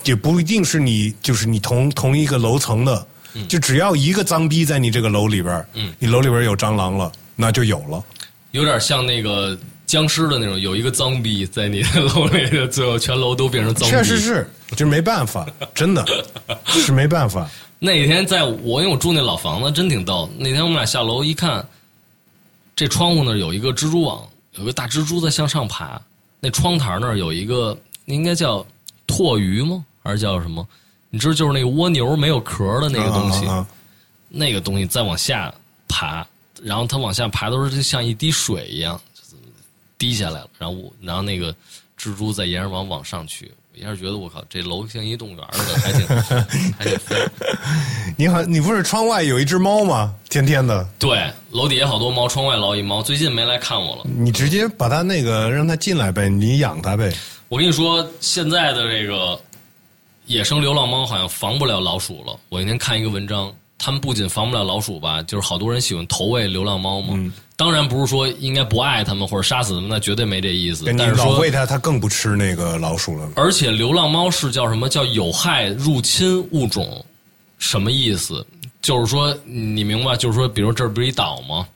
[0.03, 3.07] 也不一定是你，就是你同同一个楼层的，
[3.47, 8.03] 就只要一个脏逼在你这个楼里边，嗯，你楼里边有蟑螂了，那就有了。
[8.51, 9.57] 有点像那个
[9.87, 13.95] 僵尸的那种，有一个脏逼在你的楼里的，最后全楼都变成脏逼。
[13.95, 16.05] 确实是，这没办法，真的
[16.65, 17.49] 是没办法。
[17.79, 20.29] 那天在我因为我住那老房子真挺逗。
[20.37, 21.65] 那天我们俩下楼一看，
[22.75, 25.99] 这窗户那儿有一个蜘蛛网，有个大蜘蛛在向上爬。
[26.39, 28.65] 那窗台那儿有一个，应该叫
[29.07, 29.83] 唾鱼吗？
[30.03, 30.67] 还是叫什么？
[31.09, 33.67] 你知道，就是那个蜗牛没有壳的那个东西，啊啊啊
[34.27, 35.53] 那个东西再往下
[35.87, 36.27] 爬，
[36.61, 38.99] 然后它往下爬的时候就像一滴水一样，
[39.97, 40.49] 就是滴下来了。
[40.57, 41.53] 然后我，然后那个
[41.99, 46.07] 蜘蛛在沿着往往上去，我一下觉得我靠，这楼像一动物园似的，还挺
[46.77, 47.15] 还挺 飞。
[48.17, 50.15] 你好，你不是窗外有一只猫吗？
[50.29, 54.03] 天天的，对，楼底下好多猫，窗外老一猫，最近没来看我了。
[54.05, 57.13] 你直接把它那个让它进来呗，你养它呗。
[57.49, 59.39] 我跟你说，现在的这个
[60.25, 62.37] 野生流浪猫好像防不了老鼠了。
[62.49, 67.09] 我那天看一个文章，他们不仅防不了老鼠吧，就是好多人喜欢投喂流浪猫嘛。
[67.13, 70.85] 嗯当然不是说应该不爱它们或者杀死它们，那绝对没这意思。
[70.95, 73.27] 但是说老喂它，它更不吃那个老鼠了。
[73.35, 77.03] 而且流浪猫是叫什么叫有害入侵物种？
[77.57, 78.45] 什么意思？
[78.79, 80.15] 就是说，你明白？
[80.15, 81.67] 就是说，比如这儿不是一岛吗？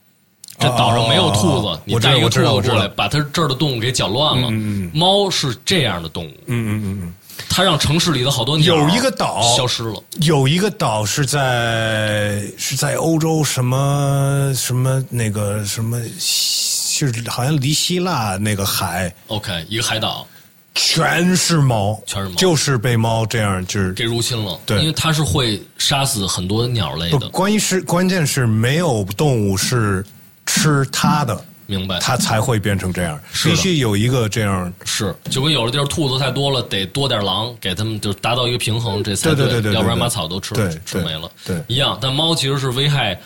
[0.56, 4.46] 这岛上没有兔子，你带一个兔子过来，把它这儿的动物给搅乱了。
[4.52, 7.14] 嗯嗯猫是这样的动物，嗯嗯嗯
[7.48, 10.02] 它让城市里的好多鸟有一个岛消失了。
[10.16, 20.26] 嗯，有一个岛是在是在欧洲什么什么那个什么，就是好像离希腊那个海 OK，一个海岛。
[20.74, 22.34] 全是猫，全是猫。
[22.36, 24.78] 就是被猫这样就是给入侵了，对。
[24.78, 30.02] 因为它是会杀死很多鸟类不的，关于是关键是没有动物是
[30.46, 31.44] 吃它的，
[31.76, 31.98] 明白？
[31.98, 34.72] 它才会变成这样，是必须有一个这样。
[34.84, 41.30] 是，就跟有的地儿兔子太多了，得多点狼，给它们就达到一个平衡，这才对对对要不然把草都吃对对吃没了。
[41.44, 41.62] 对。
[41.66, 41.98] 一样。
[42.00, 43.18] 但猫其实是危害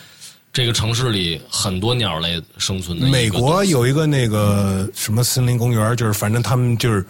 [0.53, 7.05] 这个城市里很多鸟类生存的美国有一个那个什么森林公园，就是反正他们就是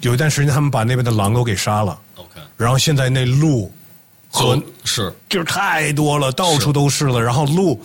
[0.00, 3.72] 有一段时间，他们把那边的狼都给杀了，OK，然后现在那鹿
[4.28, 5.12] 和是。
[5.28, 7.80] 就是太多了，到处都是了，然后鹿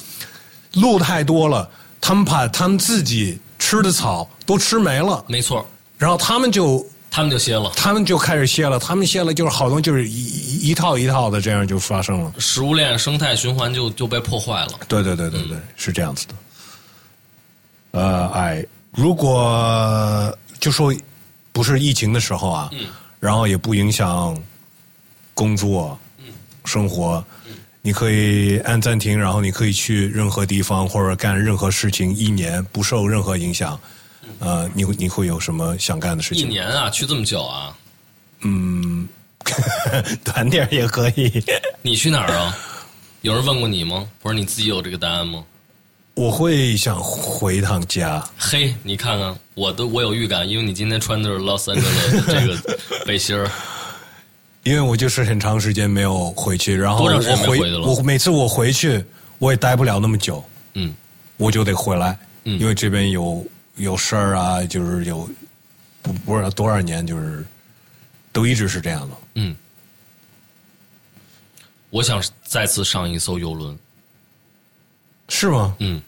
[0.73, 1.67] 鹿太多了，
[1.99, 5.65] 他们把他们自己吃的草都吃没了，没错，
[5.97, 7.71] 然后他们就他们就歇了。
[7.75, 12.33] 他们就开始歇了，他们歇了就是好多就是一一一套一套的这样就发生了。
[12.37, 14.71] 食物链生态循环就就被破坏了。
[14.87, 16.33] 对对对对对，是这样子的。
[17.91, 20.93] 呃，哎，如果就说
[21.51, 22.69] 不是疫情的时候啊，
[23.19, 24.37] 然后也不影响
[25.33, 25.97] 工作、
[26.65, 27.23] 生活，
[27.87, 33.79] 你可以按暂停，然后你可以去任何地方或者干任何事情，一年不受任何影响。
[34.39, 36.49] 呃，你会你会有什么想干的事情一情？
[36.49, 37.73] 年啊，去这么久啊？
[38.41, 39.07] 嗯
[40.21, 41.41] 短点也可以。
[41.81, 42.53] 你去哪儿啊？
[43.21, 44.05] 有人问过你吗？
[44.21, 45.41] 或者你自己有这个答案吗？
[46.15, 48.21] 我会想回一趟家。
[48.37, 53.49] 嘿，你看看，我都我有预感，因为你今天穿的是 Los Angeles 的这个 背心儿，
[54.67, 59.01] 因为我就是很长时间没有回去，然后多长时间没我回回去了我每次我回去，
[59.39, 60.93] 我也待不了那么久，嗯，
[61.37, 65.29] 我就得回来，嗯因为这边有有事儿啊，就是有
[66.01, 67.45] 不不知道多少年，就是
[68.33, 69.15] 都一直是这样的。
[69.35, 69.55] 嗯，
[71.89, 73.79] 我想再次上一艘游轮，
[75.29, 75.75] 是吗？
[75.79, 76.01] 嗯，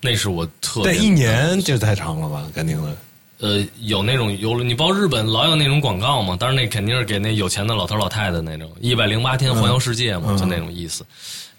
[0.00, 2.96] 那是我特别但一年这太长了吧，肯定的。
[3.38, 11.06] 呃，有那种游轮，你包日本老有那种广告嘛，当然那肯定是给那有钱的老头老太太那种一百零八天环游世界嘛，就那种意思。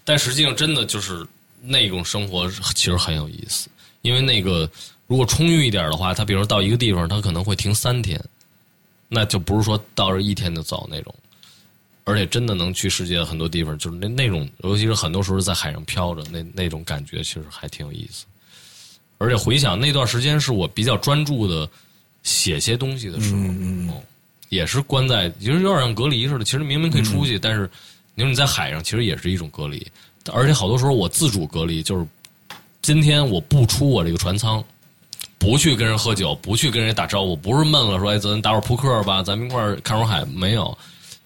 [0.04, 1.26] 但实际上，真的就是
[1.62, 3.68] 那种生活其实很有意思，
[4.02, 4.70] 因为那个
[5.06, 8.22] 如果充裕一点的话，他比如到一个地方，他可能会停三天，
[9.08, 11.14] 那就不是说到这一天就走那种，
[12.04, 18.26] 而且真的能去世界很多地方，就是那那种，尤其是很多时候在海上漂着，那那种感觉其实还挺有意思。
[19.20, 21.68] 而且回想那段时间是我比较专注的
[22.22, 24.02] 写些东西的时候，嗯哦，
[24.48, 26.44] 也是关在，其实有点像隔离似的。
[26.44, 27.70] 其实明明可以出去，但是
[28.14, 29.86] 你说你在海上，其实也是一种隔离。
[30.32, 32.06] 而且好多时候我自主隔离，就是
[32.80, 34.64] 今天我不出我这个船舱，
[35.38, 40.76] 不去跟人喝酒，不去跟人打招呼，不是闷了说哎咱打会儿扑克吧，咱们一块儿看会儿海，没有，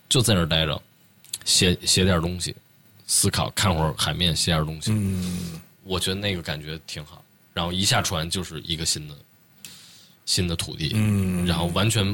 [0.09, 0.83] 就在那儿待着，
[1.45, 2.53] 写写点东西，
[3.07, 4.91] 思考，看会儿海面，写点东西。
[4.91, 7.24] 嗯我觉得那个感觉挺好。
[7.55, 9.15] 然后一下船就是一个新的
[10.27, 12.05] 新的土地，嗯，然后完全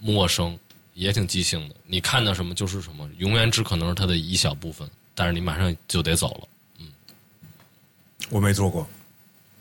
[0.00, 0.58] 陌生，
[0.94, 1.74] 也挺即兴的。
[1.86, 6.48] 你看到什么就是什么，永远只可能是它的一小部分，但是你马上就得走了。
[6.80, 6.86] 嗯
[8.28, 8.86] 我没做过，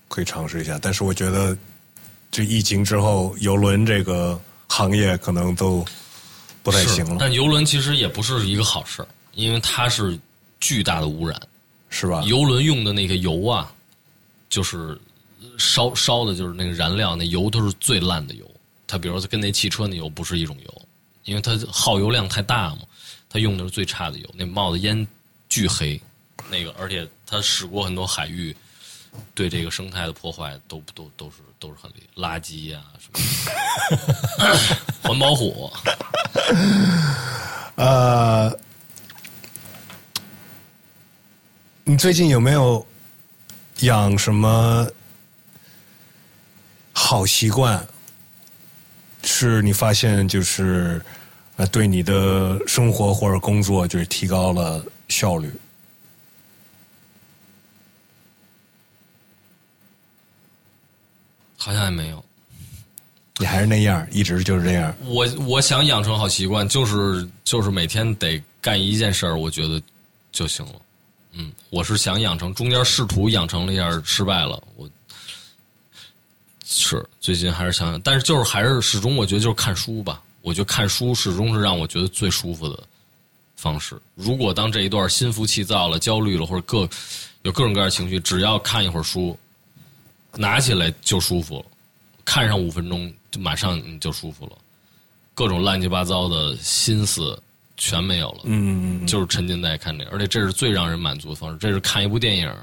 [0.10, 0.78] 可以尝试一下。
[0.82, 1.58] 但是我觉得
[2.32, 4.38] 这疫情之后，游轮这个
[4.68, 5.86] 行业可能都
[6.64, 10.20] 不太行了，但游轮其实也不是一个好事儿，因为它是
[10.60, 11.40] 巨大的污染。
[11.90, 12.22] 是吧？
[12.24, 13.74] 游轮用的那个油啊，
[14.50, 15.00] 就是
[15.58, 18.50] 烧烧的，就是那个燃料，那油都是最烂的油。
[18.86, 20.82] 它比如说跟那汽车那油不是一种油，
[21.26, 22.80] 因为它耗油量太大嘛，
[23.30, 25.06] 它用的是最差的油，那冒的烟
[25.50, 26.00] 巨黑，
[26.50, 28.56] 那个而且它驶过很多海域，
[29.36, 33.20] 对这个生态的破坏都都都是都是很厉，垃圾呀、什么，
[35.04, 35.70] 环保虎。
[37.76, 38.58] 呃，
[41.84, 42.86] 你最近有没有
[43.82, 44.88] 养什么
[47.10, 47.88] 好习惯？
[49.24, 51.02] 是你发现就是
[51.56, 55.50] 呃，对你的生活或者工作就是提高了效率？
[61.56, 62.22] 好像也没有。
[63.38, 64.94] 你还是那样，一直就是这样。
[65.06, 69.82] 我我想养成好习惯，就是就是每天得干一件事儿，我觉得
[70.34, 70.74] 就行了。
[71.32, 74.62] 嗯，我是想养成，中间试图养成了一下，失败了。
[74.76, 74.90] 我
[76.70, 80.22] 是最近还是想想，但是就是还是始终，我觉得就是看书吧。
[80.42, 82.84] 我觉得看书始终是让我觉得最舒服的
[83.56, 83.98] 方式。
[84.16, 86.88] 如果当这一段心浮气躁了、焦虑了，或者各
[87.44, 89.38] 有各种各样的情绪，只要看一会儿书，
[90.34, 91.66] 拿起来就舒服了。
[92.26, 94.52] 看上五分钟，就马上你就舒服了，
[95.34, 97.42] 各种乱七八糟的心思
[97.78, 101.58] 全没有了，嗯，就是沉浸在看这个，而且这是最让人满足的方式。
[101.58, 102.54] 这是看一部电影、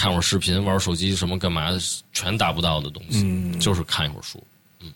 [0.00, 1.78] 看会儿视频、玩会儿手机什么干嘛的，
[2.10, 4.42] 全达不到的东西，嗯就是看一会儿书。
[4.80, 4.90] 嗯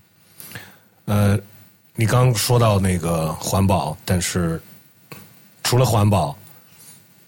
[1.05, 1.39] 呃，
[1.94, 4.59] 你刚说到那个环保，但是
[5.62, 6.35] 除了环保，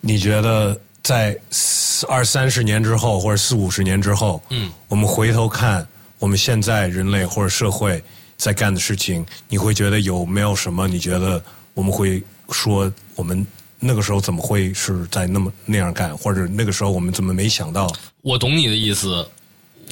[0.00, 5.86] 你觉得在四二三十年之后，或者四五十年之后，嗯，我们回头看
[6.18, 8.02] 我们现在人类或者社会
[8.38, 10.88] 在干的事情，你会觉得有没有什么？
[10.88, 11.44] 你觉得
[11.74, 13.46] 我们会说我们
[13.78, 17.92] 那个时候怎么会是在那么那样干，或者那个时候我们怎么没想到？
[18.22, 19.26] 我懂你的意思，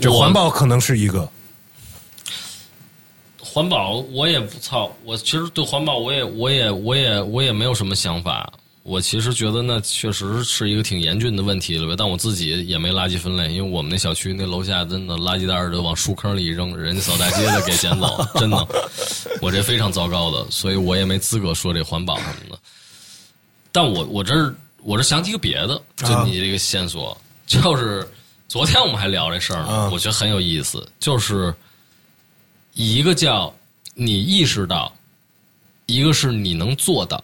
[0.00, 1.28] 这环保可能是一个，
[3.38, 8.52] 环保我也不操，我其实对环保我也我也我也我也没有什么想法。
[8.82, 18.68] 我其实觉得那确实是一个挺严峻的问题了呗，但我自己也没垃圾分类，因为我们那小区那楼下真的垃圾袋儿都往树坑里一扔，人家扫大街的给捡走，真的，
[19.40, 22.58] 我这非常糟糕的，所以我也没资格说这环保什么的。
[23.74, 28.08] 但我我这儿我这想起个别的，就啊你这个线索，就是
[28.46, 31.52] 昨天我们还聊这事儿呢，啊我觉得很有意思，就是
[32.74, 33.52] 一个叫
[33.94, 34.94] 你意识到，
[35.86, 37.20] 一个是你能做到。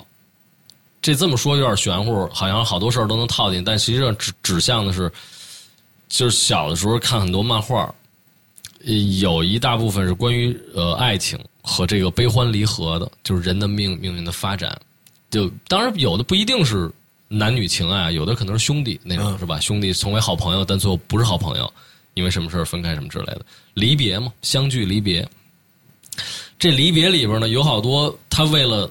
[1.01, 5.09] 这这么说有点玄乎，好像好多事儿都能套进，但实际上指指向的是，
[6.09, 7.95] 就是小的时候看很多漫画，
[8.85, 14.77] 呃有一大部分是关于呃爱情和这个悲欢离合的，就是人的命命运的发展。
[15.31, 16.91] 就当然有的不一定是
[17.29, 19.61] 男女情爱，有的可能是兄弟那种、嗯是吧？
[19.61, 21.73] 兄弟成为好朋友，但最后不是好朋友，
[22.15, 23.43] 因为什么事儿分开什么之类的，
[23.75, 25.27] 离别嘛，相聚离别。
[26.59, 28.91] 这离别里边呢，有好多他为了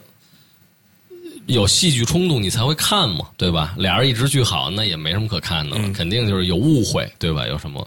[1.46, 3.76] 有戏剧冲突，你才会看嘛，对吧？
[3.78, 7.46] 俩人一直聚好，那也没什么可看的了，肯定就是有误会，对吧？
[7.48, 7.86] 有什么？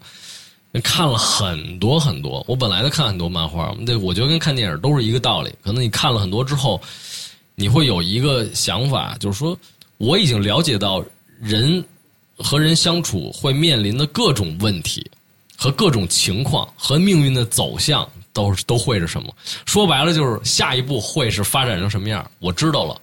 [0.82, 5.52] 看了很多很多，我本来就看很多漫画，那，我觉得跟看电影都是一个道理。
[5.62, 6.80] 可能你看了很多之后，
[7.54, 9.56] 你会有一个想法，就是说，
[9.98, 11.04] 我已经了解到
[11.40, 11.84] 人
[12.38, 15.08] 和人相处会面临的各种问题
[15.56, 19.32] 和各种情况和命运的走向都都会是什么？
[19.66, 23.00] 说白了就是下一步会是发展成什么样，我知道了，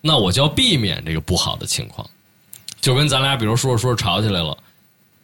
[0.00, 2.08] 那我就要避免这个不好的情况。
[2.80, 4.56] 就跟咱俩比如说着说着吵起来了，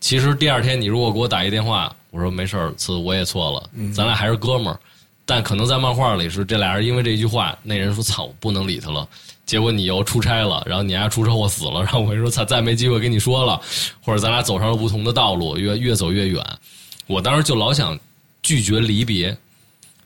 [0.01, 4.81] 其实第二天你如果给我打一电话，我说没事儿，次我也错了，咱俩还是哥们儿。
[5.27, 9.07] 但可能在漫画里是这俩人因为这一句话，那人说操，我不能理他了。
[9.45, 13.61] 结果你又出差了，然后你还出车祸死了，然后我跟你说操，再没机会跟你说了，
[14.01, 16.45] 或者咱俩走上了不同的道路，越越走越远。
[17.07, 17.99] 我当时就老想
[18.43, 19.37] 拒绝离别，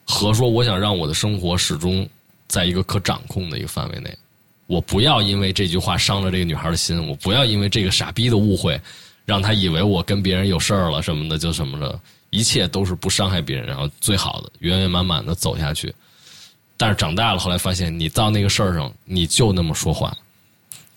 [0.04, 2.08] 和说我想让我的生活始终
[2.48, 4.14] 在一个可掌控的一个范围内。
[4.66, 8.80] 我不要因为这句话伤了这个女孩的心，我不要因为这个傻逼的误会，
[9.24, 11.98] 让她以为我跟别人有事儿了什么的，就什么的。
[12.30, 15.94] 一切都是不伤害别人，然后最好的圆圆满满的走下去。
[16.76, 20.16] 但是长大了，后来发现你到那个事儿上，你就那么说话，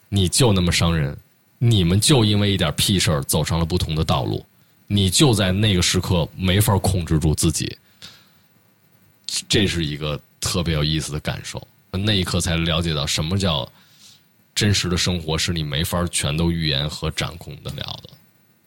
[0.08, 1.18] 你就那么伤人，
[1.58, 4.46] 你们就因为一点屁事儿走上了不同的道路，
[4.88, 7.78] 你就在那个时刻没法控制住自己。
[9.50, 11.62] 这是一个特别有意思的感受。
[11.92, 13.70] 那一刻才了解到什么叫
[14.56, 18.10] 真实的生活，是你没法全都预言和掌控得了的。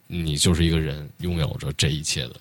[0.05, 2.35] 你就是一个人，拥有着这一切的。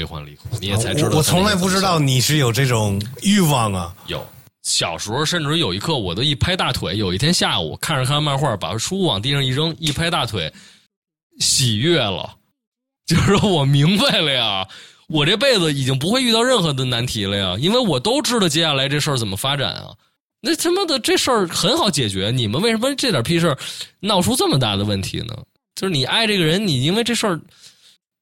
[0.00, 1.10] 悲欢离合，你也才知道。
[1.10, 3.94] 我从来不知道你是有这种欲望啊！
[4.06, 4.26] 有
[4.62, 6.96] 小时候，甚至有一刻，我都一拍大腿。
[6.96, 10.50] 有一天下午，看着看漫画，把书往地上一扔，一拍大腿，
[11.38, 12.34] 喜悦了。
[13.06, 14.66] 就是我明白了呀，
[15.08, 19.92] 我这辈子已经不会遇到任何的难题了呀，因为我都知道接下来这事儿怎么发展啊。
[20.40, 23.58] 那他妈的这事儿很好解决，你们为什么这点屁事儿
[24.00, 25.36] 闹出这么大的问题呢？
[25.74, 27.38] 就是你爱这个人，你因为这事儿。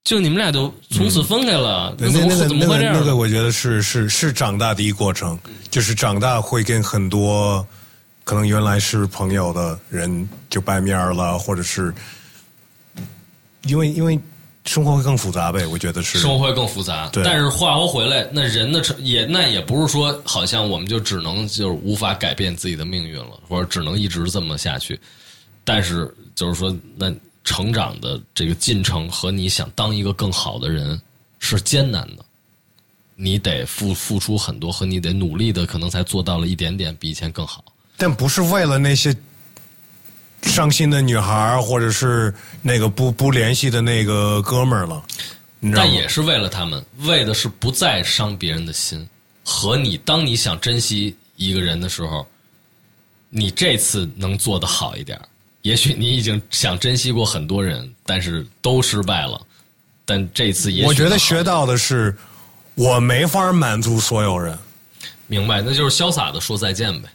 [0.09, 2.95] 就你们俩就从此分开了，那怎么怎么会这样？
[2.95, 5.39] 那个我觉得是是是长大的一个过程，
[5.71, 7.63] 就是长大会跟很多
[8.25, 11.93] 可能原来是朋友的人就掰面了，或者是
[13.65, 14.19] 因为因为
[14.65, 15.67] 生活会更复杂呗。
[15.67, 17.11] 我觉得是生活会更复杂。
[17.13, 24.99] 但是话说回来，那人的成也那也不是说好像我们就只能就是无法改变自己的命运了，或者只能一直这么下去。
[25.65, 27.13] 但是就是说那。
[27.49, 31.01] 成长的这个进程和你想当一个更好的人
[31.39, 32.23] 是艰难的，
[33.15, 37.65] 你得付付出很多，和你得努力的，可能才做到了一点点比以前更好。
[37.97, 39.17] 但不是为了那些
[40.43, 45.03] 伤心的女孩或者是那个不不联系的那个哥们儿了。
[45.75, 49.09] 但也是为了他们，为的是不再伤别人的心。
[49.43, 52.27] 和你，当你想珍惜一个人的时候，
[53.31, 55.19] 你这次能做的好一点。
[55.69, 59.39] 也许你已经想珍惜过很多人，但是都失败了。
[60.07, 62.17] 但这次也我觉得学到的是，
[62.75, 64.59] 我没法满足所有人。
[65.27, 67.09] 明白，那就是潇洒的说再见呗。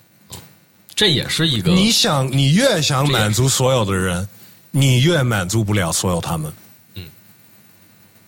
[0.93, 4.29] 这也是一个你想，你越想满足所有的人，
[4.69, 6.53] 你越满足不了所有他们。
[6.93, 7.03] 嗯，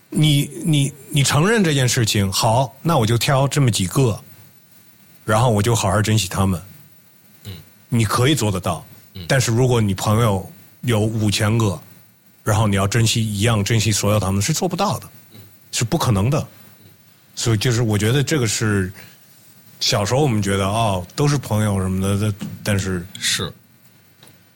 [0.09, 4.19] 你你你承认这件事情，好，那我就挑这么几个，
[5.23, 6.59] 然后我就好好珍惜他们。
[7.43, 7.51] 嗯，
[7.89, 8.83] 你可以做得到。
[9.27, 10.51] 但是如果你朋友
[10.81, 11.79] 有五千个，
[12.43, 15.09] 然后你要珍惜一样珍惜所有他们，是做不到的，
[15.71, 16.47] 是不可能的。
[17.35, 18.91] 所以就是我觉得这个是
[19.79, 22.33] 小时候我们觉得哦都是朋友什么的，
[22.63, 23.51] 但是是，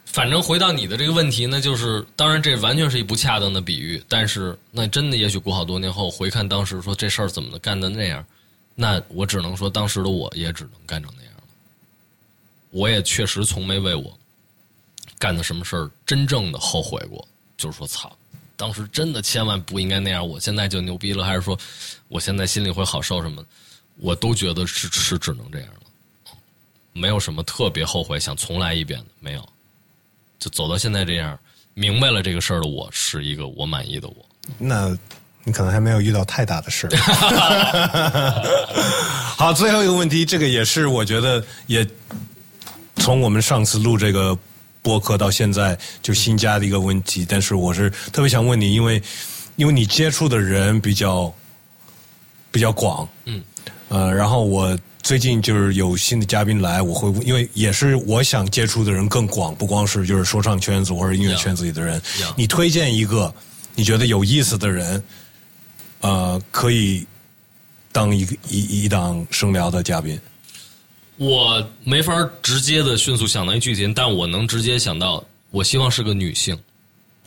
[0.06, 8.26] 反正回到你的这个问题呢，就是当然这完全是一不恰当的比喻，但是那真的也许过好多年后回看当时说这事儿怎么干的那样，
[8.76, 11.44] 那我只能说当时的我也只能干成那样了。
[12.72, 14.19] 我也确实从没为我。
[15.20, 17.28] 干的什么事儿真正的后悔过？
[17.58, 18.10] 就是说，操，
[18.56, 20.26] 当时真的千万不应该那样。
[20.26, 21.60] 我现在就牛逼了，还是说，
[22.08, 23.44] 我现在心里会好受什么？
[23.98, 26.32] 我都觉得是是只能这样了，
[26.94, 29.46] 没有什么特别后悔想重来一遍的，没有。
[30.40, 31.38] 就走到现在这样，
[31.74, 34.16] 明白了这个事儿的我是一个我满意的我。
[34.58, 34.98] 那
[35.44, 36.96] 你可能还没有遇到太大的事儿。
[39.36, 41.86] 好，最后一个问题，这个也是我觉得也
[42.96, 44.40] 从我们上次录这个。
[44.82, 49.02] 播客到现在就新加的一个问题，但是我是特别想问你，因为
[49.56, 51.34] 因为你接触的人比较
[52.52, 53.44] 比较广，嗯，
[53.90, 62.02] 呃，然后我最近就是有新的嘉宾来，我会因为也是我想接触的人更广，不光是就是说唱圈子或者音乐圈子里的人，
[62.36, 63.34] 你推荐一个
[63.76, 65.04] 你觉得有意思的人，
[66.02, 67.06] 呃，可以
[67.92, 70.20] 当一个一一档声聊的嘉宾。
[71.20, 75.22] 我没法直接的迅速想到一剧情，但我能直接想到，
[75.52, 76.58] 我希望是个女性。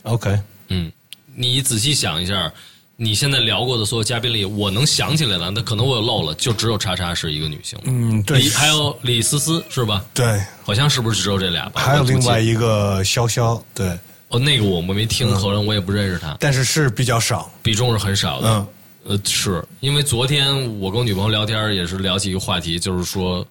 [0.01, 0.35] OK，
[0.69, 0.91] 嗯，
[1.35, 2.51] 你仔细想一下，
[2.95, 7.77] 你现在聊过的所有嘉宾里，我能想起来的，那可能我有漏了，就只有叉叉是一个女性。
[7.83, 10.03] 嗯，对，还有李思思是吧？
[10.11, 11.71] 对，好像是不是只有这俩？
[11.75, 13.87] 还有另外一个潇潇，对。
[14.29, 16.35] 哦，那个我我没听，可能我也不认识他。
[16.39, 18.49] 但是是比较少，比重是很少的。
[18.49, 18.67] 嗯，
[19.09, 23.45] 呃，是因为昨天我跟我女朋友聊天，也是聊起一个话题，就是说，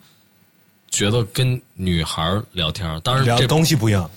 [0.92, 4.08] 觉得跟女孩聊天，当然聊这东西不一样。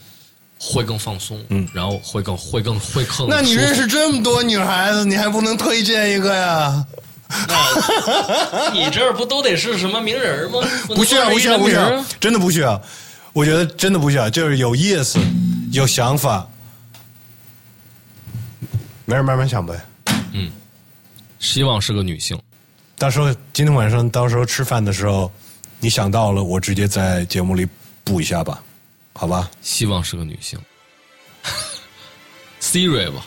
[0.60, 3.28] 会更放松，嗯，然后会更会更会更。
[3.28, 6.86] 那你认识这么多女孩子，你还不能推荐一个呀？
[8.74, 10.60] 你这儿不都得是什么名人吗？
[10.88, 12.82] 不需要，不需要，不需要，真的不需要。
[13.34, 15.20] 我觉得真的不需要，就是有意思，
[15.72, 16.48] 有想法，
[19.06, 19.74] 没人慢慢想呗。
[20.32, 20.52] 嗯，
[21.40, 22.40] 希望是个女性。
[22.98, 25.32] 到时候今天晚上，到时候吃饭的时候，
[25.86, 27.68] 你想到了，我直接在节目里
[28.04, 28.60] 补一下吧。
[29.14, 30.60] 好吧，希望是个女性，
[32.60, 33.24] Siri 吧，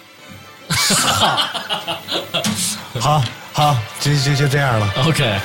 [2.98, 3.22] 好
[3.52, 5.38] 好，就就就这样了，OK。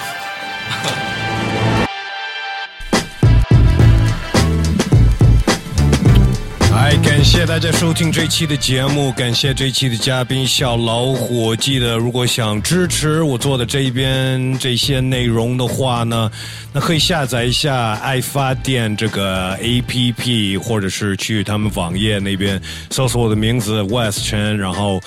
[6.74, 11.56] 感谢大家收听这期的节目，感谢这期的嘉宾小老虎。
[11.56, 16.32] 记得如果想支持我做的这一边这些内容的话呢，
[16.72, 25.02] 那可以下载一下爱发电这个 APP，或者是去他们网页那边搜索我的名字 West Chen，然后。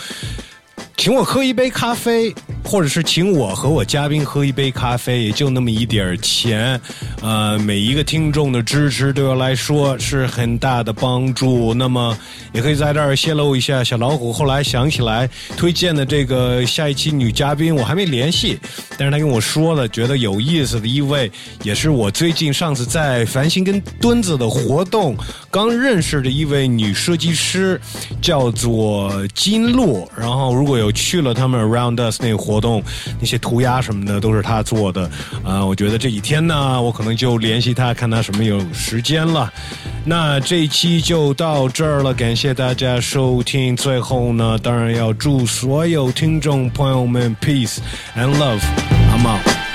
[0.97, 6.81] 请我喝一杯咖啡，或者是请我和我嘉宾喝一杯咖啡，也就那么一点钱，
[7.21, 11.75] 呃，每一个听众的支持对我来说是很大的帮助。
[11.75, 12.17] 那么，
[12.53, 18.59] 也可以在这儿泄露一下，小老虎后来想起来推荐的这个下一期女嘉宾，我还没联系，
[18.97, 21.31] 但是他跟我说了，觉得有意思的一位，
[21.63, 25.15] 也是我最近上次在繁星跟墩子的活动
[25.51, 27.81] 刚认识的一位女设计师，
[28.21, 30.11] 叫做金洛。
[30.19, 32.83] 然后，如果有去了他们 Around Us 那个活动，
[33.21, 35.11] 那些涂鸦什么的都是他做的。
[35.45, 39.53] 啊，我觉得这几天呢，我可能就联系他，看他什么有时间了。
[40.05, 43.77] 那这一期就到这儿了，感谢大家收听。
[43.77, 47.79] 最后呢，当然要祝所有听众朋友们 Peace
[48.17, 49.66] and Love，I'm out。